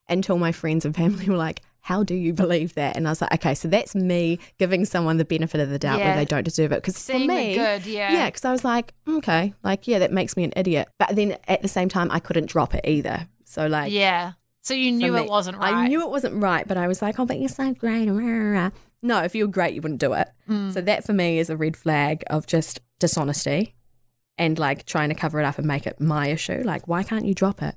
until 0.08 0.38
my 0.38 0.52
friends 0.52 0.84
and 0.84 0.94
family 0.94 1.28
were 1.28 1.37
like, 1.37 1.60
How 1.84 2.02
do 2.02 2.14
you 2.14 2.32
believe 2.32 2.72
that? 2.74 2.96
And 2.96 3.06
I 3.06 3.10
was 3.10 3.20
like, 3.20 3.34
Okay, 3.34 3.54
so 3.54 3.68
that's 3.68 3.94
me 3.94 4.38
giving 4.58 4.86
someone 4.86 5.18
the 5.18 5.24
benefit 5.26 5.60
of 5.60 5.68
the 5.68 5.78
doubt 5.78 5.98
Yeah. 5.98 6.06
where 6.06 6.16
they 6.16 6.24
don't 6.24 6.42
deserve 6.42 6.72
it. 6.72 6.76
Because 6.76 6.96
for 7.06 7.18
me, 7.18 7.54
good, 7.56 7.84
yeah. 7.84 8.10
yeah, 8.10 8.26
because 8.26 8.46
I 8.46 8.52
was 8.52 8.64
like, 8.64 8.94
okay, 9.06 9.52
like, 9.62 9.86
yeah, 9.86 9.98
that 9.98 10.10
makes 10.10 10.34
me 10.34 10.44
an 10.44 10.52
idiot. 10.56 10.88
But 10.98 11.14
then 11.14 11.36
at 11.46 11.60
the 11.60 11.68
same 11.68 11.90
time, 11.90 12.10
I 12.10 12.20
couldn't 12.20 12.46
drop 12.46 12.74
it 12.74 12.86
either. 12.86 13.28
So, 13.44 13.66
like, 13.66 13.92
Yeah. 13.92 14.32
So 14.62 14.72
you 14.72 14.92
knew 14.92 15.12
me. 15.12 15.20
it 15.20 15.28
wasn't 15.28 15.58
right. 15.58 15.74
I 15.74 15.88
knew 15.88 16.00
it 16.00 16.08
wasn't 16.08 16.42
right, 16.42 16.66
but 16.66 16.78
I 16.78 16.88
was 16.88 17.02
like, 17.02 17.20
oh, 17.20 17.26
but 17.26 17.38
you're 17.38 17.50
so 17.50 17.74
great. 17.74 18.06
No, 18.06 19.22
if 19.22 19.34
you 19.34 19.44
were 19.46 19.52
great, 19.52 19.74
you 19.74 19.82
wouldn't 19.82 20.00
do 20.00 20.14
it. 20.14 20.30
Mm. 20.48 20.72
So 20.72 20.80
that 20.80 21.04
for 21.04 21.12
me 21.12 21.38
is 21.38 21.50
a 21.50 21.56
red 21.56 21.76
flag 21.76 22.24
of 22.30 22.46
just 22.46 22.80
dishonesty 22.98 23.74
and 24.38 24.58
like 24.58 24.86
trying 24.86 25.10
to 25.10 25.14
cover 25.14 25.38
it 25.38 25.44
up 25.44 25.58
and 25.58 25.66
make 25.66 25.86
it 25.86 26.00
my 26.00 26.28
issue. 26.28 26.62
Like, 26.64 26.88
why 26.88 27.02
can't 27.02 27.26
you 27.26 27.34
drop 27.34 27.60
it? 27.62 27.74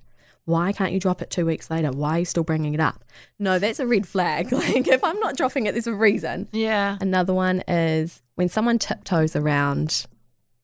Why 0.47 0.71
can't 0.71 0.93
you 0.93 0.99
drop 1.01 1.21
it 1.21 1.29
two 1.29 1.45
weeks 1.45 1.69
later? 1.69 1.91
Why 1.91 2.11
are 2.11 2.19
you 2.19 2.25
still 2.25 2.45
bringing 2.45 2.73
it 2.73 2.79
up? 2.79 3.03
No, 3.37 3.59
that's 3.59 3.81
a 3.81 3.85
red 3.85 4.07
flag. 4.07 4.49
Like, 4.57 4.87
if 4.87 5.03
I'm 5.03 5.19
not 5.19 5.35
dropping 5.35 5.65
it, 5.65 5.73
there's 5.73 5.87
a 5.87 5.93
reason. 5.93 6.47
Yeah. 6.53 6.97
Another 7.01 7.33
one 7.33 7.63
is 7.67 8.21
when 8.35 8.47
someone 8.47 8.79
tiptoes 8.79 9.35
around 9.35 10.05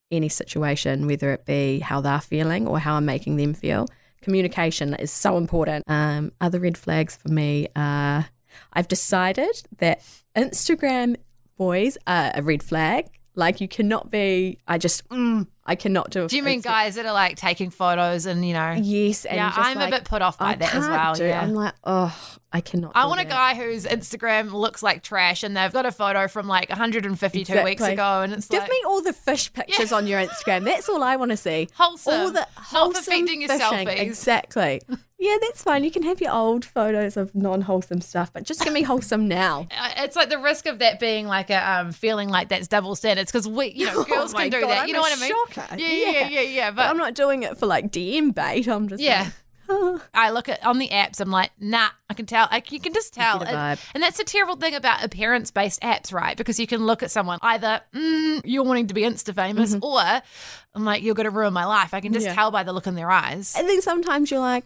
any 0.10 0.30
situation, 0.30 1.06
whether 1.06 1.34
it 1.34 1.46
be 1.46 1.80
how 1.80 2.00
they're 2.00 2.22
feeling 2.22 2.66
or 2.66 2.80
how 2.80 2.96
I'm 2.96 3.04
making 3.04 3.36
them 3.36 3.54
feel. 3.54 3.88
Communication 4.22 4.94
is 4.94 5.12
so 5.12 5.36
important. 5.36 5.84
Um, 5.90 6.32
other 6.40 6.62
red 6.62 6.78
flags 6.78 7.18
for 7.18 7.28
me 7.28 7.68
are 7.76 8.28
I've 8.72 8.88
decided 8.88 9.64
that 9.80 10.02
Instagram 10.34 11.18
boys 11.58 11.98
are 12.08 12.32
a 12.34 12.42
red 12.42 12.64
flag. 12.64 13.08
Like 13.36 13.60
you 13.60 13.68
cannot 13.68 14.10
be. 14.10 14.60
I 14.66 14.78
just 14.78 15.06
mm, 15.10 15.46
I 15.66 15.76
cannot 15.76 16.10
do. 16.10 16.28
Do 16.28 16.36
you 16.36 16.44
mean 16.44 16.60
guys 16.62 16.96
that 16.96 17.06
are 17.06 17.14
like 17.14 17.38
taking 17.38 17.70
photos 17.70 18.26
and, 18.26 18.46
you 18.46 18.54
know? 18.54 18.72
Yes, 18.74 19.24
and 19.26 19.38
Yeah, 19.38 19.52
I'm 19.56 19.78
a 19.80 19.90
bit 19.90 20.04
put 20.04 20.22
off 20.22 20.38
by 20.38 20.52
I 20.52 20.56
that 20.56 20.76
as 20.76 20.88
well, 20.88 21.14
do- 21.16 21.26
yeah. 21.26 21.42
I'm 21.42 21.54
like, 21.54 21.74
oh, 21.86 22.14
I 22.56 22.62
cannot. 22.62 22.92
I 22.94 23.08
want 23.08 23.20
a 23.20 23.26
guy 23.26 23.56
whose 23.56 23.84
Instagram 23.86 24.54
looks 24.54 24.84
like 24.84 25.02
trash 25.02 25.42
and 25.42 25.58
they've 25.58 25.74
got 25.74 25.88
a 25.88 25.92
photo 25.92 26.28
from 26.28 26.48
like 26.48 26.70
152 26.70 27.64
weeks 27.64 27.82
ago 27.82 28.22
and 28.22 28.32
it's 28.32 28.48
like 28.52 28.60
Give 28.60 28.62
like 28.62 28.70
me 28.70 28.82
all 28.86 29.02
the 29.02 29.12
fish 29.12 29.52
pictures 29.52 29.92
on 29.92 30.06
your 30.06 30.22
Instagram. 30.22 30.64
That's 30.64 30.88
all 30.88 31.02
I 31.04 31.16
want 31.16 31.32
to 31.32 31.38
see. 31.38 31.68
Wholesome. 31.76 32.14
All 32.14 32.28
the 32.28 32.34
Not 32.42 32.50
wholesome 32.56 33.04
perfecting 33.06 33.42
your 33.42 33.50
fishing. 33.50 33.88
selfies. 33.88 34.00
Exactly. 34.00 34.82
Yeah, 35.18 35.38
that's 35.42 35.64
fine. 35.64 35.84
You 35.86 35.90
can 35.92 36.04
have 36.04 36.20
your 36.20 36.34
old 36.34 36.66
photos 36.66 37.16
of 37.16 37.34
non-wholesome 37.34 38.02
stuff, 38.02 38.34
but 38.34 38.44
just 38.44 38.62
give 38.62 38.74
me 38.74 38.82
wholesome 38.84 39.28
now. 39.28 39.68
Uh, 39.84 39.90
it's 39.98 40.16
like 40.16 40.30
the 40.30 40.38
risk 40.38 40.66
of 40.68 40.80
that 40.80 41.00
being 41.00 41.28
like 41.28 41.50
a 41.50 41.72
um, 41.72 41.92
feeling 41.92 42.30
like 42.30 42.48
that's 42.50 42.68
double 42.68 42.96
standards 42.96 43.32
because 43.32 43.48
we, 43.48 43.68
you 43.72 43.86
know, 43.86 44.04
girls 44.06 44.34
Oh 44.34 44.38
can 44.38 44.50
do 44.50 44.62
God, 44.62 44.70
that. 44.70 44.82
I'm 44.84 44.88
you 44.88 44.94
know 44.94 45.02
what 45.02 45.18
I 45.18 45.20
mean? 45.20 45.30
shocker. 45.30 45.76
Yeah, 45.78 45.88
yeah, 45.88 46.10
yeah, 46.12 46.28
yeah, 46.30 46.42
yeah. 46.42 46.70
But 46.72 46.76
But 46.78 46.90
I'm 46.92 46.98
not 46.98 47.16
doing 47.16 47.44
it 47.44 47.58
for 47.58 47.66
like 47.66 47.92
DM 47.92 48.34
bait. 48.36 48.68
I'm 48.68 48.88
just 48.88 49.02
yeah. 49.02 49.24
like, 49.24 49.28
oh. 49.30 49.34
I 50.14 50.30
look 50.32 50.50
at 50.50 50.64
on 50.66 50.78
the 50.80 50.90
apps. 50.90 51.20
I'm 51.20 51.32
like, 51.32 51.52
nah. 51.60 51.90
I 52.10 52.14
can 52.16 52.26
tell. 52.26 52.48
Like 52.52 52.72
you 52.72 52.80
can 52.80 52.94
just 52.94 53.14
tell. 53.16 53.42
And- 53.44 53.80
And 53.94 54.04
that's 54.04 54.20
a 54.20 54.24
terrible 54.24 54.56
thing 54.56 54.76
about 54.76 55.04
appearance-based 55.04 55.82
apps, 55.82 56.14
right? 56.14 56.38
Because 56.38 56.60
you 56.60 56.68
can 56.68 56.86
look 56.86 57.02
at 57.04 57.10
someone 57.12 57.40
either 57.42 57.82
mm, 57.94 58.42
you're 58.46 58.64
wanting 58.64 58.88
to 58.88 58.94
be 58.94 59.02
insta 59.02 59.34
famous, 59.34 59.76
or 59.82 60.00
I'm 60.02 60.86
like, 60.86 61.02
you're 61.04 61.16
going 61.16 61.26
to 61.26 61.32
ruin 61.32 61.54
my 61.54 61.66
life. 61.66 61.94
I 61.94 62.02
can 62.02 62.14
just 62.14 62.24
Mm-hmm. 62.26 62.32
Yeah. 62.32 62.36
tell 62.36 62.52
by 62.52 62.64
the 62.64 62.72
look 62.74 62.88
in 62.88 62.96
their 62.96 63.10
eyes. 63.12 63.56
And 63.58 63.68
then 63.68 63.82
sometimes 63.82 64.30
you're 64.32 64.40
like, 64.40 64.66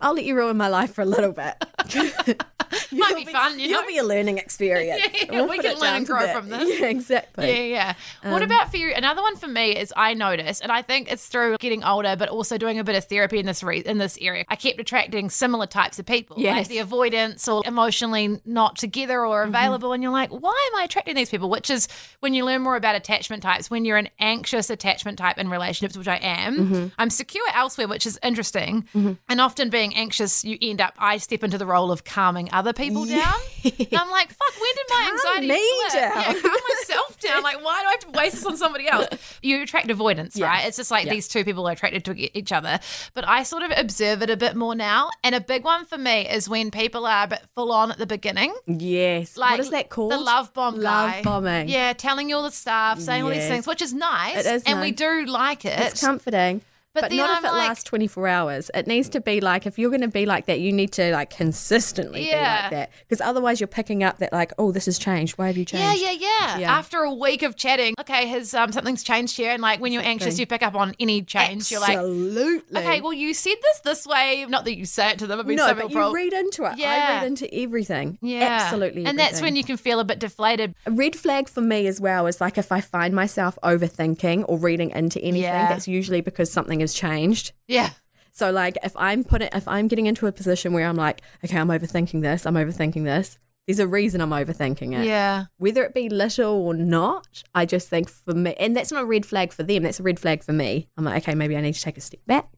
I'll 0.00 0.14
let 0.14 0.24
you 0.24 0.34
ruin 0.36 0.56
my 0.56 0.68
life 0.68 0.94
for 0.94 1.02
a 1.02 1.06
little 1.06 1.32
bit. 1.32 1.54
Might 2.92 3.16
be 3.16 3.24
fun, 3.24 3.58
you 3.58 3.68
You'll 3.68 3.86
be 3.86 3.96
a 3.98 4.04
learning 4.04 4.38
experience. 4.38 5.00
Yeah, 5.28 5.32
yeah, 5.32 5.46
we 5.46 5.58
can 5.58 5.78
learn 5.78 5.94
and 5.96 6.06
grow 6.06 6.26
from 6.34 6.48
this. 6.48 6.78
Yeah, 6.80 6.86
exactly. 6.86 7.46
Yeah, 7.48 7.54
yeah. 7.62 7.94
yeah. 8.22 8.32
what 8.32 8.42
Um, 8.42 8.48
about 8.50 8.70
for 8.70 8.76
you? 8.76 8.92
Another 8.94 9.22
one 9.22 9.36
for 9.36 9.46
me 9.46 9.76
is 9.76 9.92
I 9.96 10.14
noticed, 10.14 10.62
and 10.62 10.70
I 10.70 10.82
think 10.82 11.10
it's 11.10 11.26
through 11.28 11.56
getting 11.58 11.82
older, 11.82 12.14
but 12.16 12.28
also 12.28 12.56
doing 12.58 12.78
a 12.78 12.84
bit 12.84 12.94
of 12.94 13.04
therapy 13.04 13.38
in 13.38 13.46
this 13.46 13.62
re- 13.62 13.80
in 13.80 13.98
this 13.98 14.18
area. 14.20 14.44
I 14.48 14.56
kept 14.56 14.78
attracting 14.80 15.30
similar 15.30 15.66
types 15.66 15.98
of 15.98 16.06
people, 16.06 16.36
like 16.36 16.44
Yes. 16.44 16.68
the 16.68 16.78
avoidance 16.78 17.48
or 17.48 17.62
emotionally 17.66 18.40
not 18.44 18.76
together 18.76 19.24
or 19.24 19.42
Mm-hmm. 19.44 19.54
available, 19.54 19.92
and 19.92 20.02
you're 20.02 20.12
like, 20.12 20.30
why 20.30 20.68
am 20.72 20.80
I 20.80 20.84
attracting 20.84 21.14
these 21.14 21.30
people? 21.30 21.48
Which 21.50 21.70
is 21.70 21.88
when 22.20 22.34
you 22.34 22.44
learn 22.44 22.62
more 22.62 22.76
about 22.76 22.94
attachment 22.96 23.42
types. 23.42 23.70
When 23.70 23.84
you're 23.84 23.96
an 23.98 24.08
anxious 24.18 24.68
attachment 24.70 25.18
type 25.18 25.38
in 25.38 25.48
relationships, 25.48 25.96
which 25.96 26.08
I 26.08 26.16
am, 26.16 26.56
Mm-hmm. 26.58 26.86
I'm 26.98 27.10
secure 27.10 27.46
elsewhere, 27.54 27.88
which 27.88 28.06
is 28.06 28.18
interesting. 28.22 28.86
And 29.28 29.40
often 29.40 29.70
being 29.70 29.87
anxious, 29.94 30.44
you 30.44 30.56
end 30.60 30.80
up. 30.80 30.94
I 30.98 31.18
step 31.18 31.42
into 31.44 31.58
the 31.58 31.66
role 31.66 31.90
of 31.92 32.04
calming 32.04 32.48
other 32.52 32.72
people 32.72 33.04
down. 33.04 33.34
And 33.64 33.88
I'm 33.92 34.10
like, 34.10 34.30
fuck, 34.32 34.52
when 34.60 34.74
did 34.74 34.86
my 34.88 35.02
Calm 35.04 35.12
anxiety 35.14 35.48
me 35.48 35.88
flip? 35.90 36.02
down. 36.02 36.22
Yeah, 36.34 36.40
calm 36.42 36.60
myself 36.78 37.20
down. 37.20 37.42
Like, 37.42 37.64
why 37.64 37.80
do 37.82 37.86
I 37.88 37.90
have 37.92 38.00
to 38.00 38.10
waste 38.10 38.34
this 38.36 38.46
on 38.46 38.56
somebody 38.56 38.88
else? 38.88 39.08
You 39.42 39.62
attract 39.62 39.90
avoidance, 39.90 40.36
Yeah. 40.36 40.46
right? 40.46 40.66
It's 40.66 40.76
just 40.76 40.90
like 40.90 41.06
Yeah. 41.06 41.12
these 41.12 41.28
two 41.28 41.44
people 41.44 41.68
are 41.68 41.72
attracted 41.72 42.04
to 42.06 42.38
each 42.38 42.52
other. 42.52 42.78
But 43.14 43.26
I 43.28 43.42
sort 43.42 43.62
of 43.62 43.72
observe 43.76 44.22
it 44.22 44.30
a 44.30 44.36
bit 44.36 44.56
more 44.56 44.74
now. 44.74 45.10
And 45.24 45.34
a 45.34 45.40
big 45.40 45.64
one 45.64 45.84
for 45.84 45.98
me 45.98 46.28
is 46.28 46.48
when 46.48 46.70
people 46.70 47.06
are 47.06 47.24
a 47.24 47.28
bit 47.28 47.42
full 47.54 47.72
on 47.72 47.90
at 47.90 47.98
the 47.98 48.06
beginning. 48.06 48.54
Yes. 48.66 49.36
Like 49.36 49.52
what 49.52 49.60
is 49.60 49.70
that 49.70 49.90
called? 49.90 50.12
The 50.12 50.18
love 50.18 50.52
bomb 50.54 50.76
Love 50.80 51.10
guy. 51.10 51.22
bombing. 51.22 51.68
Yeah, 51.68 51.92
telling 51.92 52.28
you 52.30 52.36
all 52.36 52.42
the 52.42 52.50
stuff, 52.50 53.00
saying 53.00 53.22
all 53.22 53.30
these 53.30 53.46
things, 53.48 53.66
which 53.66 53.82
is 53.82 53.92
nice. 53.92 54.44
It 54.44 54.46
is 54.46 54.62
and 54.64 54.80
we 54.80 54.92
do 54.92 55.26
like 55.26 55.64
it. 55.64 55.78
It's 55.78 56.00
comforting. 56.00 56.62
But 57.00 57.10
But, 57.10 57.16
not 57.16 57.30
I'm 57.30 57.44
if 57.44 57.50
it 57.50 57.54
like- 57.54 57.68
lasts 57.68 57.84
24 57.84 58.28
hours. 58.28 58.70
It 58.74 58.86
needs 58.86 59.08
to 59.10 59.20
be 59.20 59.40
like, 59.40 59.66
if 59.66 59.78
you're 59.78 59.90
going 59.90 60.00
to 60.02 60.08
be 60.08 60.26
like 60.26 60.46
that, 60.46 60.60
you 60.60 60.72
need 60.72 60.92
to 60.92 61.12
like 61.12 61.30
consistently 61.30 62.24
be 62.24 62.32
like 62.32 62.70
that. 62.70 62.90
Because 63.08 63.20
otherwise 63.20 63.60
you're 63.60 63.66
picking 63.68 64.02
up 64.02 64.18
that 64.18 64.32
like, 64.32 64.52
oh, 64.58 64.72
this 64.72 64.86
has 64.86 64.98
changed. 64.98 65.38
Why 65.38 65.46
have 65.48 65.56
you 65.56 65.64
changed? 65.64 66.00
yeah, 66.02 66.10
yeah, 66.12 66.58
Yeah. 66.58 66.72
After 66.78 66.98
a 67.02 67.12
week 67.14 67.42
of 67.42 67.56
chatting, 67.56 67.94
okay, 68.00 68.26
has 68.28 68.54
um, 68.54 68.72
something's 68.72 69.02
changed 69.02 69.36
here? 69.36 69.50
And 69.52 69.62
like 69.62 69.80
when 69.80 69.92
you're 69.92 70.02
anxious, 70.02 70.38
you 70.38 70.46
pick 70.46 70.62
up 70.62 70.74
on 70.74 70.94
any 71.00 71.22
change. 71.22 71.70
You're 71.70 71.80
like, 71.80 71.96
Absolutely. 71.98 72.78
okay, 72.80 73.00
well, 73.00 73.12
you 73.12 73.34
said 73.34 73.54
this 73.62 73.80
this 73.80 74.06
way. 74.06 74.46
Not 74.48 74.64
that 74.64 74.76
you 74.76 74.84
say 74.84 75.10
it 75.10 75.18
to 75.20 75.26
them. 75.26 75.46
No, 75.46 75.66
some 75.66 75.78
but 75.78 75.90
you 75.90 76.14
read 76.14 76.32
into 76.32 76.64
it. 76.64 76.78
Yeah. 76.78 76.90
I 76.90 76.96
Yeah. 76.96 77.18
read 77.20 77.26
into 77.26 77.54
everything. 77.54 78.18
yeah, 78.22 78.58
Absolutely. 78.62 79.04
And 79.06 79.18
that's 79.18 79.40
when 79.40 79.56
you 79.56 79.64
can 79.64 79.76
feel 79.76 80.00
a 80.00 80.04
bit 80.04 80.18
deflated. 80.18 80.74
A 80.86 80.90
red 80.90 81.14
flag 81.16 81.48
for 81.48 81.60
me 81.60 81.86
as 81.86 82.00
well 82.00 82.26
is 82.26 82.40
like 82.40 82.58
if 82.58 82.72
I 82.72 82.80
find 82.80 83.14
myself 83.14 83.58
overthinking 83.62 84.44
or 84.48 84.58
reading 84.58 84.90
into 84.90 85.20
anything, 85.20 85.42
Yeah. 85.42 85.68
that's 85.68 85.86
usually 85.88 86.20
because 86.20 86.50
something 86.50 86.80
has 86.88 86.94
changed. 86.94 87.52
Yeah, 87.66 87.90
So 88.32 88.50
like 88.50 88.76
if 88.82 88.94
I'm 88.96 89.24
putting 89.24 89.48
if 89.52 89.66
I'm 89.68 89.88
getting 89.88 90.06
into 90.06 90.26
a 90.26 90.32
position 90.32 90.72
where 90.72 90.86
I'm 90.88 90.96
like, 90.96 91.22
okay, 91.44 91.58
I'm 91.58 91.68
overthinking 91.68 92.22
this, 92.22 92.46
I'm 92.46 92.54
overthinking 92.54 93.04
this. 93.04 93.38
There's 93.66 93.80
a 93.80 93.86
reason 93.86 94.22
I'm 94.22 94.30
overthinking 94.30 94.98
it. 94.98 95.04
yeah, 95.06 95.44
Whether 95.58 95.82
it 95.84 95.92
be 95.92 96.08
little 96.08 96.54
or 96.66 96.72
not, 96.74 97.42
I 97.54 97.66
just 97.66 97.88
think 97.90 98.08
for 98.08 98.32
me 98.34 98.54
and 98.58 98.74
that's 98.74 98.90
not 98.90 99.02
a 99.02 99.06
red 99.06 99.26
flag 99.26 99.52
for 99.52 99.62
them, 99.62 99.82
that's 99.82 100.00
a 100.00 100.02
red 100.02 100.18
flag 100.18 100.42
for 100.42 100.52
me. 100.54 100.88
I'm 100.96 101.04
like, 101.04 101.22
okay, 101.22 101.34
maybe 101.34 101.54
I 101.56 101.60
need 101.60 101.74
to 101.74 101.80
take 101.82 101.98
a 101.98 102.00
step 102.00 102.20
back 102.26 102.48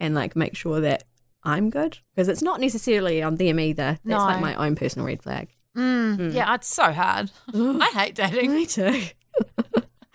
and 0.00 0.14
like 0.14 0.36
make 0.36 0.54
sure 0.54 0.80
that 0.82 1.04
I'm 1.44 1.70
good. 1.70 1.98
Because 2.14 2.28
it's 2.28 2.42
not 2.42 2.60
necessarily 2.60 3.22
on 3.22 3.36
them 3.36 3.58
either. 3.58 3.98
That's 4.04 4.06
No. 4.06 4.18
like 4.18 4.40
my 4.40 4.54
own 4.56 4.74
personal 4.76 5.06
red 5.06 5.22
flag. 5.22 5.48
mm, 5.76 6.34
yeah. 6.34 6.54
It's 6.54 6.68
so 6.68 6.92
hard. 6.92 7.30
I 7.54 7.90
hate 7.94 8.14
dating, 8.14 8.52
Me 8.54 8.66
too. 8.66 9.02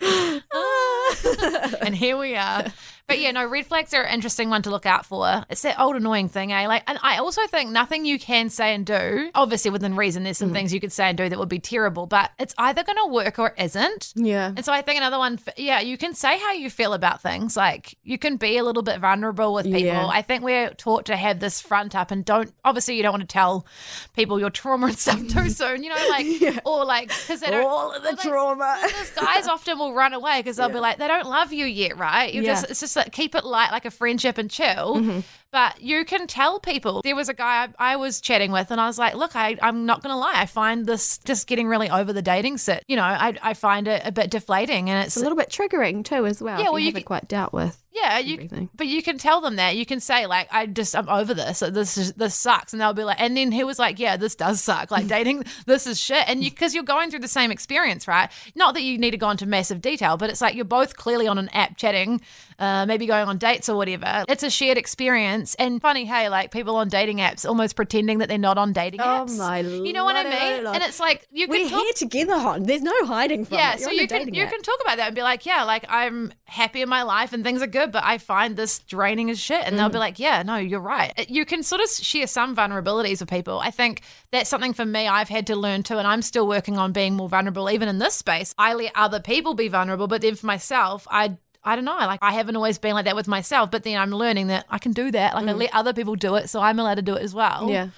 and 1.82 1.94
here 1.94 2.16
we 2.16 2.34
are. 2.36 2.66
But 3.06 3.18
yeah, 3.18 3.30
no, 3.32 3.46
red 3.46 3.66
flags 3.66 3.92
are 3.94 4.02
an 4.02 4.14
interesting 4.14 4.50
one 4.50 4.62
to 4.62 4.70
look 4.70 4.86
out 4.86 5.04
for. 5.06 5.44
It's 5.50 5.62
that 5.62 5.80
old 5.80 5.96
annoying 5.96 6.28
thing, 6.28 6.52
eh? 6.52 6.66
Like, 6.68 6.84
and 6.86 6.98
I 7.02 7.18
also 7.18 7.46
think 7.48 7.70
nothing 7.70 8.04
you 8.04 8.18
can 8.18 8.50
say 8.50 8.74
and 8.74 8.86
do, 8.86 9.30
obviously 9.34 9.70
within 9.70 9.96
reason, 9.96 10.22
there's 10.22 10.38
some 10.38 10.52
things 10.52 10.72
you 10.72 10.80
could 10.80 10.92
say 10.92 11.04
and 11.08 11.18
do 11.18 11.28
that 11.28 11.38
would 11.38 11.48
be 11.48 11.58
terrible, 11.58 12.06
but 12.06 12.30
it's 12.38 12.54
either 12.58 12.84
going 12.84 12.98
to 13.04 13.12
work 13.12 13.38
or 13.38 13.48
it 13.48 13.54
isn't. 13.64 14.12
Yeah. 14.14 14.52
And 14.54 14.64
so 14.64 14.72
I 14.72 14.82
think 14.82 14.98
another 14.98 15.18
one, 15.18 15.38
yeah, 15.56 15.80
you 15.80 15.98
can 15.98 16.14
say 16.14 16.38
how 16.38 16.52
you 16.52 16.70
feel 16.70 16.92
about 16.92 17.20
things. 17.20 17.56
Like 17.56 17.96
you 18.04 18.16
can 18.18 18.36
be 18.36 18.56
a 18.58 18.64
little 18.64 18.82
bit 18.82 19.00
vulnerable 19.00 19.54
with 19.54 19.64
people. 19.66 19.80
Yeah. 19.80 20.06
I 20.06 20.22
think 20.22 20.44
we're 20.44 20.70
taught 20.74 21.06
to 21.06 21.16
have 21.16 21.40
this 21.40 21.60
front 21.60 21.94
up 21.96 22.10
and 22.10 22.24
don't, 22.24 22.52
obviously, 22.64 22.96
you 22.96 23.02
don't 23.02 23.12
want 23.12 23.22
to 23.22 23.26
tell 23.32 23.66
people 24.14 24.38
your 24.38 24.50
trauma 24.50 24.86
and 24.88 24.98
stuff 24.98 25.26
too 25.28 25.48
soon, 25.50 25.82
you 25.82 25.88
know, 25.90 26.06
like, 26.10 26.60
or 26.66 26.84
like, 26.84 27.08
because 27.08 27.40
they 27.40 27.50
don't. 27.50 27.64
All 27.66 27.92
of 27.92 28.02
the 28.02 28.16
trauma. 28.16 28.78
because 28.84 29.10
guys 29.10 29.46
often 29.48 29.78
will 29.78 29.94
run 29.94 30.12
away 30.12 30.40
because 30.40 30.56
they'll 30.56 30.68
be 30.68 30.74
like, 30.78 30.98
they 30.98 31.08
don't 31.08 31.26
love 31.26 31.52
you 31.52 31.66
yet, 31.66 31.96
right? 31.98 32.32
You 32.32 32.42
Yeah. 32.42 32.52
just, 32.54 32.70
it's 32.70 32.80
just 32.80 32.96
keep 33.12 33.34
it 33.34 33.44
light, 33.44 33.70
like 33.70 33.84
a 33.84 33.90
friendship 33.90 34.38
and 34.38 34.50
chill. 34.50 34.96
Mm-hmm. 34.96 35.20
But 35.52 35.80
you 35.80 36.04
can 36.04 36.26
tell 36.26 36.60
people. 36.60 37.02
There 37.02 37.16
was 37.16 37.28
a 37.28 37.34
guy 37.34 37.68
I, 37.78 37.92
I 37.92 37.96
was 37.96 38.20
chatting 38.20 38.52
with, 38.52 38.70
and 38.70 38.80
I 38.80 38.86
was 38.86 38.98
like, 38.98 39.14
look, 39.14 39.34
I, 39.34 39.56
I'm 39.60 39.84
not 39.84 40.02
going 40.02 40.12
to 40.12 40.16
lie. 40.16 40.34
I 40.36 40.46
find 40.46 40.86
this 40.86 41.18
just 41.18 41.46
getting 41.48 41.66
really 41.66 41.90
over 41.90 42.12
the 42.12 42.22
dating 42.22 42.58
sit. 42.58 42.84
You 42.86 42.96
know, 42.96 43.02
I, 43.02 43.36
I 43.42 43.54
find 43.54 43.88
it 43.88 44.02
a 44.04 44.12
bit 44.12 44.30
deflating, 44.30 44.88
and 44.90 44.98
it's 45.04 45.16
It's 45.16 45.16
a 45.16 45.20
little 45.20 45.36
bit 45.36 45.50
triggering 45.50 46.04
too, 46.04 46.24
as 46.26 46.40
well. 46.40 46.58
Yeah, 46.60 46.70
well, 46.70 46.78
you 46.78 46.86
you 46.86 46.92
can- 46.92 47.02
quite 47.02 47.28
dealt 47.28 47.52
with. 47.52 47.76
Yeah, 47.92 48.18
you. 48.20 48.34
everything. 48.34 48.70
But 48.76 48.86
you 48.86 49.02
can 49.02 49.18
tell 49.18 49.40
them 49.40 49.56
that. 49.56 49.76
You 49.76 49.84
can 49.84 49.98
say 49.98 50.26
like, 50.26 50.48
"I 50.52 50.66
just 50.66 50.94
I'm 50.94 51.08
over 51.08 51.34
this. 51.34 51.58
This 51.58 51.98
is 51.98 52.12
this 52.12 52.36
sucks," 52.36 52.72
and 52.72 52.80
they'll 52.80 52.92
be 52.94 53.02
like, 53.02 53.20
and 53.20 53.36
then 53.36 53.50
he 53.50 53.64
was 53.64 53.80
like, 53.80 53.98
"Yeah, 53.98 54.16
this 54.16 54.36
does 54.36 54.62
suck. 54.62 54.92
Like 54.92 55.06
dating, 55.08 55.42
this 55.66 55.88
is 55.88 56.00
shit." 56.00 56.22
And 56.28 56.42
you 56.42 56.50
because 56.50 56.72
you're 56.72 56.84
going 56.84 57.10
through 57.10 57.18
the 57.18 57.28
same 57.28 57.50
experience, 57.50 58.06
right? 58.06 58.30
Not 58.54 58.74
that 58.74 58.82
you 58.82 58.96
need 58.96 59.10
to 59.10 59.16
go 59.16 59.28
into 59.28 59.44
massive 59.44 59.82
detail, 59.82 60.16
but 60.16 60.30
it's 60.30 60.40
like 60.40 60.54
you're 60.54 60.64
both 60.64 60.96
clearly 60.96 61.26
on 61.26 61.36
an 61.36 61.48
app 61.48 61.76
chatting, 61.76 62.20
uh, 62.60 62.86
maybe 62.86 63.06
going 63.06 63.28
on 63.28 63.38
dates 63.38 63.68
or 63.68 63.76
whatever. 63.76 64.24
It's 64.28 64.44
a 64.44 64.50
shared 64.50 64.78
experience. 64.78 65.39
And 65.58 65.80
funny, 65.80 66.04
hey, 66.04 66.28
like 66.28 66.50
people 66.50 66.76
on 66.76 66.88
dating 66.88 67.18
apps 67.18 67.46
almost 67.48 67.76
pretending 67.76 68.18
that 68.18 68.28
they're 68.28 68.38
not 68.38 68.58
on 68.58 68.72
dating 68.72 69.00
Oh 69.00 69.04
apps. 69.26 69.36
my 69.38 69.60
You 69.60 69.92
know 69.92 70.04
what 70.04 70.16
I 70.16 70.24
mean? 70.24 70.66
And 70.66 70.82
it's 70.82 71.00
like 71.00 71.26
you 71.30 71.46
can 71.46 71.62
We're 71.62 71.68
talk 71.68 71.82
here 71.82 71.92
together, 71.96 72.38
hon. 72.38 72.64
There's 72.64 72.82
no 72.82 72.92
hiding 73.06 73.44
from 73.44 73.58
yeah, 73.58 73.74
it. 73.74 73.80
so 73.80 73.90
You're 73.90 74.02
on 74.04 74.20
you 74.20 74.26
can 74.26 74.34
you 74.34 74.42
app. 74.44 74.50
can 74.50 74.62
talk 74.62 74.78
about 74.82 74.96
that 74.98 75.06
and 75.08 75.16
be 75.16 75.22
like, 75.22 75.46
yeah, 75.46 75.64
like 75.64 75.84
I'm 75.88 76.32
happy 76.44 76.82
in 76.82 76.88
my 76.88 77.02
life 77.02 77.32
and 77.32 77.42
things 77.44 77.62
are 77.62 77.66
good, 77.66 77.92
but 77.92 78.04
I 78.04 78.18
find 78.18 78.56
this 78.56 78.78
draining 78.80 79.30
as 79.30 79.38
shit. 79.40 79.62
And 79.64 79.78
they'll 79.78 79.88
be 79.88 79.96
Mm. 79.96 80.00
like, 80.00 80.18
yeah, 80.18 80.42
no, 80.42 80.56
you're 80.56 80.80
right. 80.80 81.12
You 81.30 81.44
can 81.44 81.62
sort 81.62 81.80
of 81.80 81.88
share 81.90 82.26
some 82.26 82.54
vulnerabilities 82.56 83.20
with 83.20 83.30
people. 83.30 83.60
I 83.60 83.70
think 83.70 84.02
that's 84.30 84.50
something 84.50 84.72
for 84.72 84.84
me 84.84 85.06
I've 85.08 85.28
had 85.28 85.46
to 85.48 85.56
learn 85.56 85.82
too, 85.82 85.98
and 85.98 86.06
I'm 86.06 86.22
still 86.22 86.46
working 86.46 86.78
on 86.78 86.92
being 86.92 87.14
more 87.14 87.28
vulnerable 87.28 87.70
even 87.70 87.88
in 87.88 87.98
this 87.98 88.14
space. 88.14 88.54
I 88.58 88.74
let 88.74 88.92
other 88.94 89.20
people 89.20 89.54
be 89.54 89.68
vulnerable, 89.68 90.06
but 90.08 90.22
then 90.22 90.34
for 90.36 90.46
myself, 90.46 91.06
I. 91.10 91.36
I 91.62 91.74
don't 91.76 91.84
know. 91.84 91.96
Like 91.96 92.20
I 92.22 92.32
haven't 92.32 92.56
always 92.56 92.78
been 92.78 92.94
like 92.94 93.04
that 93.04 93.16
with 93.16 93.28
myself, 93.28 93.70
but 93.70 93.82
then 93.82 93.98
I'm 93.98 94.10
learning 94.10 94.46
that 94.48 94.66
I 94.70 94.78
can 94.78 94.92
do 94.92 95.10
that. 95.10 95.34
Like 95.34 95.46
I 95.46 95.52
let 95.52 95.74
other 95.74 95.92
people 95.92 96.16
do 96.16 96.36
it, 96.36 96.48
so 96.48 96.60
I'm 96.60 96.78
allowed 96.78 96.94
to 96.96 97.02
do 97.02 97.14
it 97.16 97.22
as 97.22 97.34
well. 97.34 97.64
Mm. 97.68 97.70
Yeah. 97.70 97.88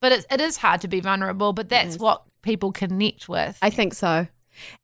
But 0.00 0.12
it, 0.12 0.26
it 0.30 0.40
is 0.40 0.56
hard 0.56 0.80
to 0.80 0.88
be 0.88 1.00
vulnerable, 1.00 1.52
but 1.52 1.68
that's 1.68 1.98
what 1.98 2.24
people 2.42 2.72
connect 2.72 3.28
with. 3.28 3.56
I 3.62 3.70
think 3.70 3.94
so. 3.94 4.26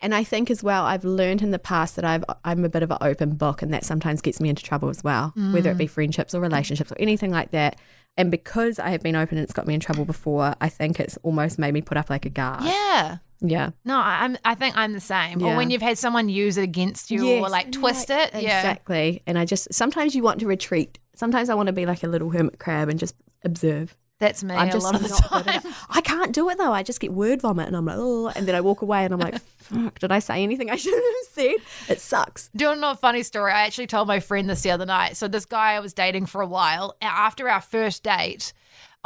And 0.01 0.15
I 0.15 0.25
think 0.25 0.51
as 0.51 0.63
well, 0.63 0.85
I've 0.85 1.05
learned 1.05 1.43
in 1.43 1.51
the 1.51 1.59
past 1.59 1.97
that 1.97 2.05
I've, 2.05 2.25
I'm 2.45 2.65
a 2.65 2.69
bit 2.69 2.83
of 2.83 2.91
an 2.91 2.99
open 3.01 3.35
book, 3.35 3.61
and 3.61 3.75
that 3.75 3.85
sometimes 3.85 4.21
gets 4.21 4.41
me 4.41 4.49
into 4.49 4.63
trouble 4.63 4.89
as 4.89 5.03
well, 5.05 5.33
whether 5.53 5.71
it 5.71 5.77
be 5.77 5.87
friendships 5.87 6.35
or 6.35 6.41
relationships 6.41 6.93
or 6.93 6.97
anything 6.99 7.31
like 7.31 7.51
that. 7.51 7.77
And 8.17 8.31
because 8.31 8.79
I 8.79 8.91
have 8.91 9.03
been 9.03 9.15
open 9.15 9.39
and 9.39 9.45
it's 9.45 9.53
got 9.53 9.67
me 9.67 9.75
in 9.75 9.81
trouble 9.81 10.05
before, 10.05 10.55
I 10.61 10.69
think 10.69 10.99
it's 10.99 11.19
almost 11.23 11.59
made 11.59 11.75
me 11.75 11.83
put 11.83 11.97
up 11.97 12.11
like 12.11 12.25
a 12.25 12.31
guard. 12.31 12.65
yeah. 12.65 13.19
Yeah. 13.41 13.71
No, 13.85 13.97
I- 13.99 14.25
I'm. 14.25 14.37
I 14.45 14.55
think 14.55 14.77
I'm 14.77 14.93
the 14.93 15.01
same. 15.01 15.43
Or 15.43 15.57
when 15.57 15.71
you've 15.71 15.83
had 15.83 15.97
someone 15.99 16.29
use 16.29 16.57
it 16.59 16.63
against 16.63 17.11
you, 17.11 17.39
or 17.39 17.49
like 17.49 17.71
twist 17.73 18.09
like- 18.09 18.35
it. 18.35 18.43
Yeah, 18.43 18.59
Exactly. 18.59 19.23
And 19.27 19.39
I 19.39 19.45
just, 19.45 19.73
sometimes 19.73 20.15
you 20.15 20.23
want 20.23 20.41
to 20.41 20.47
retreat. 20.47 20.99
Sometimes 21.15 21.49
I 21.49 21.55
want 21.55 21.69
to 21.69 21.73
be 21.73 21.87
like 21.87 22.03
a 22.03 22.09
little 22.09 22.31
hermit 22.31 22.59
crab 22.59 22.89
and 22.89 22.99
just 22.99 23.15
observe. 23.45 23.97
that's 24.21 24.43
me 24.43 24.53
I'm 24.55 24.69
a 24.69 24.73
just 24.73 24.85
lot 24.85 24.97
of 24.97 25.03
the 25.03 25.09
time. 25.09 25.73
I 25.91 26.01
can't 26.01 26.33
do 26.33 26.49
it 26.51 26.59
though. 26.59 26.73
I 26.73 26.83
just 26.83 26.99
get 27.01 27.13
word 27.13 27.41
vomit 27.43 27.69
and 27.69 27.77
I'm 27.77 27.85
like, 27.85 27.97
oh, 27.99 28.29
and 28.35 28.47
then 28.49 28.55
I 28.57 28.61
walk 28.61 28.83
away 28.83 29.05
and 29.05 29.15
I'm 29.15 29.21
like, 29.21 29.41
fuck, 29.59 29.99
did 30.01 30.11
I 30.11 30.19
say 30.19 30.43
anything 30.43 30.71
I 30.71 30.77
shouldn't 30.77 31.05
have 31.05 31.33
said? 31.33 31.93
It 31.93 32.01
sucks. 32.01 32.51
Do 32.57 32.65
you 32.65 32.69
want 32.69 32.79
to 32.79 32.81
know 32.81 32.91
a 32.91 32.97
funny 32.97 33.23
story? 33.23 33.53
I 33.53 33.63
actually 33.67 33.87
told 33.87 34.09
my 34.09 34.19
friend 34.19 34.51
this 34.51 34.63
the 34.63 34.73
other 34.73 34.87
night. 34.87 35.17
So 35.17 35.29
this 35.29 35.45
guy 35.45 35.75
I 35.75 35.81
was 35.81 35.93
dating 35.93 36.27
for 36.27 36.41
a 36.41 36.47
while. 36.47 36.97
After 37.01 37.49
our 37.49 37.61
first 37.61 38.03
date, 38.03 38.53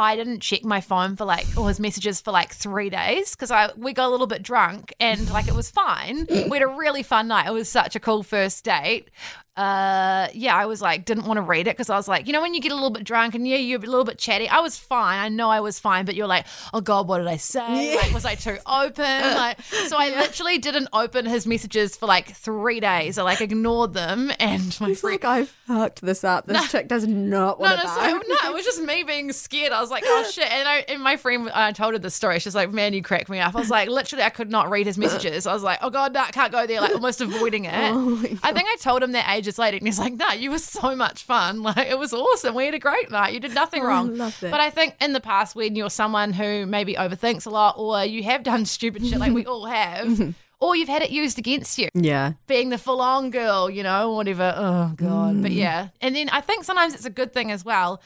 I 0.02 0.16
didn't 0.16 0.40
check 0.40 0.64
my 0.64 0.80
phone 0.80 1.16
for 1.16 1.24
like 1.24 1.46
all 1.56 1.66
his 1.66 1.80
messages 1.80 2.20
for 2.20 2.30
like 2.30 2.52
three 2.52 2.90
days 2.90 3.34
because 3.34 3.50
I 3.50 3.70
we 3.76 3.92
got 3.92 4.08
a 4.08 4.10
little 4.10 4.26
bit 4.26 4.42
drunk 4.42 4.92
and 5.00 5.30
like 5.30 5.48
it 5.48 5.54
was 5.54 5.70
fine. 5.70 6.26
We 6.28 6.58
had 6.58 6.62
a 6.62 6.66
really 6.66 7.02
fun 7.02 7.28
night. 7.28 7.46
It 7.46 7.52
was 7.52 7.68
such 7.68 7.96
a 7.96 8.00
cool 8.00 8.22
first 8.22 8.64
date. 8.64 9.10
Uh, 9.54 10.28
yeah, 10.32 10.56
I 10.56 10.64
was 10.64 10.80
like 10.80 11.04
didn't 11.04 11.26
want 11.26 11.36
to 11.36 11.42
read 11.42 11.66
it 11.66 11.76
because 11.76 11.90
I 11.90 11.96
was 11.96 12.08
like, 12.08 12.26
you 12.26 12.32
know, 12.32 12.40
when 12.40 12.54
you 12.54 12.60
get 12.60 12.72
a 12.72 12.74
little 12.74 12.88
bit 12.90 13.04
drunk 13.04 13.34
and 13.34 13.46
yeah, 13.46 13.56
you're 13.58 13.78
a 13.78 13.82
little 13.82 14.04
bit 14.04 14.16
chatty. 14.18 14.48
I 14.48 14.60
was 14.60 14.78
fine. 14.78 15.18
I 15.18 15.28
know 15.28 15.50
I 15.50 15.60
was 15.60 15.78
fine, 15.78 16.06
but 16.06 16.14
you're 16.14 16.26
like, 16.26 16.46
oh 16.72 16.80
god, 16.80 17.06
what 17.06 17.18
did 17.18 17.26
I 17.26 17.36
say? 17.36 17.96
Like, 17.96 18.12
was 18.14 18.24
I 18.24 18.34
too 18.34 18.56
open? 18.66 19.04
Like, 19.42 19.60
so 19.62 19.96
I 19.98 20.08
literally 20.10 20.58
didn't 20.58 20.88
open 20.92 21.26
his 21.26 21.46
messages 21.46 21.96
for 21.96 22.06
like 22.06 22.28
three 22.32 22.80
days. 22.80 23.18
I 23.18 23.22
like 23.24 23.40
ignored 23.40 23.92
them 23.92 24.30
and 24.40 24.76
my 24.80 24.90
It's 24.90 25.00
friend. 25.00 25.02
like 25.04 25.24
I've 25.24 25.48
fucked 25.48 26.00
this 26.00 26.24
up. 26.24 26.46
This 26.46 26.70
chick 26.70 26.88
does 26.88 27.06
not 27.06 27.58
No, 27.60 27.66
want 27.66 27.76
no, 27.76 27.82
to 27.82 27.88
so, 27.88 28.00
no, 28.28 28.50
it 28.50 28.54
was 28.54 28.64
just 28.64 28.80
me 28.82 29.02
being 29.02 29.32
scared. 29.32 29.72
I 29.72 29.80
was 29.80 29.90
like, 29.90 30.04
oh 30.06 30.22
shit. 30.32 30.50
And, 30.50 30.66
I, 30.68 30.78
and 30.88 31.02
my 31.02 31.16
friend, 31.16 31.50
I 31.52 31.72
told 31.72 31.92
her 31.94 31.98
the 31.98 32.10
story. 32.10 32.38
She's 32.38 32.54
like, 32.54 32.70
man, 32.72 32.94
you 32.94 33.02
cracked 33.02 33.28
me 33.28 33.38
up. 33.40 33.54
I 33.54 33.58
was 33.58 33.70
like, 33.70 33.88
literally, 33.88 34.22
I 34.24 34.30
could 34.30 34.50
not 34.50 34.70
read 34.70 34.86
his 34.86 34.96
messages. 34.96 35.46
I 35.46 35.52
was 35.52 35.62
like, 35.62 35.78
oh 35.82 35.90
god, 35.90 36.14
no, 36.14 36.20
I 36.20 36.30
can't 36.30 36.52
go 36.52 36.66
there. 36.66 36.80
Like, 36.80 36.92
almost 36.94 37.20
avoiding 37.20 37.64
it. 37.66 37.72
I 38.42 38.52
think 38.52 38.68
I 38.68 38.76
told 38.80 39.02
him 39.02 39.12
that 39.12 39.28
ages 39.42 39.58
later. 39.58 39.76
And 39.76 39.86
he's 39.86 39.98
like, 39.98 40.14
no, 40.14 40.30
you 40.32 40.50
were 40.50 40.58
so 40.58 40.94
much 40.94 41.24
fun. 41.24 41.62
Like, 41.62 41.88
it 41.88 41.98
was 41.98 42.12
awesome. 42.12 42.54
We 42.54 42.64
had 42.66 42.74
a 42.74 42.78
great 42.78 43.10
night. 43.10 43.32
You 43.34 43.40
did 43.40 43.54
nothing 43.54 43.82
I 43.84 43.86
wrong. 43.86 44.16
love. 44.16 44.36
But 44.40 44.60
I 44.60 44.70
think 44.70 44.94
in 45.00 45.12
the 45.12 45.20
past, 45.20 45.54
when 45.56 45.74
you're 45.76 45.90
someone 45.90 46.32
who 46.32 46.66
maybe 46.66 46.94
overthinks 46.94 47.46
a 47.46 47.50
lot 47.50 47.74
or 47.78 48.04
you 48.04 48.22
have 48.22 48.42
done 48.42 48.64
stupid 48.76 49.04
shit 49.06 49.18
like 49.18 49.32
we 49.32 49.44
all 49.46 49.66
have, 49.66 50.34
or 50.60 50.76
you've 50.76 50.88
had 50.88 51.02
it 51.02 51.10
used 51.10 51.38
against 51.38 51.78
you 51.78 51.88
Yeah. 51.94 52.32
being 52.46 52.68
the 52.68 52.78
full 52.78 53.00
on 53.00 53.30
girl, 53.30 53.68
you 53.68 53.82
know, 53.82 54.12
whatever. 54.12 54.54
Oh, 54.56 54.92
God. 54.96 55.42
But 55.42 55.50
mm. 55.52 55.56
yeah. 55.56 55.88
And 56.00 56.14
then 56.14 56.28
I 56.30 56.40
think 56.40 56.64
sometimes 56.64 56.94
it's 56.94 57.04
a 57.06 57.10
good 57.10 57.32
thing 57.32 57.50
as 57.50 57.64
well. 57.64 58.00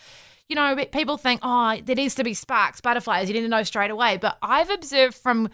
You 0.48 0.54
know, 0.54 0.76
people 0.92 1.16
think, 1.16 1.40
oh, 1.42 1.78
there 1.84 1.96
needs 1.96 2.14
to 2.16 2.24
be 2.24 2.32
sparks, 2.32 2.80
butterflies. 2.80 3.28
You 3.28 3.34
need 3.34 3.40
to 3.42 3.48
know 3.48 3.64
straight 3.64 3.90
away. 3.90 4.16
But 4.16 4.38
I've 4.42 4.70
observed 4.70 5.16
from 5.16 5.48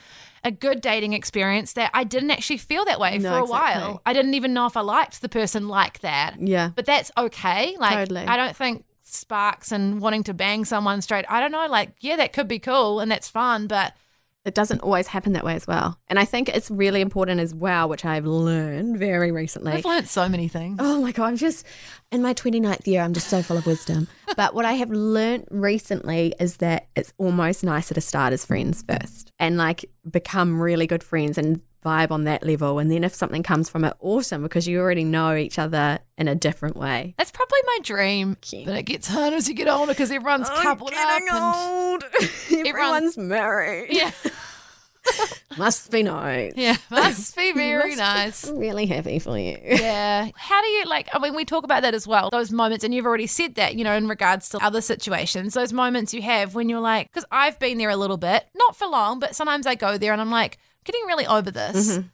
a 0.44 0.50
good 0.50 0.83
dating 0.83 1.14
experience 1.14 1.72
that 1.74 1.90
I 1.94 2.05
didn't 2.05 2.31
actually 2.31 2.59
feel 2.59 2.85
that 2.85 3.00
way 3.00 3.16
No, 3.16 3.31
for 3.31 3.38
a 3.38 3.42
exactly. 3.44 3.83
while. 3.83 4.02
I 4.05 4.12
didn't 4.12 4.35
even 4.35 4.52
know 4.52 4.66
if 4.66 4.76
I 4.76 4.83
liked 4.83 5.22
the 5.22 5.28
person 5.31 5.68
like 5.68 6.00
that. 6.00 6.37
Yeah. 6.40 6.70
But 6.74 6.85
that's 6.85 7.11
okay. 7.16 7.74
Like, 7.78 7.94
Totally. 7.94 8.26
I 8.26 8.37
don't 8.37 8.55
think 8.55 8.85
sparks 9.02 9.72
and 9.72 10.00
wanting 10.00 10.24
to 10.24 10.35
bang 10.35 10.64
someone 10.64 11.00
straight, 11.00 11.24
I 11.28 11.40
don't 11.40 11.52
know. 11.52 11.66
Like, 11.68 11.94
yeah, 12.00 12.16
that 12.16 12.33
could 12.33 12.48
be 12.48 12.59
cool 12.59 13.00
and 13.00 13.11
that's 13.11 13.28
fun. 13.28 13.66
But 13.68 13.94
It 14.44 14.55
doesn't 14.55 14.81
always 14.81 15.07
happen 15.07 15.35
that 15.35 15.44
way 15.44 15.55
as 15.55 15.66
well. 15.66 15.98
And 16.09 16.18
I 16.18 16.24
think 16.24 16.48
it's 16.48 16.70
really 16.70 17.00
important 17.00 17.40
as 17.40 17.55
well, 17.55 17.88
which 17.88 18.05
I've 18.05 18.26
learned 18.26 18.98
very 18.98 19.31
recently. 19.31 19.72
I've 19.72 19.85
learned 19.85 20.09
so 20.09 20.28
many 20.28 20.48
things. 20.48 20.78
Oh 20.81 21.00
my 21.00 21.12
God, 21.12 21.26
I'm 21.26 21.37
just 21.37 21.64
in 22.11 22.22
my 22.22 22.35
29th 22.35 22.87
year, 22.87 23.02
I'm 23.02 23.14
just 23.14 23.28
so 23.28 23.40
full 23.42 23.57
of 23.57 23.66
wisdom. 23.66 24.09
but 24.37 24.55
what 24.55 24.64
I 24.64 24.72
have 24.72 24.90
learned 24.90 25.46
recently 25.50 26.35
is 26.40 26.57
that 26.57 26.88
it's 26.96 27.12
almost 27.18 27.62
nicer 27.62 27.94
to 27.94 28.00
start 28.00 28.33
as 28.33 28.44
friends 28.44 28.83
first 28.83 29.31
and 29.38 29.57
like 29.57 29.85
become 30.11 30.61
really 30.61 30.87
good 30.88 31.05
friends 31.05 31.38
and 31.38 31.61
vibe 31.85 32.11
on 32.11 32.25
that 32.25 32.45
level. 32.45 32.79
And 32.79 32.90
then 32.90 33.05
if 33.05 33.14
something 33.14 33.42
comes 33.42 33.68
from 33.68 33.85
it, 33.85 33.95
awesome, 34.01 34.42
because 34.42 34.66
you 34.68 34.81
already 34.81 35.05
know 35.05 35.35
each 35.35 35.59
other 35.59 35.99
in 36.16 36.29
a 36.29 36.35
different 36.35 36.77
way. 36.77 37.14
That's 37.18 37.31
probably 37.31 37.59
my 37.66 37.79
dream. 37.83 38.37
But 38.64 38.77
it 38.77 38.83
gets 38.85 39.09
harder 39.09 39.37
as 39.37 39.49
you 39.49 39.55
get 39.55 39.68
older 39.68 39.92
because 39.92 40.11
everyone's 40.11 40.49
coupled 40.49 40.92
up. 40.95 41.21
And, 41.23 42.03
old. 42.03 42.05
Everyone's 42.66 43.16
married. 43.16 43.88
yeah, 43.90 44.11
Must 45.59 45.90
be 45.90 46.03
nice. 46.03 46.53
yeah, 46.57 46.77
must 46.90 47.37
be 47.37 47.53
very 47.53 47.95
nice. 47.95 48.49
I'm 48.49 48.57
really 48.57 48.87
happy 48.87 49.18
for 49.18 49.38
you. 49.38 49.59
Yeah. 49.62 50.31
How 50.35 50.62
do 50.62 50.68
you 50.68 50.85
like? 50.85 51.09
I 51.12 51.18
mean, 51.18 51.35
we 51.35 51.45
talk 51.45 51.64
about 51.64 51.83
that 51.83 51.95
as 51.95 52.07
well. 52.07 52.31
Those 52.31 52.51
moments, 52.51 52.85
and 52.85 52.95
you've 52.95 53.05
already 53.05 53.27
said 53.27 53.57
that, 53.57 53.75
you 53.75 53.85
know, 53.85 53.92
in 53.95 54.09
regards 54.09 54.49
to 54.51 54.64
other 54.64 54.81
situations, 54.81 55.55
those 55.55 55.73
moments 55.73 56.14
you 56.14 56.23
have 56.23 56.55
when 56.55 56.68
you're 56.68 56.81
like, 56.81 57.09
because 57.12 57.27
I've 57.31 57.59
been 57.59 57.79
there 57.79 57.90
a 57.90 57.97
little 57.97 58.16
bit, 58.16 58.47
not 58.55 58.77
for 58.77 58.87
long, 58.87 59.18
but 59.18 59.37
sometimes 59.37 59.66
I 59.66 59.75
go 59.75 59.99
there 59.99 60.12
and 60.12 60.21
I'm 60.23 60.31
like, 60.31 60.59
getting 60.85 61.05
really 61.07 61.27
over 61.27 61.51
this. 61.51 61.90
Mm-hmm. 61.90 62.07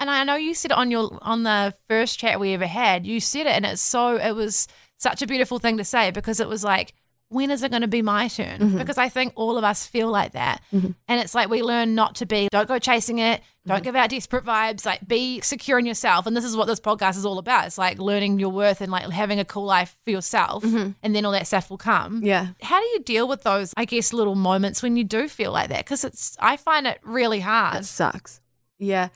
And 0.00 0.10
I 0.10 0.24
know 0.24 0.34
you 0.34 0.54
said 0.54 0.72
on 0.72 0.90
your 0.90 1.18
on 1.22 1.44
the 1.44 1.74
first 1.88 2.18
chat 2.18 2.40
we 2.40 2.54
ever 2.54 2.66
had. 2.66 3.06
You 3.06 3.20
said 3.20 3.46
it, 3.46 3.52
and 3.52 3.64
it's 3.64 3.82
so 3.82 4.16
it 4.16 4.32
was 4.32 4.66
such 4.98 5.22
a 5.22 5.26
beautiful 5.26 5.58
thing 5.58 5.76
to 5.78 5.84
say 5.84 6.10
because 6.10 6.40
it 6.40 6.48
was 6.48 6.64
like, 6.64 6.94
when 7.32 7.50
is 7.50 7.62
it 7.62 7.70
going 7.70 7.82
to 7.82 7.88
be 7.88 8.02
my 8.02 8.28
turn? 8.28 8.60
Mm-hmm. 8.60 8.78
Because 8.78 8.98
I 8.98 9.08
think 9.08 9.32
all 9.36 9.56
of 9.58 9.64
us 9.64 9.86
feel 9.86 10.08
like 10.08 10.32
that, 10.32 10.62
mm-hmm. 10.72 10.90
and 11.08 11.20
it's 11.20 11.34
like 11.34 11.48
we 11.48 11.62
learn 11.62 11.94
not 11.94 12.16
to 12.16 12.26
be. 12.26 12.48
Don't 12.50 12.68
go 12.68 12.78
chasing 12.78 13.18
it. 13.18 13.42
Don't 13.66 13.76
mm-hmm. 13.76 13.84
give 13.84 13.96
out 13.96 14.10
desperate 14.10 14.44
vibes. 14.44 14.84
Like 14.84 15.06
be 15.06 15.40
secure 15.40 15.78
in 15.78 15.86
yourself. 15.86 16.26
And 16.26 16.36
this 16.36 16.44
is 16.44 16.56
what 16.56 16.66
this 16.66 16.80
podcast 16.80 17.16
is 17.16 17.24
all 17.24 17.38
about. 17.38 17.66
It's 17.66 17.78
like 17.78 17.98
learning 17.98 18.38
your 18.38 18.50
worth 18.50 18.80
and 18.80 18.92
like 18.92 19.08
having 19.10 19.38
a 19.40 19.44
cool 19.44 19.64
life 19.64 19.96
for 20.04 20.10
yourself, 20.10 20.64
and 20.64 20.94
then 21.02 21.24
all 21.24 21.32
that 21.32 21.46
stuff 21.46 21.70
will 21.70 21.78
come. 21.78 22.22
Yeah. 22.22 22.48
How 22.60 22.80
do 22.80 22.86
you 22.86 23.00
deal 23.00 23.26
with 23.26 23.42
those? 23.42 23.72
I 23.76 23.84
guess 23.84 24.12
little 24.12 24.34
moments 24.34 24.82
when 24.82 24.96
you 24.96 25.04
do 25.04 25.28
feel 25.28 25.52
like 25.52 25.70
that 25.70 25.84
because 25.84 26.04
it's. 26.04 26.36
I 26.38 26.56
find 26.56 26.86
it 26.86 26.98
really 27.02 27.40
hard. 27.40 27.76
It 27.76 27.84
sucks. 27.86 28.40
Yeah. 28.78 29.08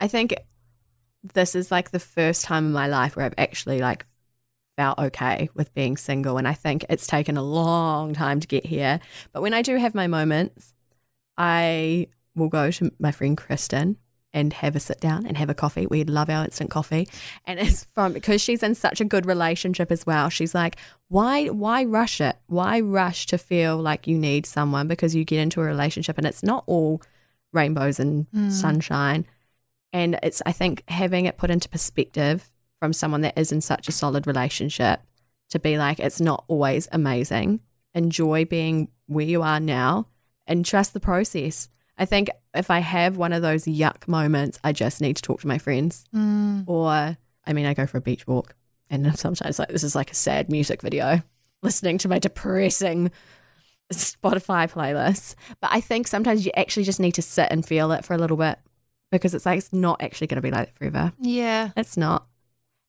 I 0.00 0.08
think 0.08 0.34
this 1.22 1.54
is 1.54 1.70
like 1.70 1.90
the 1.90 2.00
first 2.00 2.44
time 2.44 2.66
in 2.66 2.72
my 2.72 2.88
life 2.88 3.16
where 3.16 3.24
I've 3.24 3.34
actually 3.38 3.78
like 3.78 4.04
felt 4.82 4.98
okay 4.98 5.48
with 5.54 5.72
being 5.74 5.96
single. 5.96 6.38
And 6.38 6.48
I 6.48 6.54
think 6.54 6.84
it's 6.88 7.06
taken 7.06 7.36
a 7.36 7.42
long 7.42 8.14
time 8.14 8.40
to 8.40 8.48
get 8.48 8.66
here. 8.66 8.98
But 9.32 9.40
when 9.40 9.54
I 9.54 9.62
do 9.62 9.76
have 9.76 9.94
my 9.94 10.08
moments, 10.08 10.74
I 11.38 12.08
will 12.34 12.48
go 12.48 12.72
to 12.72 12.90
my 12.98 13.12
friend 13.12 13.36
Kristen 13.36 13.96
and 14.32 14.52
have 14.54 14.74
a 14.74 14.80
sit 14.80 15.00
down 15.00 15.24
and 15.24 15.36
have 15.36 15.50
a 15.50 15.54
coffee. 15.54 15.86
We 15.86 16.02
love 16.02 16.28
our 16.28 16.44
instant 16.44 16.70
coffee. 16.70 17.08
And 17.44 17.60
it's 17.60 17.84
fun 17.94 18.12
because 18.12 18.40
she's 18.40 18.64
in 18.64 18.74
such 18.74 19.00
a 19.00 19.04
good 19.04 19.24
relationship 19.24 19.92
as 19.92 20.04
well. 20.04 20.30
She's 20.30 20.52
like, 20.52 20.76
why 21.06 21.46
why 21.46 21.84
rush 21.84 22.20
it? 22.20 22.36
Why 22.48 22.80
rush 22.80 23.26
to 23.26 23.38
feel 23.38 23.76
like 23.76 24.08
you 24.08 24.18
need 24.18 24.46
someone 24.46 24.88
because 24.88 25.14
you 25.14 25.24
get 25.24 25.38
into 25.38 25.60
a 25.60 25.64
relationship 25.64 26.18
and 26.18 26.26
it's 26.26 26.42
not 26.42 26.64
all 26.66 27.02
rainbows 27.52 28.00
and 28.00 28.26
hmm. 28.34 28.50
sunshine. 28.50 29.26
And 29.92 30.18
it's 30.24 30.42
I 30.44 30.50
think 30.50 30.82
having 30.88 31.26
it 31.26 31.38
put 31.38 31.50
into 31.50 31.68
perspective 31.68 32.50
from 32.82 32.92
someone 32.92 33.20
that 33.20 33.38
is 33.38 33.52
in 33.52 33.60
such 33.60 33.86
a 33.86 33.92
solid 33.92 34.26
relationship 34.26 34.98
to 35.48 35.60
be 35.60 35.78
like 35.78 36.00
it's 36.00 36.20
not 36.20 36.44
always 36.48 36.88
amazing. 36.90 37.60
Enjoy 37.94 38.44
being 38.44 38.88
where 39.06 39.24
you 39.24 39.40
are 39.40 39.60
now 39.60 40.08
and 40.48 40.66
trust 40.66 40.92
the 40.92 40.98
process. 40.98 41.68
I 41.96 42.06
think 42.06 42.28
if 42.54 42.72
I 42.72 42.80
have 42.80 43.16
one 43.16 43.32
of 43.32 43.40
those 43.40 43.66
yuck 43.66 44.08
moments, 44.08 44.58
I 44.64 44.72
just 44.72 45.00
need 45.00 45.14
to 45.14 45.22
talk 45.22 45.42
to 45.42 45.46
my 45.46 45.58
friends. 45.58 46.04
Mm. 46.12 46.64
Or 46.66 47.16
I 47.46 47.52
mean 47.52 47.66
I 47.66 47.74
go 47.74 47.86
for 47.86 47.98
a 47.98 48.00
beach 48.00 48.26
walk 48.26 48.56
and 48.90 49.16
sometimes 49.16 49.60
like 49.60 49.68
this 49.68 49.84
is 49.84 49.94
like 49.94 50.10
a 50.10 50.16
sad 50.16 50.50
music 50.50 50.82
video, 50.82 51.22
listening 51.62 51.98
to 51.98 52.08
my 52.08 52.18
depressing 52.18 53.12
Spotify 53.92 54.68
playlists. 54.68 55.36
But 55.60 55.70
I 55.72 55.80
think 55.80 56.08
sometimes 56.08 56.44
you 56.44 56.50
actually 56.56 56.82
just 56.82 56.98
need 56.98 57.14
to 57.14 57.22
sit 57.22 57.46
and 57.52 57.64
feel 57.64 57.92
it 57.92 58.04
for 58.04 58.14
a 58.14 58.18
little 58.18 58.36
bit 58.36 58.58
because 59.12 59.34
it's 59.34 59.46
like 59.46 59.58
it's 59.58 59.72
not 59.72 60.02
actually 60.02 60.26
going 60.26 60.42
to 60.42 60.42
be 60.42 60.50
like 60.50 60.66
that 60.66 60.76
forever. 60.76 61.12
Yeah. 61.20 61.70
It's 61.76 61.96
not. 61.96 62.26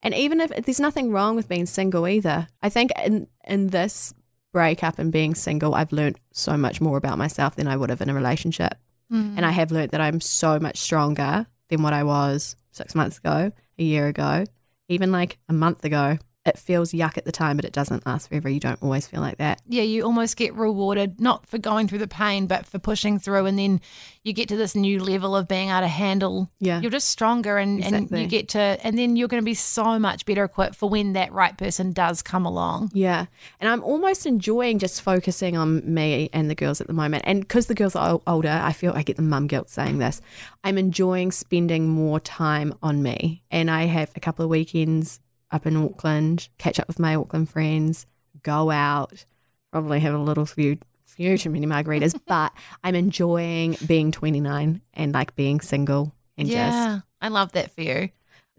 And 0.03 0.13
even 0.13 0.41
if 0.41 0.51
there's 0.51 0.79
nothing 0.79 1.11
wrong 1.11 1.35
with 1.35 1.47
being 1.47 1.65
single 1.65 2.07
either, 2.07 2.47
I 2.61 2.69
think 2.69 2.91
in 3.03 3.27
in 3.45 3.67
this 3.67 4.13
breakup 4.51 4.99
and 4.99 5.11
being 5.11 5.33
single, 5.33 5.73
I've 5.73 5.93
learned 5.93 6.19
so 6.31 6.55
much 6.57 6.79
more 6.79 6.97
about 6.97 7.17
myself 7.17 7.55
than 7.55 7.67
I 7.67 7.77
would 7.77 7.89
have 7.89 8.01
in 8.01 8.09
a 8.09 8.13
relationship. 8.13 8.75
Mm. 9.11 9.37
And 9.37 9.45
I 9.45 9.51
have 9.51 9.71
learned 9.71 9.91
that 9.91 10.01
I'm 10.01 10.21
so 10.21 10.59
much 10.59 10.77
stronger 10.77 11.47
than 11.69 11.81
what 11.81 11.93
I 11.93 12.03
was 12.03 12.55
six 12.71 12.93
months 12.93 13.17
ago, 13.17 13.51
a 13.79 13.83
year 13.83 14.07
ago, 14.07 14.45
even 14.89 15.11
like 15.11 15.39
a 15.49 15.53
month 15.53 15.85
ago 15.85 16.19
it 16.45 16.57
feels 16.57 16.91
yuck 16.91 17.17
at 17.17 17.23
the 17.23 17.31
time, 17.31 17.55
but 17.55 17.63
it 17.63 17.71
doesn't 17.71 18.05
last 18.05 18.27
forever. 18.27 18.49
You 18.49 18.59
don't 18.59 18.81
always 18.83 19.07
feel 19.07 19.21
like 19.21 19.37
that. 19.37 19.61
Yeah, 19.67 19.83
you 19.83 20.03
almost 20.03 20.35
get 20.35 20.53
rewarded, 20.53 21.21
not 21.21 21.47
for 21.47 21.57
going 21.57 21.87
through 21.87 21.99
the 21.99 22.07
pain, 22.07 22.47
but 22.47 22.65
for 22.65 22.79
pushing 22.79 23.17
through. 23.17 23.45
And 23.45 23.57
then 23.57 23.79
you 24.23 24.33
get 24.33 24.49
to 24.49 24.57
this 24.57 24.75
new 24.75 25.01
level 25.01 25.37
of 25.37 25.47
being 25.47 25.69
able 25.69 25.81
to 25.81 25.87
handle. 25.87 26.49
Yeah. 26.59 26.81
You're 26.81 26.91
just 26.91 27.07
stronger 27.07 27.57
and, 27.57 27.79
Exactly. 27.79 27.99
and 28.11 28.19
you 28.21 28.27
get 28.27 28.49
to, 28.49 28.59
and 28.59 28.97
then 28.97 29.15
you're 29.15 29.29
going 29.29 29.41
to 29.41 29.45
be 29.45 29.53
so 29.53 29.97
much 29.97 30.25
better 30.25 30.43
equipped 30.43 30.75
for 30.75 30.89
when 30.89 31.13
that 31.13 31.31
right 31.31 31.57
person 31.57 31.93
does 31.93 32.21
come 32.21 32.45
along. 32.45 32.91
Yeah. 32.93 33.27
And 33.61 33.69
I'm 33.69 33.81
almost 33.83 34.25
enjoying 34.25 34.79
just 34.79 35.01
focusing 35.01 35.55
on 35.55 35.93
me 35.93 36.29
and 36.33 36.49
the 36.49 36.55
girls 36.55 36.81
at 36.81 36.87
the 36.87 36.93
moment. 36.93 37.23
And 37.25 37.39
because 37.39 37.67
the 37.67 37.75
girls 37.75 37.95
are 37.95 38.19
older, 38.27 38.59
I 38.61 38.73
feel 38.73 38.91
I 38.93 39.03
get 39.03 39.15
the 39.15 39.21
mum 39.21 39.47
guilt 39.47 39.69
saying 39.69 39.99
this. 39.99 40.19
I'm 40.65 40.77
enjoying 40.77 41.31
spending 41.31 41.87
more 41.87 42.19
time 42.19 42.73
on 42.83 43.01
me. 43.01 43.43
And 43.49 43.71
I 43.71 43.83
have 43.85 44.11
a 44.15 44.19
couple 44.19 44.43
of 44.43 44.51
weekends 44.51 45.21
up 45.53 45.65
in 45.65 45.77
Auckland, 45.77 46.49
catch 46.57 46.79
up 46.79 46.87
with 46.87 46.99
my 46.99 47.15
Auckland 47.15 47.49
friends, 47.49 48.05
go 48.41 48.71
out, 48.71 49.25
probably 49.71 49.99
have 49.99 50.13
a 50.13 50.17
little 50.17 50.45
few 50.45 50.77
few 51.05 51.37
too 51.37 51.49
many 51.49 51.67
margaritas, 51.67 52.19
but 52.27 52.51
I'm 52.83 52.95
enjoying 52.95 53.77
being 53.85 54.11
29 54.11 54.81
and 54.95 55.13
like 55.13 55.35
being 55.35 55.61
single 55.61 56.13
and 56.37 56.47
just. 56.47 56.57
yeah. 56.57 56.99
I 57.21 57.29
love 57.29 57.53
that 57.53 57.71
for 57.71 57.81
you. 57.81 58.09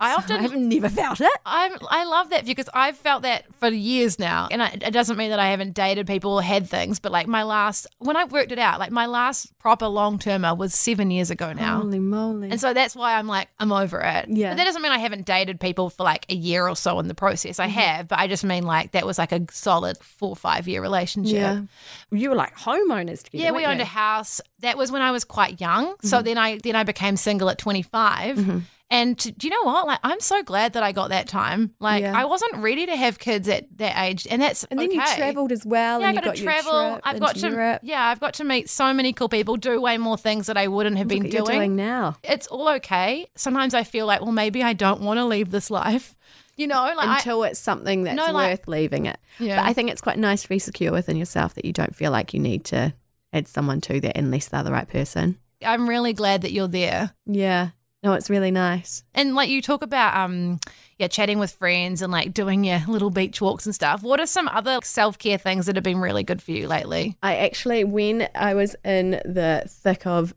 I 0.00 0.14
often 0.14 0.44
I've 0.44 0.56
never 0.56 0.88
felt 0.88 1.20
it. 1.20 1.30
I'm, 1.46 1.72
I 1.88 2.04
love 2.04 2.30
that 2.30 2.44
because 2.44 2.68
I've 2.74 2.96
felt 2.96 3.22
that 3.22 3.44
for 3.54 3.68
years 3.68 4.18
now. 4.18 4.48
And 4.50 4.62
I, 4.62 4.68
it 4.68 4.90
doesn't 4.90 5.16
mean 5.16 5.30
that 5.30 5.38
I 5.38 5.50
haven't 5.50 5.72
dated 5.72 6.06
people 6.06 6.32
or 6.32 6.42
had 6.42 6.68
things, 6.68 6.98
but 6.98 7.12
like 7.12 7.28
my 7.28 7.44
last, 7.44 7.86
when 7.98 8.16
I 8.16 8.24
worked 8.24 8.50
it 8.50 8.58
out, 8.58 8.80
like 8.80 8.90
my 8.90 9.06
last 9.06 9.56
proper 9.58 9.86
long 9.86 10.18
termer 10.18 10.54
was 10.54 10.74
seven 10.74 11.12
years 11.12 11.30
ago 11.30 11.52
now. 11.52 11.80
Holy 11.80 12.00
moly. 12.00 12.50
And 12.50 12.60
so 12.60 12.74
that's 12.74 12.96
why 12.96 13.16
I'm 13.16 13.28
like, 13.28 13.48
I'm 13.60 13.70
over 13.70 14.00
it. 14.00 14.26
Yeah. 14.28 14.50
But 14.50 14.56
that 14.56 14.64
doesn't 14.64 14.82
mean 14.82 14.90
I 14.90 14.98
haven't 14.98 15.26
dated 15.26 15.60
people 15.60 15.90
for 15.90 16.02
like 16.02 16.26
a 16.28 16.34
year 16.34 16.68
or 16.68 16.74
so 16.74 16.98
in 16.98 17.06
the 17.06 17.14
process. 17.14 17.58
Mm-hmm. 17.58 17.62
I 17.62 17.66
have, 17.68 18.08
but 18.08 18.18
I 18.18 18.26
just 18.26 18.44
mean 18.44 18.64
like 18.64 18.92
that 18.92 19.06
was 19.06 19.16
like 19.18 19.30
a 19.30 19.46
solid 19.52 19.98
four 19.98 20.30
or 20.30 20.36
five 20.36 20.66
year 20.66 20.82
relationship. 20.82 21.34
yeah. 21.34 21.62
You 22.10 22.30
were 22.30 22.36
like 22.36 22.56
homeowners 22.56 23.22
together. 23.22 23.44
Yeah, 23.44 23.50
we 23.52 23.64
owned 23.64 23.78
you? 23.78 23.84
a 23.84 23.86
house. 23.86 24.40
That 24.58 24.76
was 24.76 24.90
when 24.90 25.02
I 25.02 25.12
was 25.12 25.24
quite 25.24 25.60
young. 25.60 25.94
So 26.02 26.20
then 26.20 26.36
I 26.36 26.58
then 26.58 26.74
I 26.74 26.82
became 26.82 27.16
single 27.16 27.48
at 27.48 27.58
25. 27.58 28.62
And 28.94 29.16
do 29.16 29.46
you 29.46 29.50
know 29.50 29.64
what? 29.64 29.86
Like 29.88 29.98
I'm 30.04 30.20
so 30.20 30.42
glad 30.44 30.74
that 30.74 30.82
I 30.84 30.92
got 30.92 31.08
that 31.08 31.26
time. 31.26 31.74
Like 31.80 32.02
Yeah. 32.02 32.16
I 32.16 32.24
wasn't 32.26 32.56
ready 32.58 32.86
to 32.86 32.94
have 32.96 33.18
kids 33.18 33.48
at 33.48 33.66
that 33.78 34.00
age, 34.04 34.26
and 34.30 34.40
that's 34.40 34.62
And 34.64 34.78
then 34.78 34.92
you 34.92 35.02
travelled 35.16 35.50
as 35.50 35.66
well. 35.66 36.00
Yeah, 36.00 36.06
I 36.06 36.08
and 36.10 36.16
you 36.16 36.22
got, 36.22 36.26
got 36.28 36.36
to 36.36 36.42
travel. 36.44 37.00
I've 37.02 37.18
got 37.20 37.34
to 37.36 37.48
Europe. 37.50 37.80
yeah, 37.82 38.06
I've 38.08 38.20
got 38.20 38.34
to 38.34 38.44
meet 38.44 38.70
so 38.70 38.94
many 38.94 39.12
cool 39.12 39.28
people, 39.28 39.56
do 39.56 39.80
way 39.80 39.98
more 39.98 40.16
things 40.16 40.46
that 40.46 40.56
I 40.56 40.68
wouldn't 40.68 40.96
have 40.98 41.08
Look 41.08 41.22
been 41.22 41.24
what 41.24 41.32
you're 41.32 41.58
doing 41.58 41.74
now. 41.76 42.16
It's 42.22 42.46
all 42.46 42.68
okay. 42.76 43.26
Sometimes 43.36 43.74
I 43.74 43.82
feel 43.82 44.06
like, 44.06 44.20
well, 44.20 44.32
maybe 44.32 44.62
I 44.62 44.74
don't 44.74 45.00
want 45.00 45.18
to 45.18 45.24
leave 45.24 45.50
this 45.50 45.70
life. 45.70 46.14
You 46.56 46.68
know, 46.68 46.84
like 46.96 47.08
I- 47.08 47.16
Until 47.16 47.42
it's 47.42 47.58
something 47.58 48.04
that's 48.04 48.16
No, 48.16 48.30
like- 48.30 48.48
worth 48.50 48.68
leaving 48.68 49.06
it. 49.06 49.18
Yeah. 49.40 49.56
But 49.56 49.68
I 49.68 49.72
think 49.72 49.90
it's 49.90 50.00
quite 50.00 50.20
nice 50.20 50.42
to 50.44 50.48
be 50.48 50.60
secure 50.60 50.92
within 50.92 51.16
yourself 51.16 51.54
that 51.54 51.64
you 51.64 51.72
don't 51.72 51.96
feel 51.96 52.12
like 52.12 52.32
you 52.32 52.38
need 52.38 52.64
to 52.66 52.94
add 53.32 53.48
someone 53.48 53.80
to 53.80 54.00
that 54.02 54.16
unless 54.16 54.46
they're 54.46 54.62
the 54.62 54.70
right 54.70 54.88
person. 54.88 55.36
I'm 55.66 55.88
really 55.88 56.12
glad 56.12 56.42
that 56.42 56.52
you're 56.52 56.68
there. 56.68 57.10
Yeah. 57.26 57.70
No, 58.04 58.12
it's 58.12 58.28
really 58.28 58.50
nice. 58.50 59.02
And 59.14 59.34
like 59.34 59.48
you 59.48 59.62
talk 59.62 59.82
about 59.82 60.14
um 60.16 60.60
yeah, 60.98 61.08
chatting 61.08 61.38
with 61.38 61.52
friends 61.52 62.02
and 62.02 62.12
like 62.12 62.32
doing 62.32 62.62
your 62.62 62.80
little 62.86 63.10
beach 63.10 63.40
walks 63.40 63.66
and 63.66 63.74
stuff. 63.74 64.02
What 64.02 64.20
are 64.20 64.26
some 64.26 64.46
other 64.46 64.78
self-care 64.84 65.38
things 65.38 65.66
that 65.66 65.74
have 65.74 65.82
been 65.82 65.98
really 66.00 66.22
good 66.22 66.40
for 66.40 66.52
you 66.52 66.68
lately? 66.68 67.16
I 67.22 67.36
actually, 67.36 67.82
when 67.82 68.28
I 68.34 68.54
was 68.54 68.76
in 68.84 69.10
the 69.10 69.64
thick 69.66 70.06
of, 70.06 70.34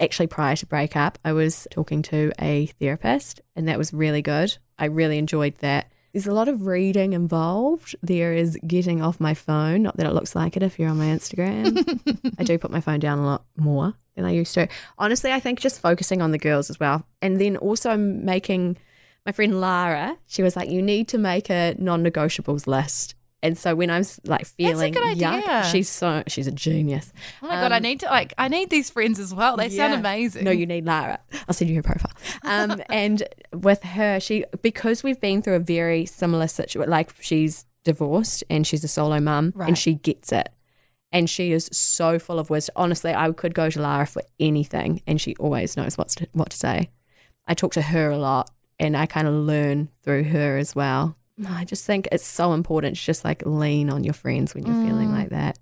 actually 0.00 0.28
prior 0.28 0.56
to 0.56 0.66
breakup, 0.66 1.18
I 1.24 1.34
was 1.34 1.68
talking 1.70 2.00
to 2.02 2.32
a 2.40 2.66
therapist, 2.80 3.42
and 3.54 3.68
that 3.68 3.76
was 3.76 3.92
really 3.92 4.22
good. 4.22 4.56
I 4.78 4.86
really 4.86 5.18
enjoyed 5.18 5.56
that. 5.58 5.92
There's 6.12 6.26
a 6.26 6.32
lot 6.32 6.48
of 6.48 6.66
reading 6.66 7.14
involved. 7.14 7.96
There 8.02 8.34
is 8.34 8.58
getting 8.66 9.00
off 9.02 9.18
my 9.20 9.32
phone. 9.34 9.82
Not 9.82 9.96
that 9.96 10.06
it 10.06 10.12
looks 10.12 10.34
like 10.34 10.56
it 10.56 10.62
if 10.62 10.78
you're 10.78 10.90
on 10.90 10.98
my 10.98 11.06
Instagram. 11.06 12.34
I 12.38 12.44
do 12.44 12.58
put 12.58 12.70
my 12.70 12.80
phone 12.80 13.00
down 13.00 13.18
a 13.18 13.24
lot 13.26 13.44
more 13.56 13.94
than 14.14 14.24
I 14.26 14.32
used 14.32 14.52
to. 14.54 14.68
Honestly, 14.98 15.32
I 15.32 15.40
think 15.40 15.60
just 15.60 15.80
focusing 15.80 16.20
on 16.20 16.30
the 16.30 16.38
girls 16.38 16.68
as 16.68 16.78
well. 16.78 17.06
And 17.22 17.40
then 17.40 17.56
also 17.56 17.96
making 17.96 18.76
my 19.24 19.32
friend 19.32 19.60
Lara, 19.60 20.18
she 20.26 20.42
was 20.42 20.54
like, 20.54 20.68
you 20.68 20.82
need 20.82 21.08
to 21.08 21.18
make 21.18 21.48
a 21.48 21.74
non 21.78 22.04
negotiables 22.04 22.66
list. 22.66 23.14
And 23.44 23.58
so 23.58 23.74
when 23.74 23.90
I'm 23.90 24.04
like 24.24 24.46
feeling 24.46 24.92
good 24.92 25.18
yuck, 25.18 25.42
idea. 25.42 25.68
she's 25.72 25.88
so 25.88 26.22
she's 26.28 26.46
a 26.46 26.52
genius. 26.52 27.12
Oh 27.42 27.48
my 27.48 27.54
god, 27.54 27.72
I 27.72 27.78
Um, 27.78 27.82
need 27.82 27.98
to 28.00 28.06
like 28.06 28.34
I 28.38 28.46
need 28.46 28.70
these 28.70 28.88
friends 28.88 29.18
as 29.18 29.34
well. 29.34 29.56
They 29.56 29.68
sound 29.68 29.94
amazing. 29.94 30.44
No, 30.44 30.52
you 30.52 30.64
need 30.64 30.84
Lara. 30.86 31.18
I'll 31.48 31.54
send 31.54 31.70
you 31.70 31.76
her 31.76 31.82
profile. 31.82 32.12
Um, 32.44 32.80
and 32.90 33.22
with 33.52 33.82
her, 33.82 34.20
she 34.20 34.44
because 34.62 35.02
we've 35.02 35.20
been 35.20 35.42
through 35.42 35.54
a 35.56 35.60
very 35.60 36.06
similar 36.06 36.46
situation. 36.48 36.90
Like 36.90 37.12
she's 37.20 37.66
divorced 37.84 38.44
and 38.48 38.66
she's 38.66 38.84
a 38.84 38.88
solo 38.88 39.20
mum, 39.20 39.52
Right. 39.56 39.68
and 39.68 39.76
she 39.78 39.94
gets 39.94 40.32
it. 40.32 40.48
And 41.14 41.28
she 41.28 41.52
is 41.52 41.68
so 41.72 42.18
full 42.18 42.38
of 42.38 42.48
wisdom. 42.48 42.72
Honestly, 42.76 43.12
I 43.12 43.30
could 43.32 43.54
go 43.54 43.68
to 43.68 43.80
Lara 43.82 44.06
for 44.06 44.22
anything, 44.40 45.02
and 45.06 45.20
she 45.20 45.34
always 45.36 45.76
knows 45.76 45.98
what's 45.98 46.14
to, 46.14 46.28
what 46.32 46.50
to 46.50 46.56
say. 46.56 46.88
I 47.46 47.52
talk 47.54 47.72
to 47.72 47.82
her 47.82 48.10
a 48.10 48.16
lot, 48.16 48.50
and 48.78 48.96
I 48.96 49.04
kind 49.06 49.28
of 49.28 49.34
learn 49.34 49.90
through 50.02 50.24
her 50.24 50.56
as 50.56 50.74
well. 50.74 51.16
I 51.46 51.64
just 51.64 51.84
think 51.84 52.08
it's 52.12 52.26
so 52.26 52.52
important 52.54 52.96
to 52.96 53.02
just 53.02 53.24
like 53.24 53.42
lean 53.44 53.90
on 53.90 54.04
your 54.04 54.14
friends 54.14 54.54
when 54.54 54.64
you're 54.64 54.86
feeling 54.86 55.10
like 55.12 55.30
that. 55.30 55.58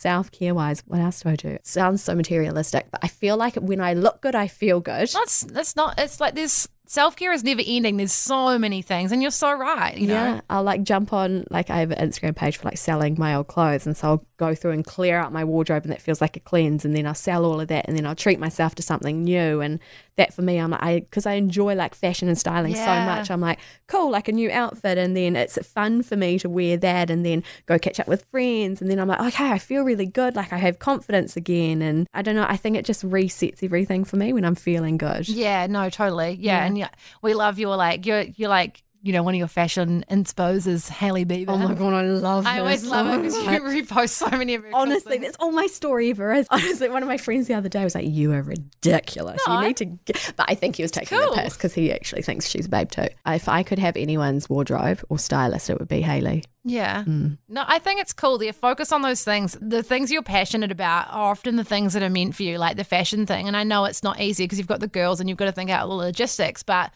Self 0.00 0.32
care 0.32 0.54
wise, 0.54 0.82
what 0.86 0.98
else 0.98 1.20
do 1.20 1.28
I 1.28 1.36
do? 1.36 1.48
It 1.48 1.66
sounds 1.66 2.02
so 2.02 2.14
materialistic, 2.14 2.86
but 2.90 3.00
I 3.04 3.08
feel 3.08 3.36
like 3.36 3.56
when 3.56 3.82
I 3.82 3.92
look 3.92 4.22
good, 4.22 4.34
I 4.34 4.46
feel 4.46 4.80
good. 4.80 5.10
That's 5.10 5.42
that's 5.42 5.76
not 5.76 5.98
it's 5.98 6.20
like 6.20 6.34
this 6.34 6.66
self 6.86 7.16
care 7.16 7.34
is 7.34 7.44
never 7.44 7.60
ending. 7.66 7.98
There's 7.98 8.10
so 8.10 8.58
many 8.58 8.80
things 8.80 9.12
and 9.12 9.20
you're 9.20 9.30
so 9.30 9.52
right, 9.52 9.94
you 9.94 10.06
know. 10.06 10.14
yeah, 10.14 10.40
I'll 10.48 10.62
like 10.62 10.84
jump 10.84 11.12
on 11.12 11.44
like 11.50 11.68
I 11.68 11.80
have 11.80 11.90
an 11.90 11.98
Instagram 11.98 12.34
page 12.34 12.56
for 12.56 12.64
like 12.64 12.78
selling 12.78 13.14
my 13.18 13.34
old 13.34 13.48
clothes, 13.48 13.86
and 13.86 13.94
so 13.94 14.08
I'll 14.08 14.26
go 14.38 14.54
through 14.54 14.70
and 14.70 14.86
clear 14.86 15.18
out 15.18 15.34
my 15.34 15.44
wardrobe, 15.44 15.82
and 15.82 15.92
that 15.92 16.00
feels 16.00 16.22
like 16.22 16.34
a 16.34 16.40
cleanse, 16.40 16.86
and 16.86 16.96
then 16.96 17.06
I'll 17.06 17.14
sell 17.14 17.44
all 17.44 17.60
of 17.60 17.68
that, 17.68 17.84
and 17.86 17.94
then 17.94 18.06
I'll 18.06 18.14
treat 18.14 18.40
myself 18.40 18.74
to 18.76 18.82
something 18.82 19.22
new, 19.22 19.60
and 19.60 19.80
that 20.20 20.32
for 20.34 20.42
me, 20.42 20.58
I'm 20.58 20.70
like, 20.70 20.82
I 20.82 21.00
because 21.00 21.26
I 21.26 21.32
enjoy 21.34 21.74
like 21.74 21.94
fashion 21.94 22.28
and 22.28 22.38
styling 22.38 22.72
Yeah. 22.74 22.84
so 22.84 23.04
much, 23.04 23.30
I'm 23.30 23.40
like, 23.40 23.58
cool, 23.88 24.10
like 24.10 24.28
a 24.28 24.32
new 24.32 24.50
outfit, 24.50 24.96
and 24.98 25.16
then 25.16 25.34
it's 25.34 25.58
fun 25.66 26.02
for 26.02 26.16
me 26.16 26.38
to 26.40 26.48
wear 26.48 26.76
that, 26.76 27.10
and 27.10 27.24
then 27.24 27.42
go 27.66 27.78
catch 27.78 27.98
up 27.98 28.06
with 28.08 28.24
friends, 28.26 28.80
and 28.80 28.90
then 28.90 28.98
I'm 29.00 29.08
like, 29.08 29.20
okay, 29.28 29.50
I 29.50 29.58
feel 29.58 29.82
really 29.82 30.06
good, 30.06 30.36
like 30.36 30.52
I 30.52 30.58
have 30.58 30.78
confidence 30.78 31.36
again, 31.36 31.80
and 31.82 32.06
I 32.14 32.22
don't 32.22 32.36
know, 32.36 32.46
I 32.48 32.56
think 32.56 32.76
it 32.76 32.84
just 32.84 33.02
resets 33.04 33.62
everything 33.62 34.04
for 34.04 34.16
me 34.16 34.32
when 34.32 34.44
I'm 34.44 34.54
feeling 34.54 34.96
good. 34.98 35.28
Yeah, 35.28 35.66
no, 35.66 35.88
totally. 35.90 36.32
Yeah, 36.40 36.58
Yeah. 36.60 36.66
and 36.66 36.78
yeah, 36.78 36.88
we 37.22 37.34
love 37.34 37.58
your 37.58 37.76
like 37.76 38.04
you're 38.06 38.22
you're 38.36 38.48
like 38.50 38.82
you 39.02 39.12
know 39.12 39.22
one 39.22 39.34
of 39.34 39.38
your 39.38 39.48
fashion 39.48 40.04
inspos 40.10 40.66
is 40.66 40.88
Hailey 40.88 41.24
Bieber. 41.24 41.48
Oh 41.50 41.58
my 41.58 41.74
god, 41.74 41.94
I 41.94 42.02
love. 42.02 42.46
I 42.46 42.54
her 42.54 42.60
always 42.60 42.84
love 42.84 43.06
so 43.06 43.12
it 43.14 43.22
because 43.22 43.36
you 43.36 43.82
repost 43.82 44.10
so 44.10 44.30
many 44.30 44.54
of 44.54 44.62
her. 44.62 44.70
Honestly, 44.74 45.12
things. 45.12 45.24
that's 45.24 45.36
all 45.40 45.52
my 45.52 45.66
story 45.66 46.10
ever 46.10 46.32
is. 46.32 46.46
Honestly, 46.50 46.88
one 46.88 47.02
of 47.02 47.08
my 47.08 47.16
friends 47.16 47.46
the 47.46 47.54
other 47.54 47.68
day 47.68 47.82
was 47.82 47.94
like, 47.94 48.06
"You 48.06 48.32
are 48.32 48.42
ridiculous. 48.42 49.40
No, 49.46 49.54
you 49.54 49.58
I- 49.60 49.66
need 49.68 49.76
to." 49.78 49.84
Get... 49.86 50.34
But 50.36 50.46
I 50.48 50.54
think 50.54 50.76
he 50.76 50.82
was 50.82 50.90
taking 50.90 51.18
cool. 51.18 51.34
the 51.34 51.42
piss 51.42 51.56
because 51.56 51.74
he 51.74 51.92
actually 51.92 52.22
thinks 52.22 52.48
she's 52.48 52.66
a 52.66 52.68
babe 52.68 52.90
too. 52.90 53.08
If 53.26 53.48
I 53.48 53.62
could 53.62 53.78
have 53.78 53.96
anyone's 53.96 54.48
wardrobe 54.50 55.02
or 55.08 55.18
stylist, 55.18 55.70
it 55.70 55.78
would 55.78 55.88
be 55.88 56.02
Hailey. 56.02 56.44
Yeah. 56.64 57.04
Mm. 57.04 57.38
No, 57.48 57.64
I 57.66 57.78
think 57.78 58.00
it's 58.00 58.12
cool. 58.12 58.36
There, 58.36 58.52
focus 58.52 58.92
on 58.92 59.02
those 59.02 59.24
things. 59.24 59.56
The 59.60 59.82
things 59.82 60.12
you're 60.12 60.22
passionate 60.22 60.70
about 60.70 61.08
are 61.10 61.30
often 61.30 61.56
the 61.56 61.64
things 61.64 61.94
that 61.94 62.02
are 62.02 62.10
meant 62.10 62.34
for 62.34 62.42
you, 62.42 62.58
like 62.58 62.76
the 62.76 62.84
fashion 62.84 63.24
thing. 63.24 63.48
And 63.48 63.56
I 63.56 63.64
know 63.64 63.86
it's 63.86 64.02
not 64.02 64.20
easy 64.20 64.44
because 64.44 64.58
you've 64.58 64.66
got 64.66 64.80
the 64.80 64.88
girls 64.88 65.20
and 65.20 65.28
you've 65.28 65.38
got 65.38 65.46
to 65.46 65.52
think 65.52 65.70
out 65.70 65.88
the 65.88 65.94
logistics, 65.94 66.62
but 66.62 66.92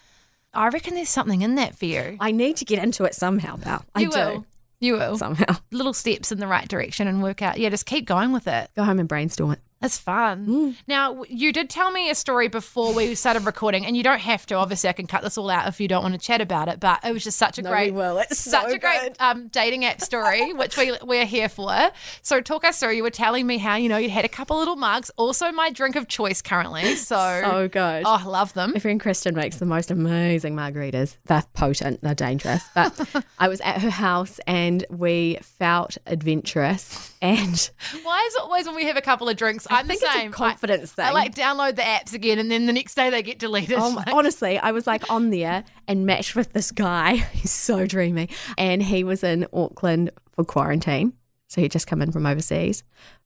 I 0.54 0.68
reckon 0.68 0.94
there's 0.94 1.08
something 1.08 1.42
in 1.42 1.56
that 1.56 1.76
for 1.76 1.84
you. 1.84 2.16
I 2.20 2.30
need 2.30 2.56
to 2.58 2.64
get 2.64 2.82
into 2.82 3.04
it 3.04 3.14
somehow, 3.14 3.56
pal. 3.56 3.84
I 3.94 4.00
you 4.00 4.10
do 4.10 4.16
will. 4.16 4.46
You 4.80 4.92
will. 4.94 5.16
somehow. 5.18 5.56
Little 5.70 5.94
steps 5.94 6.30
in 6.30 6.38
the 6.38 6.46
right 6.46 6.68
direction 6.68 7.06
and 7.06 7.22
work 7.22 7.42
out. 7.42 7.58
Yeah, 7.58 7.70
just 7.70 7.86
keep 7.86 8.06
going 8.06 8.32
with 8.32 8.46
it. 8.46 8.70
Go 8.76 8.84
home 8.84 8.98
and 8.98 9.08
brainstorm 9.08 9.52
it. 9.52 9.60
That's 9.84 9.98
fun. 9.98 10.46
Mm. 10.46 10.74
Now, 10.86 11.24
you 11.28 11.52
did 11.52 11.68
tell 11.68 11.90
me 11.90 12.08
a 12.08 12.14
story 12.14 12.48
before 12.48 12.94
we 12.94 13.14
started 13.14 13.44
recording, 13.44 13.84
and 13.84 13.94
you 13.94 14.02
don't 14.02 14.18
have 14.18 14.46
to. 14.46 14.54
Obviously, 14.54 14.88
I 14.88 14.94
can 14.94 15.06
cut 15.06 15.22
this 15.22 15.36
all 15.36 15.50
out 15.50 15.68
if 15.68 15.78
you 15.78 15.88
don't 15.88 16.02
want 16.02 16.14
to 16.14 16.18
chat 16.18 16.40
about 16.40 16.68
it. 16.68 16.80
But 16.80 17.04
it 17.04 17.12
was 17.12 17.22
just 17.22 17.36
such 17.36 17.58
a 17.58 17.62
no, 17.62 17.68
great, 17.68 17.92
well, 17.92 18.16
It's 18.16 18.38
such 18.38 18.66
so 18.66 18.74
a 18.76 18.78
great 18.78 19.12
um, 19.20 19.48
dating 19.48 19.84
app 19.84 20.00
story, 20.00 20.52
which 20.54 20.78
we 20.78 20.96
we're 21.02 21.26
here 21.26 21.50
for. 21.50 21.90
So, 22.22 22.40
talk 22.40 22.64
us 22.64 22.80
through. 22.80 22.92
You 22.92 23.02
were 23.02 23.10
telling 23.10 23.46
me 23.46 23.58
how 23.58 23.76
you 23.76 23.90
know 23.90 23.98
you 23.98 24.08
had 24.08 24.24
a 24.24 24.28
couple 24.28 24.56
little 24.56 24.76
mugs. 24.76 25.10
Also, 25.18 25.52
my 25.52 25.68
drink 25.68 25.96
of 25.96 26.08
choice 26.08 26.40
currently. 26.40 26.94
So 27.04 27.42
so 27.44 27.68
good. 27.68 28.04
Oh, 28.06 28.18
I 28.20 28.24
love 28.24 28.54
them. 28.54 28.72
My 28.72 28.78
friend 28.78 28.98
Kristen 28.98 29.34
makes 29.34 29.56
the 29.56 29.66
most 29.66 29.90
amazing 29.90 30.56
margaritas. 30.56 31.18
They're 31.26 31.44
potent. 31.52 32.00
They're 32.00 32.14
dangerous. 32.14 32.62
But 32.74 33.24
I 33.38 33.48
was 33.48 33.60
at 33.60 33.82
her 33.82 33.90
house 33.90 34.40
and 34.46 34.86
we 34.88 35.38
felt 35.42 35.98
adventurous. 36.06 37.12
And 37.20 37.70
why 38.02 38.24
is 38.26 38.34
it 38.34 38.42
always 38.42 38.66
when 38.66 38.76
we 38.76 38.84
have 38.84 38.96
a 38.96 39.02
couple 39.02 39.28
of 39.28 39.36
drinks? 39.36 39.66
I 39.74 39.80
I'm 39.80 39.86
think 39.86 40.00
the 40.00 40.06
same. 40.12 40.28
It's 40.28 40.34
a 40.34 40.38
confidence 40.38 40.92
I, 40.92 40.94
thing. 40.94 41.04
I 41.06 41.10
like 41.10 41.34
download 41.34 41.76
the 41.76 41.82
apps 41.82 42.14
again, 42.14 42.38
and 42.38 42.50
then 42.50 42.66
the 42.66 42.72
next 42.72 42.94
day 42.94 43.10
they 43.10 43.22
get 43.22 43.38
deleted. 43.38 43.78
Oh, 43.78 43.88
um, 43.88 43.94
like, 43.96 44.08
honestly, 44.12 44.58
I 44.58 44.72
was 44.72 44.86
like 44.86 45.10
on 45.10 45.30
there 45.30 45.64
and 45.88 46.06
matched 46.06 46.36
with 46.36 46.52
this 46.52 46.70
guy. 46.70 47.16
He's 47.32 47.50
so 47.50 47.86
dreamy, 47.86 48.28
and 48.56 48.82
he 48.82 49.04
was 49.04 49.24
in 49.24 49.46
Auckland 49.52 50.10
for 50.32 50.44
quarantine, 50.44 51.12
so 51.48 51.60
he'd 51.60 51.72
just 51.72 51.86
come 51.86 52.02
in 52.02 52.12
from 52.12 52.26
overseas. 52.26 52.82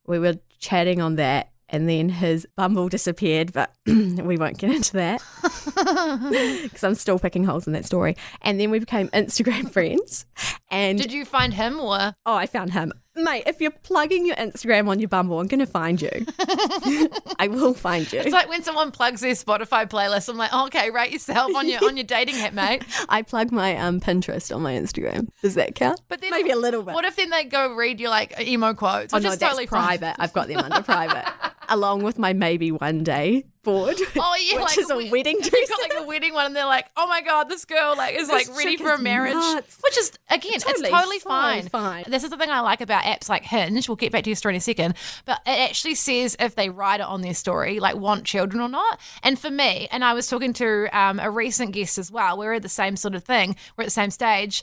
We 0.06 0.18
were 0.18 0.36
chatting 0.58 1.00
on 1.00 1.16
that, 1.16 1.50
and 1.68 1.88
then 1.88 2.08
his 2.08 2.46
Bumble 2.56 2.88
disappeared, 2.88 3.52
but 3.52 3.74
we 3.86 4.36
won't 4.36 4.58
get 4.58 4.70
into 4.70 4.94
that 4.94 5.22
because 6.62 6.84
I'm 6.84 6.94
still 6.94 7.18
picking 7.18 7.44
holes 7.44 7.66
in 7.66 7.74
that 7.74 7.84
story. 7.84 8.16
And 8.40 8.58
then 8.58 8.70
we 8.70 8.78
became 8.78 9.08
Instagram 9.08 9.70
friends. 9.70 10.24
And 10.70 10.98
did 10.98 11.12
you 11.12 11.24
find 11.24 11.54
him 11.54 11.78
or? 11.78 12.14
Oh, 12.24 12.34
I 12.34 12.46
found 12.46 12.72
him. 12.72 12.92
Mate, 13.24 13.44
if 13.46 13.60
you're 13.60 13.70
plugging 13.70 14.26
your 14.26 14.36
Instagram 14.36 14.88
on 14.88 15.00
your 15.00 15.08
Bumble, 15.08 15.40
I'm 15.40 15.46
going 15.46 15.60
to 15.60 15.66
find 15.66 16.00
you. 16.00 16.10
I 17.38 17.48
will 17.48 17.74
find 17.74 18.10
you. 18.12 18.20
It's 18.20 18.32
like 18.32 18.48
when 18.48 18.62
someone 18.62 18.90
plugs 18.90 19.20
their 19.20 19.32
Spotify 19.32 19.88
playlist. 19.88 20.28
I'm 20.28 20.36
like, 20.36 20.50
oh, 20.52 20.66
okay, 20.66 20.90
rate 20.90 21.12
yourself 21.12 21.54
on 21.54 21.68
your 21.68 21.84
on 21.84 21.96
your 21.96 22.04
dating 22.04 22.36
app, 22.36 22.52
mate. 22.52 22.84
I 23.08 23.22
plug 23.22 23.50
my 23.50 23.76
um, 23.76 24.00
Pinterest 24.00 24.54
on 24.54 24.62
my 24.62 24.74
Instagram. 24.74 25.28
Does 25.42 25.54
that 25.54 25.74
count? 25.74 26.00
But 26.08 26.20
then 26.20 26.30
maybe 26.30 26.50
a 26.50 26.56
little 26.56 26.82
bit. 26.82 26.94
What 26.94 27.04
if 27.04 27.16
then 27.16 27.30
they 27.30 27.44
go 27.44 27.74
read 27.74 28.00
your 28.00 28.10
like 28.10 28.38
emo 28.40 28.74
quotes? 28.74 29.12
Oh 29.12 29.18
no, 29.18 29.30
that's 29.30 29.40
totally 29.40 29.66
private. 29.66 30.14
I've 30.18 30.32
got 30.32 30.48
them 30.48 30.58
under 30.58 30.82
private, 30.82 31.26
along 31.68 32.02
with 32.02 32.18
my 32.18 32.32
maybe 32.32 32.72
one 32.72 33.04
day 33.04 33.44
board. 33.62 33.96
Oh 34.20 34.34
yeah, 34.40 34.56
which 34.56 34.64
like 34.64 34.78
is 34.78 34.90
a 34.90 34.96
we, 34.96 35.10
wedding 35.10 35.38
dress. 35.38 35.52
You've 35.52 35.68
got 35.68 35.80
like 35.82 35.94
a 35.98 36.06
wedding 36.06 36.34
one, 36.34 36.46
and 36.46 36.56
they're 36.56 36.64
like, 36.66 36.86
"Oh 36.96 37.06
my 37.06 37.20
god, 37.22 37.48
this 37.48 37.64
girl 37.64 37.94
like 37.96 38.14
is 38.14 38.28
This 38.28 38.48
like 38.48 38.56
ready 38.56 38.76
for 38.76 38.92
a 38.92 38.98
marriage," 38.98 39.34
nuts. 39.34 39.78
which 39.82 39.96
is 39.98 40.12
again, 40.30 40.52
Totally 40.58 40.88
it's 40.88 40.96
totally 40.96 41.18
so 41.18 41.28
fine. 41.28 41.68
fine. 41.68 42.04
This 42.08 42.24
is 42.24 42.30
the 42.30 42.36
thing 42.36 42.50
I 42.50 42.60
like 42.60 42.80
about 42.80 43.04
apps 43.04 43.28
like 43.28 43.44
Hinge. 43.44 43.88
We'll 43.88 43.96
get 43.96 44.10
back 44.12 44.24
to 44.24 44.30
your 44.30 44.36
story 44.36 44.54
in 44.54 44.58
a 44.58 44.60
second, 44.60 44.94
but 45.24 45.40
it 45.46 45.58
actually 45.68 45.94
says 45.94 46.36
if 46.40 46.54
they 46.54 46.70
write 46.70 47.00
it 47.00 47.06
on 47.06 47.20
their 47.20 47.34
story, 47.34 47.78
like 47.80 47.96
want 47.96 48.24
children 48.24 48.60
or 48.62 48.68
not. 48.68 48.98
And 49.22 49.38
for 49.38 49.50
me, 49.50 49.88
and 49.92 50.04
I 50.04 50.14
was 50.14 50.26
talking 50.26 50.52
to 50.54 50.88
um, 50.98 51.20
a 51.20 51.30
recent 51.30 51.72
guest 51.72 51.98
as 51.98 52.10
well. 52.10 52.38
We're 52.38 52.54
at 52.54 52.62
the 52.62 52.68
same 52.68 52.96
sort 52.96 53.14
of 53.14 53.24
thing. 53.24 53.56
We're 53.76 53.82
at 53.82 53.86
the 53.88 53.90
same 53.92 54.10
stage 54.10 54.62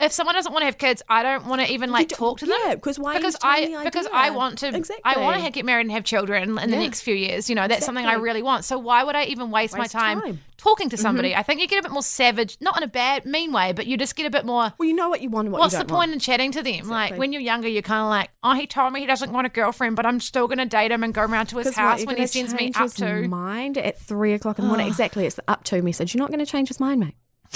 if 0.00 0.12
someone 0.12 0.36
doesn't 0.36 0.52
want 0.52 0.62
to 0.62 0.66
have 0.66 0.78
kids, 0.78 1.02
I 1.08 1.24
don't 1.24 1.46
want 1.46 1.60
to 1.60 1.72
even 1.72 1.90
like 1.90 2.08
talk 2.08 2.38
to 2.38 2.46
them. 2.46 2.56
Yeah, 2.64 2.76
because 2.76 3.00
why? 3.00 3.16
Because 3.16 3.36
I 3.42 3.82
because 3.84 4.06
I 4.12 4.30
want 4.30 4.58
to 4.58 4.68
exactly. 4.68 5.02
I 5.04 5.18
want 5.18 5.42
to 5.42 5.50
get 5.50 5.64
married 5.64 5.82
and 5.82 5.92
have 5.92 6.04
children 6.04 6.56
in 6.58 6.70
the 6.70 6.76
next 6.76 7.00
few 7.00 7.14
years. 7.14 7.48
You 7.48 7.56
know, 7.56 7.66
that's 7.66 7.84
something 7.84 8.06
I 8.06 8.14
really 8.14 8.42
want. 8.42 8.64
So 8.64 8.78
why 8.78 9.02
would 9.02 9.16
I 9.16 9.24
even 9.24 9.50
waste, 9.50 9.76
Waste 9.76 9.94
my 9.94 10.00
time, 10.00 10.20
time. 10.20 10.40
talking 10.56 10.88
to 10.90 10.96
mm-hmm. 10.96 11.02
somebody? 11.02 11.34
I 11.34 11.42
think 11.42 11.60
you 11.60 11.66
get 11.66 11.80
a 11.80 11.82
bit 11.82 11.90
more 11.90 12.02
savage, 12.02 12.58
not 12.60 12.76
in 12.76 12.84
a 12.84 12.88
bad 12.88 13.26
mean 13.26 13.52
way, 13.52 13.72
but 13.72 13.88
you 13.88 13.96
just 13.96 14.14
get 14.14 14.26
a 14.26 14.30
bit 14.30 14.44
more. 14.44 14.72
Well, 14.78 14.88
you 14.88 14.94
know 14.94 15.08
what 15.08 15.20
you 15.20 15.30
want 15.30 15.46
and 15.46 15.52
what 15.52 15.60
What's 15.60 15.76
the 15.76 15.84
point 15.84 15.90
want. 15.90 16.12
in 16.12 16.18
chatting 16.20 16.52
to 16.52 16.62
them? 16.62 16.88
Like 16.88 17.16
when 17.16 17.32
you're 17.32 17.42
younger, 17.42 17.66
you're 17.66 17.82
kind 17.82 18.02
of 18.02 18.08
like, 18.08 18.30
oh, 18.44 18.54
he 18.54 18.68
told 18.68 18.92
me 18.92 19.00
he 19.00 19.06
doesn't 19.06 19.32
want 19.32 19.48
a 19.48 19.50
girlfriend, 19.50 19.96
but 19.96 20.06
I'm 20.06 20.20
still 20.20 20.46
going 20.46 20.58
to 20.58 20.66
date 20.66 20.92
him 20.92 21.02
and 21.02 21.12
go 21.12 21.22
around 21.22 21.46
to 21.46 21.58
his 21.58 21.74
house 21.74 22.00
you're 22.00 22.06
when 22.06 22.18
he 22.18 22.26
sends 22.28 22.54
me 22.54 22.70
up 22.76 22.84
his 22.84 22.94
to. 22.94 23.26
mind 23.26 23.76
at 23.76 23.98
three 23.98 24.32
o'clock 24.32 24.60
in 24.60 24.64
the 24.64 24.68
morning. 24.68 24.86
exactly, 24.86 25.26
it's 25.26 25.36
the 25.36 25.44
up 25.48 25.64
to 25.64 25.82
message. 25.82 26.14
You're 26.14 26.22
not 26.22 26.30
going 26.30 26.38
to 26.38 26.46
change 26.46 26.68
his 26.68 26.78
mind, 26.78 27.00
mate. 27.00 27.14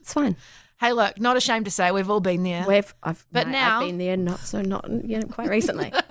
it's 0.00 0.14
fine. 0.14 0.34
Hey, 0.82 0.92
look, 0.92 1.20
not 1.20 1.36
ashamed 1.36 1.64
to 1.66 1.70
say 1.70 1.92
we've 1.92 2.10
all 2.10 2.18
been 2.18 2.42
there. 2.42 2.64
We've, 2.66 2.92
I've, 3.04 3.24
But 3.30 3.46
mate, 3.46 3.52
now- 3.52 3.80
I've 3.80 3.86
been 3.86 3.98
there, 3.98 4.16
not 4.16 4.40
so, 4.40 4.62
not 4.62 4.90
you 4.90 5.20
know, 5.20 5.26
quite 5.28 5.48
recently. 5.48 5.92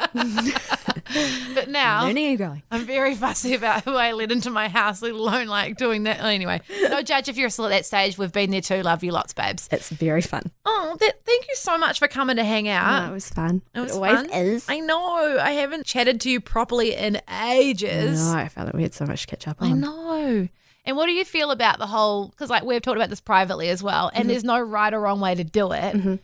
But 1.53 1.67
now 1.67 2.05
Learning 2.05 2.27
and 2.27 2.37
growing. 2.37 2.63
I'm 2.71 2.85
very 2.85 3.15
fussy 3.15 3.53
about 3.53 3.83
who 3.83 3.95
I 3.95 4.13
let 4.13 4.31
into 4.31 4.49
my 4.49 4.69
house, 4.69 5.01
let 5.01 5.11
alone 5.11 5.47
like 5.47 5.75
doing 5.75 6.03
that. 6.03 6.21
Anyway, 6.21 6.61
no 6.83 7.01
judge 7.01 7.27
if 7.27 7.35
you're 7.35 7.49
still 7.49 7.65
at 7.65 7.69
that 7.69 7.85
stage. 7.85 8.17
We've 8.17 8.31
been 8.31 8.51
there 8.51 8.61
too. 8.61 8.81
Love 8.81 9.03
you 9.03 9.11
lots, 9.11 9.33
babes. 9.33 9.67
It's 9.71 9.89
very 9.89 10.21
fun. 10.21 10.51
Oh, 10.65 10.95
th- 10.99 11.13
thank 11.25 11.47
you 11.49 11.55
so 11.55 11.77
much 11.77 11.99
for 11.99 12.07
coming 12.07 12.37
to 12.37 12.45
hang 12.45 12.69
out. 12.69 13.03
No, 13.03 13.11
it 13.11 13.13
was 13.13 13.29
fun. 13.29 13.61
It 13.75 13.81
was 13.81 13.91
always 13.91 14.15
fun. 14.15 14.29
is. 14.31 14.65
I 14.69 14.79
know. 14.79 15.37
I 15.41 15.51
haven't 15.51 15.85
chatted 15.85 16.21
to 16.21 16.29
you 16.29 16.39
properly 16.39 16.95
in 16.95 17.19
ages. 17.45 18.23
No, 18.25 18.37
I 18.37 18.47
felt 18.47 18.67
like 18.67 18.75
we 18.75 18.83
had 18.83 18.93
so 18.93 19.05
much 19.05 19.21
to 19.21 19.27
catch 19.27 19.47
up 19.49 19.61
on. 19.61 19.69
I 19.69 19.73
know. 19.73 20.47
And 20.85 20.97
what 20.97 21.05
do 21.05 21.11
you 21.11 21.25
feel 21.25 21.51
about 21.51 21.77
the 21.77 21.85
whole? 21.87 22.27
Because 22.29 22.49
like 22.49 22.63
we've 22.63 22.81
talked 22.81 22.97
about 22.97 23.09
this 23.09 23.21
privately 23.21 23.69
as 23.69 23.83
well, 23.83 24.09
and 24.13 24.21
Mm-hmm. 24.23 24.29
there's 24.29 24.43
no 24.43 24.59
right 24.59 24.93
or 24.93 24.99
wrong 24.99 25.19
way 25.19 25.35
to 25.35 25.43
do 25.43 25.71
it. 25.71 26.19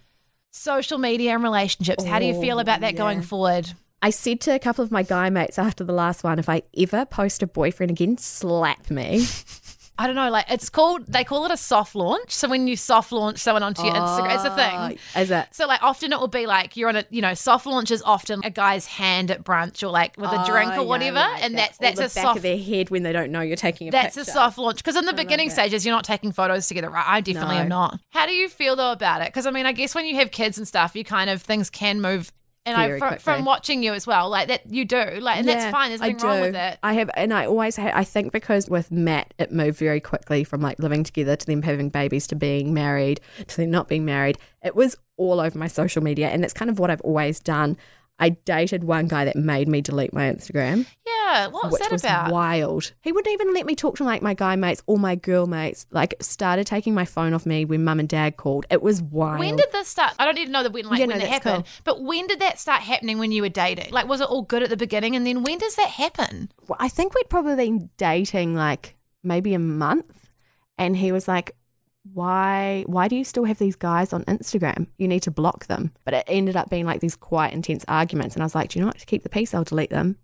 Social 0.52 0.98
media 0.98 1.34
and 1.34 1.44
relationships. 1.44 2.04
How 2.04 2.18
do 2.20 2.26
you 2.26 2.40
feel 2.42 2.58
Oh, 2.58 2.62
about 2.62 2.82
that 2.82 2.96
going 2.96 3.22
forward? 3.22 3.72
I 4.02 4.10
said 4.12 4.42
to 4.42 4.52
a 4.54 4.60
couple 4.60 4.84
of 4.84 4.92
my 4.92 5.04
guy 5.04 5.30
mates 5.30 5.58
after 5.60 5.84
the 5.84 5.94
last 5.94 6.24
one, 6.24 6.38
if 6.40 6.50
I 6.50 6.64
ever 6.78 7.06
post 7.06 7.42
a 7.44 7.48
boyfriend 7.48 7.92
again, 7.92 8.18
slap 8.18 8.90
me. 8.90 9.26
I 10.00 10.06
don't 10.08 10.16
know. 10.16 10.30
Like 10.30 10.46
it's 10.50 10.70
called. 10.70 11.08
They 11.08 11.24
call 11.24 11.46
it 11.46 11.52
a 11.52 11.58
soft 11.58 11.96
launch. 11.96 12.32
So 12.32 12.48
when 12.48 12.68
you 12.68 12.76
soft 12.76 13.12
launch 13.12 13.40
someone 13.40 13.64
onto 13.64 13.84
your 13.84 13.94
Instagram, 13.96 14.36
it's 14.36 14.44
a 14.44 14.56
thing. 14.56 15.00
Oh, 15.16 15.20
Is 15.22 15.32
it? 15.32 15.48
So 15.52 15.66
like 15.68 15.82
often 15.82 16.14
it 16.14 16.20
will 16.20 16.28
be 16.28 16.46
like 16.46 16.78
you're 16.78 16.90
on 16.90 16.96
a 16.98 17.06
you 17.10 17.22
know 17.22 17.34
soft 17.34 17.66
launch 17.66 17.90
is 17.92 18.02
often 18.04 18.42
a 18.44 18.50
guy's 18.52 18.86
hand 18.86 19.32
at 19.32 19.44
brunch 19.44 19.82
or 19.84 19.88
like 19.88 20.16
with 20.18 20.30
a 20.32 20.46
drink 20.46 20.72
Oh, 20.74 20.78
or 20.78 20.82
yeah, 20.82 20.88
whatever, 20.88 21.16
like 21.20 21.44
and 21.44 21.56
that. 21.56 21.76
that's 21.80 21.98
that's 21.98 22.00
or 22.00 22.04
a 22.04 22.06
back 22.06 22.12
soft 22.26 22.38
of 22.38 22.44
their 22.44 22.58
head 22.58 22.90
when 22.90 23.04
they 23.04 23.12
don't 23.12 23.32
know 23.32 23.42
you're 23.42 23.56
taking 23.56 23.88
a 23.88 23.92
that's 23.92 24.16
picture. 24.16 24.30
a 24.30 24.34
soft 24.34 24.58
launch 24.58 24.78
because 24.78 24.96
in 24.96 25.06
the 25.06 25.14
beginning 25.14 25.48
that. 25.48 25.54
stages 25.54 25.86
you're 25.86 25.96
not 25.96 26.04
taking 26.04 26.32
photos 26.32 26.68
together, 26.68 26.90
right? 26.90 27.06
I 27.08 27.22
definitely 27.22 27.56
No. 27.56 27.62
am 27.62 27.68
not. 27.70 28.00
How 28.12 28.26
do 28.26 28.34
you 28.34 28.50
feel 28.50 28.76
though 28.76 28.92
about 28.92 29.22
it? 29.22 29.30
Because 29.30 29.46
I 29.48 29.52
mean, 29.52 29.66
I 29.66 29.72
guess 29.72 29.96
when 29.96 30.06
you 30.06 30.16
have 30.18 30.32
kids 30.32 30.58
and 30.58 30.68
stuff, 30.68 30.96
you 30.96 31.04
kind 31.04 31.30
of 31.30 31.42
things 31.42 31.70
can 31.70 32.02
move. 32.02 32.32
And 32.68 32.76
I 32.78 33.00
from, 33.00 33.18
from 33.18 33.46
watching 33.46 33.82
you 33.82 33.94
as 33.94 34.06
well, 34.06 34.30
like 34.30 34.50
that 34.50 34.70
you 34.70 34.84
do, 34.84 35.04
like, 35.22 35.38
and 35.38 35.48
that's 35.48 35.72
fine. 35.72 35.90
There's 35.90 36.02
nothing 36.02 36.18
wrong 36.18 36.42
with 36.42 36.56
it. 36.56 36.78
I 36.84 36.94
have, 36.94 37.10
and 37.16 37.34
I 37.34 37.46
always, 37.46 37.78
ha- 37.78 37.92
I 37.94 38.04
think 38.04 38.34
because 38.34 38.70
with 38.70 38.92
Matt, 38.92 39.34
it 39.40 39.52
moved 39.52 39.78
very 39.80 40.02
quickly 40.02 40.44
from 40.44 40.62
like 40.62 40.78
living 40.80 41.04
together 41.04 41.36
to 41.36 41.46
them 41.46 41.62
having 41.62 41.90
babies 41.90 42.28
to 42.28 42.36
being 42.36 42.74
married 42.74 43.22
to 43.48 43.58
them 43.58 43.72
not 43.72 43.88
being 43.88 44.04
married. 44.06 44.38
It 44.64 44.76
was 44.76 44.98
all 45.16 45.40
over 45.40 45.58
my 45.58 45.68
social 45.68 46.04
media, 46.04 46.28
and 46.28 46.44
that's 46.44 46.54
kind 46.54 46.70
of 46.70 46.78
what 46.78 46.92
I've 46.92 47.02
always 47.02 47.40
done. 47.40 47.78
I 48.20 48.30
dated 48.30 48.84
one 48.84 49.08
guy 49.08 49.26
that 49.26 49.36
made 49.36 49.68
me 49.68 49.80
delete 49.82 50.12
my 50.12 50.24
Instagram, 50.34 50.88
Yeah, 51.06 51.48
what 51.50 51.70
was 51.72 51.80
that 51.80 51.92
was 51.92 52.04
about? 52.04 52.32
wild. 52.32 52.92
He 53.02 53.12
wouldn't 53.12 53.32
even 53.32 53.54
let 53.54 53.68
me 53.68 53.76
talk 53.76 53.98
to 53.98 54.04
like 54.04 54.24
my 54.24 54.34
guy 54.34 54.56
mates 54.56 54.82
or 54.88 54.98
my 54.98 55.14
girl 55.16 55.46
mates. 55.46 55.86
Like, 55.92 56.16
started 56.20 56.66
taking 56.66 56.96
my 56.96 57.06
phone 57.06 57.34
off 57.34 57.46
me 57.46 57.64
when 57.64 57.84
mum 57.84 58.00
and 58.00 58.10
dad 58.10 58.36
called. 58.38 58.66
It 58.72 58.82
was 58.82 59.04
wild. 59.04 59.40
When 59.40 59.56
did 59.56 59.72
this 59.72 59.88
start? 59.88 60.14
I 60.18 60.26
don't 60.26 60.38
even 60.40 60.52
know 60.52 60.64
the 60.64 60.72
when, 60.72 60.86
like 60.86 61.00
Yeah, 61.00 61.06
when 61.06 61.20
no, 61.20 61.24
it 61.26 61.30
happened. 61.30 61.66
cool. 61.66 61.74
But 61.84 62.02
when 62.04 62.26
did 62.26 62.40
that 62.40 62.60
start 62.60 62.82
happening 62.82 63.20
when 63.20 63.32
you 63.32 63.44
were 63.44 63.50
dating? 63.50 63.92
Like, 63.94 64.08
was 64.08 64.20
it 64.20 64.28
all 64.30 64.42
good 64.42 64.64
at 64.64 64.70
the 64.70 64.78
beginning, 64.78 65.16
and 65.16 65.26
then 65.28 65.44
when 65.44 65.60
does 65.60 65.76
that 65.76 65.90
happen? 65.90 66.52
Well, 66.68 66.78
I 66.80 66.90
think 66.90 67.14
we'd 67.14 67.30
probably 67.30 67.56
been 67.56 67.90
dating 67.98 68.56
like 68.56 68.96
maybe 69.24 69.54
a 69.54 69.60
month, 69.60 70.30
and 70.80 70.98
he 70.98 71.12
was 71.12 71.28
like, 71.28 71.56
"Why? 72.14 72.84
Why 72.88 73.08
do 73.08 73.16
you 73.16 73.24
still 73.24 73.46
have 73.46 73.60
these 73.60 73.76
guys 73.76 74.14
on 74.14 74.24
Instagram? 74.26 74.88
You 74.98 75.08
need 75.08 75.24
to 75.24 75.32
block 75.32 75.68
them." 75.68 75.92
But 76.06 76.14
it 76.14 76.24
ended 76.28 76.56
up 76.56 76.70
being 76.70 76.86
like 76.86 77.02
these 77.02 77.16
quite 77.16 77.54
intense 77.54 77.86
arguments, 77.88 78.36
and 78.36 78.44
I 78.44 78.46
was 78.46 78.56
like, 78.56 78.70
"Do 78.70 78.80
you 78.80 78.82
know 78.82 78.88
what? 78.88 79.00
To 79.00 79.06
keep 79.06 79.24
the 79.24 79.30
peace, 79.30 79.54
I'll 79.54 79.64
delete 79.64 79.90
them." 79.90 80.18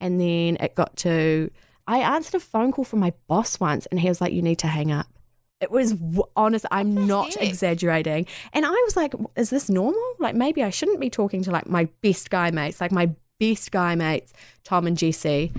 And 0.00 0.20
then 0.20 0.56
it 0.60 0.74
got 0.74 0.96
to, 0.98 1.50
I 1.86 1.98
answered 1.98 2.36
a 2.36 2.40
phone 2.40 2.72
call 2.72 2.84
from 2.84 3.00
my 3.00 3.12
boss 3.28 3.60
once, 3.60 3.86
and 3.86 4.00
he 4.00 4.08
was 4.08 4.20
like, 4.20 4.32
"You 4.32 4.42
need 4.42 4.58
to 4.60 4.66
hang 4.66 4.90
up." 4.90 5.06
It 5.60 5.70
was 5.70 5.94
honest. 6.36 6.64
I'm 6.70 7.06
not 7.06 7.34
heck? 7.34 7.48
exaggerating. 7.48 8.26
And 8.54 8.64
I 8.64 8.70
was 8.70 8.96
like, 8.96 9.14
is 9.36 9.50
this 9.50 9.68
normal? 9.68 10.02
Like, 10.18 10.34
maybe 10.34 10.62
I 10.62 10.70
shouldn't 10.70 11.00
be 11.00 11.10
talking 11.10 11.42
to 11.42 11.50
like 11.50 11.68
my 11.68 11.86
best 12.00 12.30
guy 12.30 12.50
mates, 12.50 12.80
like 12.80 12.92
my 12.92 13.10
best 13.38 13.70
guy 13.70 13.94
mates, 13.94 14.32
Tom 14.64 14.86
and 14.86 14.96
Jesse. 14.96 15.52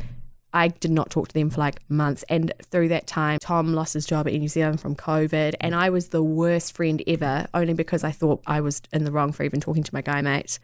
I 0.54 0.68
did 0.70 0.92
not 0.92 1.10
talk 1.10 1.30
to 1.30 1.34
them 1.34 1.50
for 1.50 1.60
like 1.60 1.82
months. 1.90 2.24
And 2.30 2.54
through 2.70 2.90
that 2.90 3.08
time, 3.08 3.40
Tom 3.40 3.74
lost 3.74 3.94
his 3.94 4.06
job 4.06 4.28
in 4.28 4.40
New 4.40 4.48
Zealand 4.48 4.82
from 4.82 4.96
COVID. 4.96 5.56
And 5.62 5.74
I 5.74 5.90
was 5.90 6.10
the 6.10 6.24
worst 6.24 6.76
friend 6.76 7.02
ever, 7.08 7.48
only 7.54 7.74
because 7.74 8.04
I 8.04 8.12
thought 8.12 8.42
I 8.46 8.62
was 8.62 8.82
in 8.92 9.06
the 9.06 9.12
wrong 9.12 9.32
for 9.32 9.44
even 9.44 9.62
talking 9.62 9.84
to 9.84 9.94
my 9.94 10.02
guy 10.02 10.22
mate. 10.22 10.60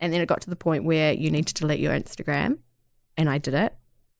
And 0.00 0.12
then 0.12 0.20
it 0.20 0.26
got 0.26 0.40
to 0.42 0.50
the 0.50 0.56
point 0.56 0.84
where 0.84 1.12
you 1.12 1.30
need 1.30 1.46
to 1.48 1.54
delete 1.54 1.80
your 1.80 1.92
Instagram. 1.92 2.58
And 3.16 3.28
I 3.28 3.38
did 3.38 3.54
it. 3.54 3.74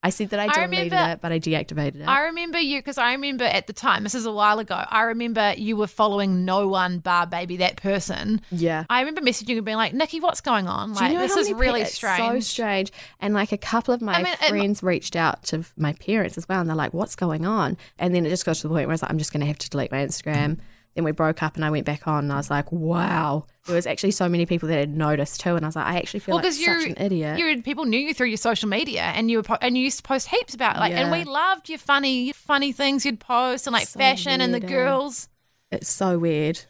I 0.07 0.09
said 0.09 0.29
that 0.29 0.39
I 0.39 0.45
I 0.45 0.47
deleted 0.67 0.91
remember- 0.91 1.11
it, 1.13 1.21
but 1.21 1.31
I 1.31 1.39
deactivated 1.39 2.01
it. 2.01 2.07
I 2.07 2.21
remember 2.25 2.59
you 2.59 2.79
because 2.79 2.97
I 2.97 3.11
remember 3.13 3.43
at 3.43 3.67
the 3.67 3.73
time. 3.73 4.03
This 4.03 4.15
is 4.15 4.25
a 4.25 4.31
while 4.31 4.59
ago. 4.59 4.83
I 4.89 5.03
remember 5.03 5.53
you 5.57 5.75
were 5.77 5.87
following 5.87 6.45
no 6.45 6.67
one 6.67 6.99
bar 6.99 7.27
baby 7.27 7.57
that 7.57 7.75
person. 7.77 8.41
yeah. 8.51 8.85
I 8.89 8.99
remember 9.01 9.21
messaging 9.21 9.57
and 9.57 9.65
being 9.65 9.77
like, 9.77 9.93
Nikki, 9.93 10.19
what's 10.19 10.41
going 10.41 10.67
on? 10.67 10.93
Do 10.93 10.99
you 11.03 11.09
Like, 11.09 11.13
know 11.13 11.19
this 11.21 11.35
is 11.37 11.53
really 11.53 11.85
strange. 11.85 12.17
So 12.17 12.39
strange. 12.39 12.91
And 13.19 13.33
like 13.33 13.51
a 13.51 13.57
couple 13.57 13.93
of 13.93 14.01
my 14.01 14.13
I 14.15 14.23
mean, 14.23 14.33
it- 14.33 14.49
friends 14.49 14.81
reached 14.81 15.15
out 15.15 15.43
to 15.45 15.63
my 15.77 15.93
parents 15.93 16.37
as 16.37 16.47
well, 16.49 16.61
and 16.61 16.69
they're 16.69 16.75
like, 16.75 16.93
"What's 16.93 17.15
going 17.15 17.45
on?" 17.45 17.77
And 17.99 18.15
then 18.15 18.25
it 18.25 18.29
just 18.29 18.45
got 18.45 18.55
to 18.55 18.63
the 18.63 18.69
point 18.69 18.87
where 18.87 18.91
I 18.91 18.93
was 18.93 19.01
like, 19.01 19.11
"I'm 19.11 19.17
just 19.17 19.31
going 19.33 19.41
to 19.41 19.47
have 19.47 19.57
to 19.59 19.69
delete 19.69 19.91
my 19.91 19.99
Instagram." 20.05 20.57
Then 20.97 21.03
we 21.03 21.11
broke 21.11 21.43
up 21.43 21.55
and 21.55 21.63
I 21.63 21.69
went 21.69 21.85
back 21.85 22.07
on 22.07 22.23
and 22.23 22.33
I 22.33 22.37
was 22.37 22.49
like, 22.49 22.71
wow. 22.71 23.45
There 23.67 23.75
was 23.75 23.85
actually 23.85 24.09
so 24.09 24.27
many 24.27 24.47
people 24.47 24.67
that 24.67 24.79
had 24.79 24.97
noticed 24.97 25.41
too. 25.41 25.55
And 25.55 25.63
I 25.63 25.67
was 25.67 25.75
like, 25.75 25.85
I 25.85 25.97
actually 25.97 26.21
feel 26.21 26.33
well, 26.33 26.43
like 26.43 26.53
such 26.53 26.87
an 26.87 26.95
idiot. 26.97 27.37
You 27.37 27.61
people 27.61 27.85
knew 27.85 27.99
you 27.99 28.15
through 28.15 28.29
your 28.29 28.37
social 28.37 28.67
media 28.67 29.03
and 29.03 29.29
you 29.29 29.37
were 29.37 29.43
po- 29.43 29.59
and 29.61 29.77
you 29.77 29.83
used 29.83 29.97
to 29.97 30.03
post 30.03 30.29
heaps 30.29 30.55
about 30.55 30.77
like, 30.77 30.93
and 30.93 31.11
we 31.11 31.23
loved 31.23 31.69
your 31.69 31.77
funny, 31.77 32.31
funny 32.31 32.71
things 32.71 33.05
you'd 33.05 33.19
post 33.19 33.67
and 33.67 33.75
like 33.75 33.85
So 33.85 33.99
fashion 33.99 34.41
and 34.41 34.55
the 34.55 34.63
eh? 34.63 34.67
girls. 34.67 35.29
It's 35.71 35.87
so 35.87 36.17
weird. 36.17 36.61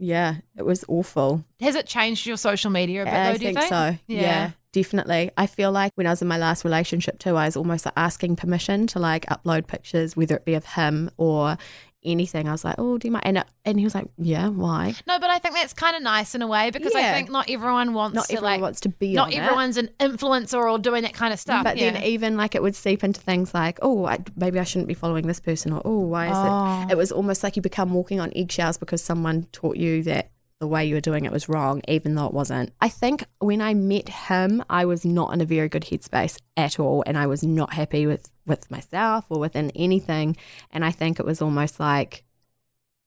Yeah, 0.00 0.38
it 0.56 0.64
was 0.64 0.84
awful. 0.88 1.44
Has 1.60 1.76
it 1.76 1.86
changed 1.86 2.26
your 2.26 2.36
social 2.36 2.72
media 2.72 3.02
a 3.02 3.04
bit 3.04 3.14
I 3.14 3.32
though, 3.32 3.38
do 3.38 3.44
you 3.46 3.54
think 3.54 3.58
think? 3.58 3.68
so. 3.68 3.98
Yeah. 4.08 4.50
definitely. 4.72 5.30
I 5.36 5.46
feel 5.46 5.70
like 5.72 5.92
when 5.94 6.06
I 6.06 6.10
was 6.10 6.22
in 6.22 6.28
my 6.28 6.38
last 6.38 6.64
relationship 6.64 7.18
too, 7.20 7.36
I 7.36 7.46
was 7.46 7.56
almost 7.56 7.84
like 7.84 7.94
asking 7.96 8.34
permission 8.36 8.88
to 8.88 8.98
like 8.98 9.26
upload 9.26 9.66
pictures, 9.68 10.16
whether 10.16 10.34
it 10.36 10.44
be 10.44 10.54
of 10.54 10.64
him 10.64 11.10
or 11.16 11.58
anything. 12.04 12.48
I 12.48 12.52
was 12.52 12.64
like, 12.64 12.76
oh, 12.78 12.98
do 12.98 13.08
you 13.08 13.12
mind? 13.12 13.24
And, 13.26 13.38
uh, 13.38 13.44
and 13.64 13.78
he 13.78 13.84
was 13.84 13.94
like, 13.94 14.06
yeah, 14.16 14.48
why? 14.48 14.94
No, 15.06 15.18
but 15.18 15.30
I 15.30 15.38
think 15.38 15.54
that's 15.54 15.72
kind 15.74 15.96
of 15.96 16.02
nice 16.02 16.34
in 16.34 16.42
a 16.42 16.46
way 16.46 16.70
because 16.70 16.94
I 16.94 17.12
think 17.12 17.30
not 17.30 17.50
everyone 17.50 17.92
wants 17.94 18.14
Not 18.14 18.26
to 18.26 18.34
everyone 18.34 18.52
like 18.52 18.60
wants 18.60 18.80
to 18.82 18.88
be 18.88 19.14
not 19.14 19.28
on 19.28 19.32
it. 19.32 19.38
everyone's 19.38 19.76
an 19.76 19.90
influencer 19.98 20.60
or 20.70 20.78
doing 20.78 21.02
that 21.02 21.14
kind 21.14 21.32
of 21.32 21.40
stuff. 21.40 21.64
But 21.64 21.76
yeah. 21.76 21.92
then 21.92 22.02
even 22.04 22.36
like 22.36 22.54
it 22.54 22.62
would 22.62 22.76
seep 22.76 23.02
into 23.04 23.20
things 23.20 23.52
like, 23.54 23.78
oh, 23.82 24.06
I, 24.06 24.18
maybe 24.36 24.58
I 24.58 24.64
shouldn't 24.64 24.88
be 24.88 24.94
following 24.94 25.26
this 25.26 25.40
person, 25.40 25.72
or 25.72 25.82
oh, 25.84 25.98
why 26.00 26.26
is 26.28 26.36
Oh. 26.36 26.82
it? 26.88 26.92
It 26.92 26.96
was 26.96 27.10
almost 27.12 27.42
like 27.42 27.56
you 27.56 27.62
become 27.62 27.92
walking 27.92 28.20
on 28.20 28.32
eggshells 28.36 28.78
because 28.78 29.02
someone 29.02 29.44
taught 29.52 29.76
you 29.76 30.02
that 30.04 30.30
the 30.60 30.66
way 30.66 30.84
you 30.84 30.94
were 30.94 31.00
doing 31.00 31.24
it 31.24 31.32
was 31.32 31.48
wrong, 31.48 31.80
even 31.86 32.14
though 32.14 32.26
it 32.26 32.32
wasn't. 32.32 32.72
I 32.80 32.88
think 32.88 33.24
when 33.38 33.60
I 33.60 33.74
met 33.74 34.08
him, 34.08 34.62
I 34.68 34.84
was 34.86 35.04
not 35.04 35.32
in 35.32 35.40
a 35.40 35.44
very 35.44 35.68
good 35.68 35.84
headspace 35.84 36.40
at 36.56 36.80
all, 36.80 37.04
and 37.06 37.16
I 37.16 37.26
was 37.26 37.42
not 37.42 37.72
happy 37.72 38.06
with 38.06 38.30
with 38.46 38.70
myself 38.70 39.26
or 39.28 39.38
within 39.38 39.70
anything. 39.76 40.36
And 40.72 40.84
I 40.84 40.90
think 40.90 41.20
it 41.20 41.26
was 41.26 41.42
almost 41.42 41.78
like 41.78 42.24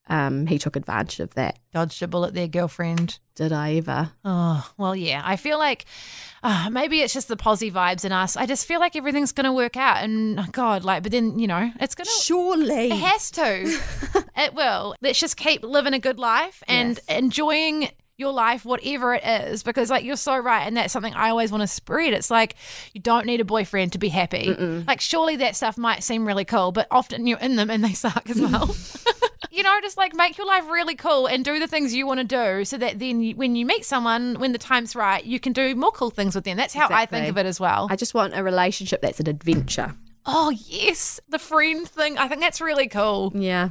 um, 0.07 0.47
he 0.47 0.57
took 0.57 0.75
advantage 0.75 1.19
of 1.19 1.33
that. 1.35 1.59
dodged 1.71 2.01
a 2.01 2.07
bullet 2.07 2.33
there, 2.33 2.47
girlfriend. 2.47 3.19
Did 3.35 3.53
I 3.53 3.75
ever? 3.75 4.11
Oh, 4.25 4.69
well, 4.77 4.95
yeah. 4.95 5.21
I 5.23 5.35
feel 5.35 5.57
like 5.57 5.85
uh, 6.43 6.69
maybe 6.71 7.01
it's 7.01 7.13
just 7.13 7.27
the 7.27 7.37
posy 7.37 7.71
vibes 7.71 8.03
in 8.03 8.11
us. 8.11 8.35
I 8.35 8.45
just 8.45 8.65
feel 8.65 8.79
like 8.79 8.95
everything's 8.95 9.31
going 9.31 9.45
to 9.45 9.53
work 9.53 9.77
out. 9.77 10.03
And 10.03 10.39
oh, 10.39 10.45
God, 10.51 10.83
like, 10.83 11.03
but 11.03 11.11
then, 11.11 11.39
you 11.39 11.47
know, 11.47 11.71
it's 11.79 11.95
going 11.95 12.05
to. 12.05 12.11
Surely. 12.23 12.91
It 12.91 12.97
has 12.97 13.31
to. 13.31 13.79
it 14.37 14.53
will. 14.53 14.95
Let's 15.01 15.19
just 15.19 15.37
keep 15.37 15.63
living 15.63 15.93
a 15.93 15.99
good 15.99 16.19
life 16.19 16.61
and 16.67 16.99
Yes. 17.07 17.17
enjoying 17.17 17.89
your 18.21 18.31
life, 18.31 18.63
whatever 18.63 19.13
it 19.13 19.23
is, 19.25 19.63
because 19.63 19.89
like 19.89 20.05
you're 20.05 20.15
so 20.15 20.37
right, 20.37 20.65
and 20.65 20.77
that's 20.77 20.93
something 20.93 21.13
I 21.13 21.29
always 21.29 21.51
want 21.51 21.61
to 21.61 21.67
spread. 21.67 22.13
It's 22.13 22.31
like 22.31 22.55
you 22.93 23.01
don't 23.01 23.25
need 23.25 23.41
a 23.41 23.45
boyfriend 23.45 23.91
to 23.93 23.97
be 23.97 24.07
happy. 24.07 24.53
Like 24.87 25.01
surely 25.01 25.35
that 25.37 25.57
stuff 25.57 25.77
might 25.77 26.03
seem 26.03 26.25
really 26.25 26.45
cool, 26.45 26.71
but 26.71 26.87
often 26.89 27.27
you're 27.27 27.39
in 27.39 27.57
them 27.57 27.69
and 27.69 27.83
they 27.83 27.91
suck 27.93 28.29
as 28.29 28.39
well. 28.39 28.73
you 29.51 29.63
know, 29.63 29.77
just 29.81 29.97
like 29.97 30.15
make 30.15 30.37
your 30.37 30.47
life 30.47 30.69
really 30.69 30.95
cool 30.95 31.27
and 31.27 31.43
do 31.43 31.59
the 31.59 31.67
things 31.67 31.93
you 31.93 32.07
want 32.07 32.19
to 32.19 32.23
do, 32.23 32.63
so 32.63 32.77
that 32.77 32.99
then 32.99 33.21
you, 33.21 33.35
when 33.35 33.55
you 33.55 33.65
meet 33.65 33.83
someone, 33.83 34.35
when 34.39 34.53
the 34.53 34.57
time's 34.57 34.95
right, 34.95 35.23
you 35.25 35.39
can 35.39 35.51
do 35.51 35.75
more 35.75 35.91
cool 35.91 36.09
things 36.09 36.35
with 36.35 36.45
them. 36.45 36.55
That's 36.55 36.73
how 36.73 36.87
I 36.89 37.05
think 37.05 37.27
of 37.27 37.37
it 37.37 37.45
as 37.45 37.59
well. 37.59 37.87
I 37.89 37.95
just 37.97 38.13
want 38.13 38.33
a 38.35 38.43
relationship 38.43 39.01
that's 39.01 39.19
an 39.19 39.27
adventure. 39.27 39.93
oh 40.25 40.51
yes, 40.51 41.19
the 41.29 41.39
friend 41.39 41.87
thing. 41.87 42.17
I 42.17 42.27
think 42.27 42.41
that's 42.41 42.61
really 42.61 42.87
cool. 42.87 43.33
Yeah. 43.35 43.69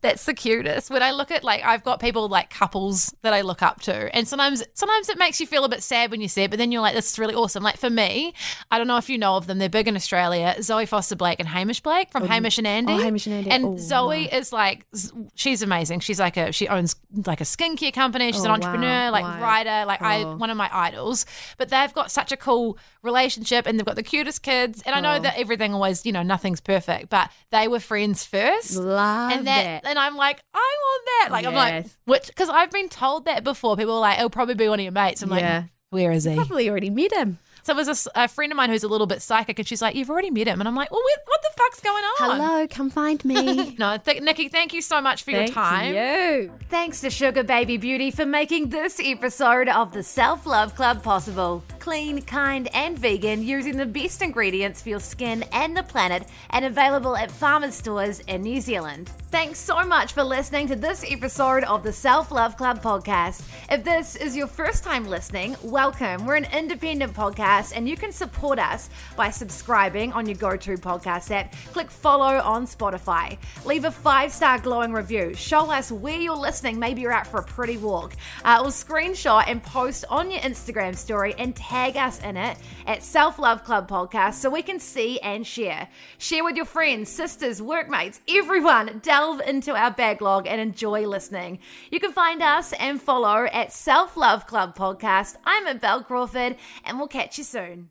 That's 0.00 0.24
the 0.26 0.34
cutest. 0.34 0.90
When 0.90 1.02
I 1.02 1.10
look 1.10 1.30
at 1.30 1.42
like 1.44 1.64
I've 1.64 1.82
got 1.84 2.00
people 2.00 2.28
like 2.28 2.50
couples 2.50 3.14
that 3.22 3.32
I 3.32 3.40
look 3.42 3.62
up 3.62 3.80
to, 3.82 4.14
and 4.14 4.26
sometimes 4.26 4.62
sometimes 4.74 5.08
it 5.08 5.18
makes 5.18 5.40
you 5.40 5.46
feel 5.46 5.64
a 5.64 5.68
bit 5.68 5.82
sad 5.82 6.10
when 6.10 6.20
you 6.20 6.28
see 6.28 6.42
it, 6.44 6.50
but 6.50 6.58
then 6.58 6.72
you're 6.72 6.80
like, 6.82 6.94
this 6.94 7.10
is 7.12 7.18
really 7.18 7.34
awesome. 7.34 7.62
Like 7.62 7.76
for 7.76 7.90
me, 7.90 8.32
I 8.70 8.78
don't 8.78 8.86
know 8.86 8.96
if 8.96 9.08
you 9.10 9.18
know 9.18 9.36
of 9.36 9.46
them. 9.46 9.58
They're 9.58 9.68
big 9.68 9.88
in 9.88 9.96
Australia. 9.96 10.54
Zoe 10.62 10.86
Foster 10.86 11.16
Blake 11.16 11.38
and 11.40 11.48
Hamish 11.48 11.80
Blake 11.80 12.10
from 12.10 12.22
oh, 12.24 12.26
Hamish 12.26 12.58
and 12.58 12.66
Andy. 12.66 12.92
oh, 12.92 12.98
Hamish 12.98 13.26
and 13.26 13.34
Andy. 13.36 13.50
And 13.50 13.64
Oh, 13.64 13.76
Zoe 13.76 14.28
wow. 14.30 14.38
is 14.38 14.52
like 14.52 14.86
she's 15.34 15.62
amazing. 15.62 16.00
She's 16.00 16.20
like 16.20 16.36
a 16.36 16.52
she 16.52 16.68
owns 16.68 16.96
like 17.26 17.40
a 17.40 17.44
skincare 17.44 17.92
company. 17.92 18.32
She's 18.32 18.42
Oh, 18.42 18.46
an 18.46 18.50
entrepreneur, 18.52 19.06
wow. 19.06 19.10
like 19.12 19.24
Wow. 19.24 19.42
writer, 19.42 19.84
like 19.86 20.00
I 20.02 20.22
Oh. 20.22 20.36
one 20.36 20.50
of 20.50 20.56
my 20.56 20.70
idols. 20.72 21.26
But 21.56 21.68
they've 21.68 21.92
got 21.92 22.10
such 22.10 22.32
a 22.32 22.36
cool 22.36 22.78
relationship 23.02 23.66
and 23.66 23.78
they've 23.78 23.86
got 23.86 23.96
the 23.96 24.02
cutest 24.02 24.42
kids. 24.42 24.82
And 24.86 24.94
I 24.94 25.00
know 25.00 25.14
Oh. 25.16 25.20
that 25.20 25.36
everything 25.38 25.74
always, 25.74 26.06
you 26.06 26.12
know, 26.12 26.22
nothing's 26.22 26.60
perfect, 26.60 27.10
but 27.10 27.30
they 27.50 27.68
were 27.68 27.80
friends 27.80 28.24
first 28.24 28.76
Love 28.76 29.32
and 29.32 29.46
that, 29.64 29.86
and 29.86 29.98
I'm 29.98 30.16
like, 30.16 30.40
I 30.54 30.58
want 30.82 31.04
that. 31.06 31.32
Like 31.32 31.46
I'm 31.46 31.54
like, 31.54 31.86
which 32.04 32.26
because 32.28 32.48
I've 32.48 32.70
been 32.70 32.88
told 32.88 33.24
that 33.26 33.44
before. 33.44 33.76
People 33.76 33.94
are 33.94 34.00
like, 34.00 34.18
it'll 34.18 34.30
probably 34.30 34.54
be 34.54 34.68
one 34.68 34.78
of 34.80 34.84
your 34.84 34.92
mates. 34.92 35.22
I'm 35.22 35.30
Yeah. 35.32 35.58
like, 35.60 35.64
where 35.90 36.12
is 36.12 36.24
he? 36.24 36.34
Probably 36.34 36.68
already 36.68 36.90
met 36.90 37.12
him. 37.12 37.38
So 37.64 37.74
it 37.74 37.76
was 37.76 37.88
a 37.88 37.90
s- 37.90 38.08
a, 38.14 38.28
friend 38.28 38.50
of 38.50 38.56
mine 38.56 38.70
who's 38.70 38.82
a 38.84 38.88
little 38.88 39.06
bit 39.06 39.20
psychic, 39.20 39.58
and 39.58 39.68
she's 39.68 39.82
like, 39.82 39.94
you've 39.94 40.08
already 40.08 40.30
met 40.30 40.46
him, 40.48 40.58
and 40.60 40.66
I'm 40.66 40.74
like, 40.74 40.90
well, 40.90 41.02
what, 41.02 41.18
what 41.26 41.40
the 41.42 41.50
fuck's 41.62 41.80
going 41.80 42.02
on? 42.02 42.38
Hello, 42.38 42.66
come 42.66 42.88
find 42.88 43.22
me. 43.26 43.74
No, 43.78 43.98
th- 43.98 44.22
Nikki, 44.22 44.48
thank 44.48 44.72
you 44.72 44.80
so 44.80 45.02
much 45.02 45.22
for 45.22 45.32
your 45.32 45.40
Thank 45.40 45.52
time. 45.54 45.94
you. 45.94 46.50
Thanks 46.70 47.02
to 47.02 47.10
Sugar 47.10 47.42
Baby 47.42 47.76
Beauty 47.76 48.10
for 48.10 48.24
making 48.24 48.70
this 48.70 48.98
episode 49.04 49.68
of 49.68 49.92
the 49.92 50.02
Self 50.02 50.46
Love 50.46 50.74
Club 50.76 51.02
possible. 51.02 51.62
Clean, 51.88 52.20
kind, 52.20 52.68
and 52.74 52.98
vegan, 52.98 53.42
using 53.42 53.78
the 53.78 53.86
best 53.86 54.20
ingredients 54.20 54.82
for 54.82 54.90
your 54.90 55.00
skin 55.00 55.42
and 55.54 55.74
the 55.74 55.82
planet, 55.82 56.26
and 56.50 56.66
available 56.66 57.16
at 57.16 57.30
farmers 57.30 57.74
stores 57.76 58.20
in 58.20 58.42
New 58.42 58.60
Zealand. 58.60 59.10
Thanks 59.30 59.58
so 59.58 59.82
much 59.84 60.12
for 60.12 60.22
listening 60.22 60.68
to 60.68 60.76
this 60.76 61.04
episode 61.10 61.64
of 61.64 61.82
the 61.82 61.92
Self 61.92 62.30
Love 62.30 62.58
Club 62.58 62.82
podcast. 62.82 63.42
If 63.70 63.84
this 63.84 64.16
is 64.16 64.36
your 64.36 64.46
first 64.46 64.84
time 64.84 65.06
listening, 65.06 65.56
welcome. 65.62 66.26
We're 66.26 66.36
an 66.36 66.46
independent 66.52 67.14
podcast, 67.14 67.72
and 67.74 67.88
you 67.88 67.96
can 67.96 68.12
support 68.12 68.58
us 68.58 68.90
by 69.16 69.30
subscribing 69.30 70.12
on 70.12 70.26
your 70.26 70.36
go 70.36 70.56
to 70.58 70.76
podcast 70.76 71.30
app. 71.30 71.54
Click 71.72 71.90
follow 71.90 72.38
on 72.40 72.66
Spotify. 72.66 73.38
Leave 73.64 73.86
a 73.86 73.90
five 73.90 74.30
star 74.30 74.58
glowing 74.58 74.92
review. 74.92 75.32
Show 75.34 75.70
us 75.70 75.90
where 75.90 76.18
you're 76.18 76.36
listening. 76.36 76.78
Maybe 76.78 77.00
you're 77.00 77.12
out 77.12 77.26
for 77.26 77.40
a 77.40 77.44
pretty 77.44 77.78
walk. 77.78 78.14
Uh, 78.44 78.60
or 78.62 78.68
screenshot 78.68 79.44
and 79.46 79.62
post 79.62 80.04
on 80.10 80.30
your 80.30 80.40
Instagram 80.40 80.94
story 80.94 81.34
and 81.38 81.56
tag 81.56 81.77
us 81.78 82.20
in 82.22 82.36
it 82.36 82.58
at 82.86 83.02
Self 83.02 83.38
Love 83.38 83.62
Club 83.62 83.88
Podcast 83.88 84.34
so 84.34 84.50
we 84.50 84.62
can 84.62 84.80
see 84.80 85.18
and 85.20 85.46
share. 85.46 85.88
Share 86.18 86.42
with 86.42 86.56
your 86.56 86.64
friends, 86.64 87.08
sisters, 87.08 87.62
workmates, 87.62 88.20
everyone. 88.28 89.00
Delve 89.02 89.40
into 89.46 89.74
our 89.74 89.90
backlog 89.90 90.46
and 90.46 90.60
enjoy 90.60 91.06
listening. 91.06 91.60
You 91.90 92.00
can 92.00 92.12
find 92.12 92.42
us 92.42 92.72
and 92.74 93.00
follow 93.00 93.46
at 93.52 93.72
Self 93.72 94.16
Love 94.16 94.46
Club 94.46 94.76
Podcast. 94.76 95.36
I'm 95.44 95.66
at 95.66 95.80
Bel 95.80 96.02
Crawford, 96.02 96.56
and 96.84 96.98
we'll 96.98 97.08
catch 97.08 97.38
you 97.38 97.44
soon. 97.44 97.90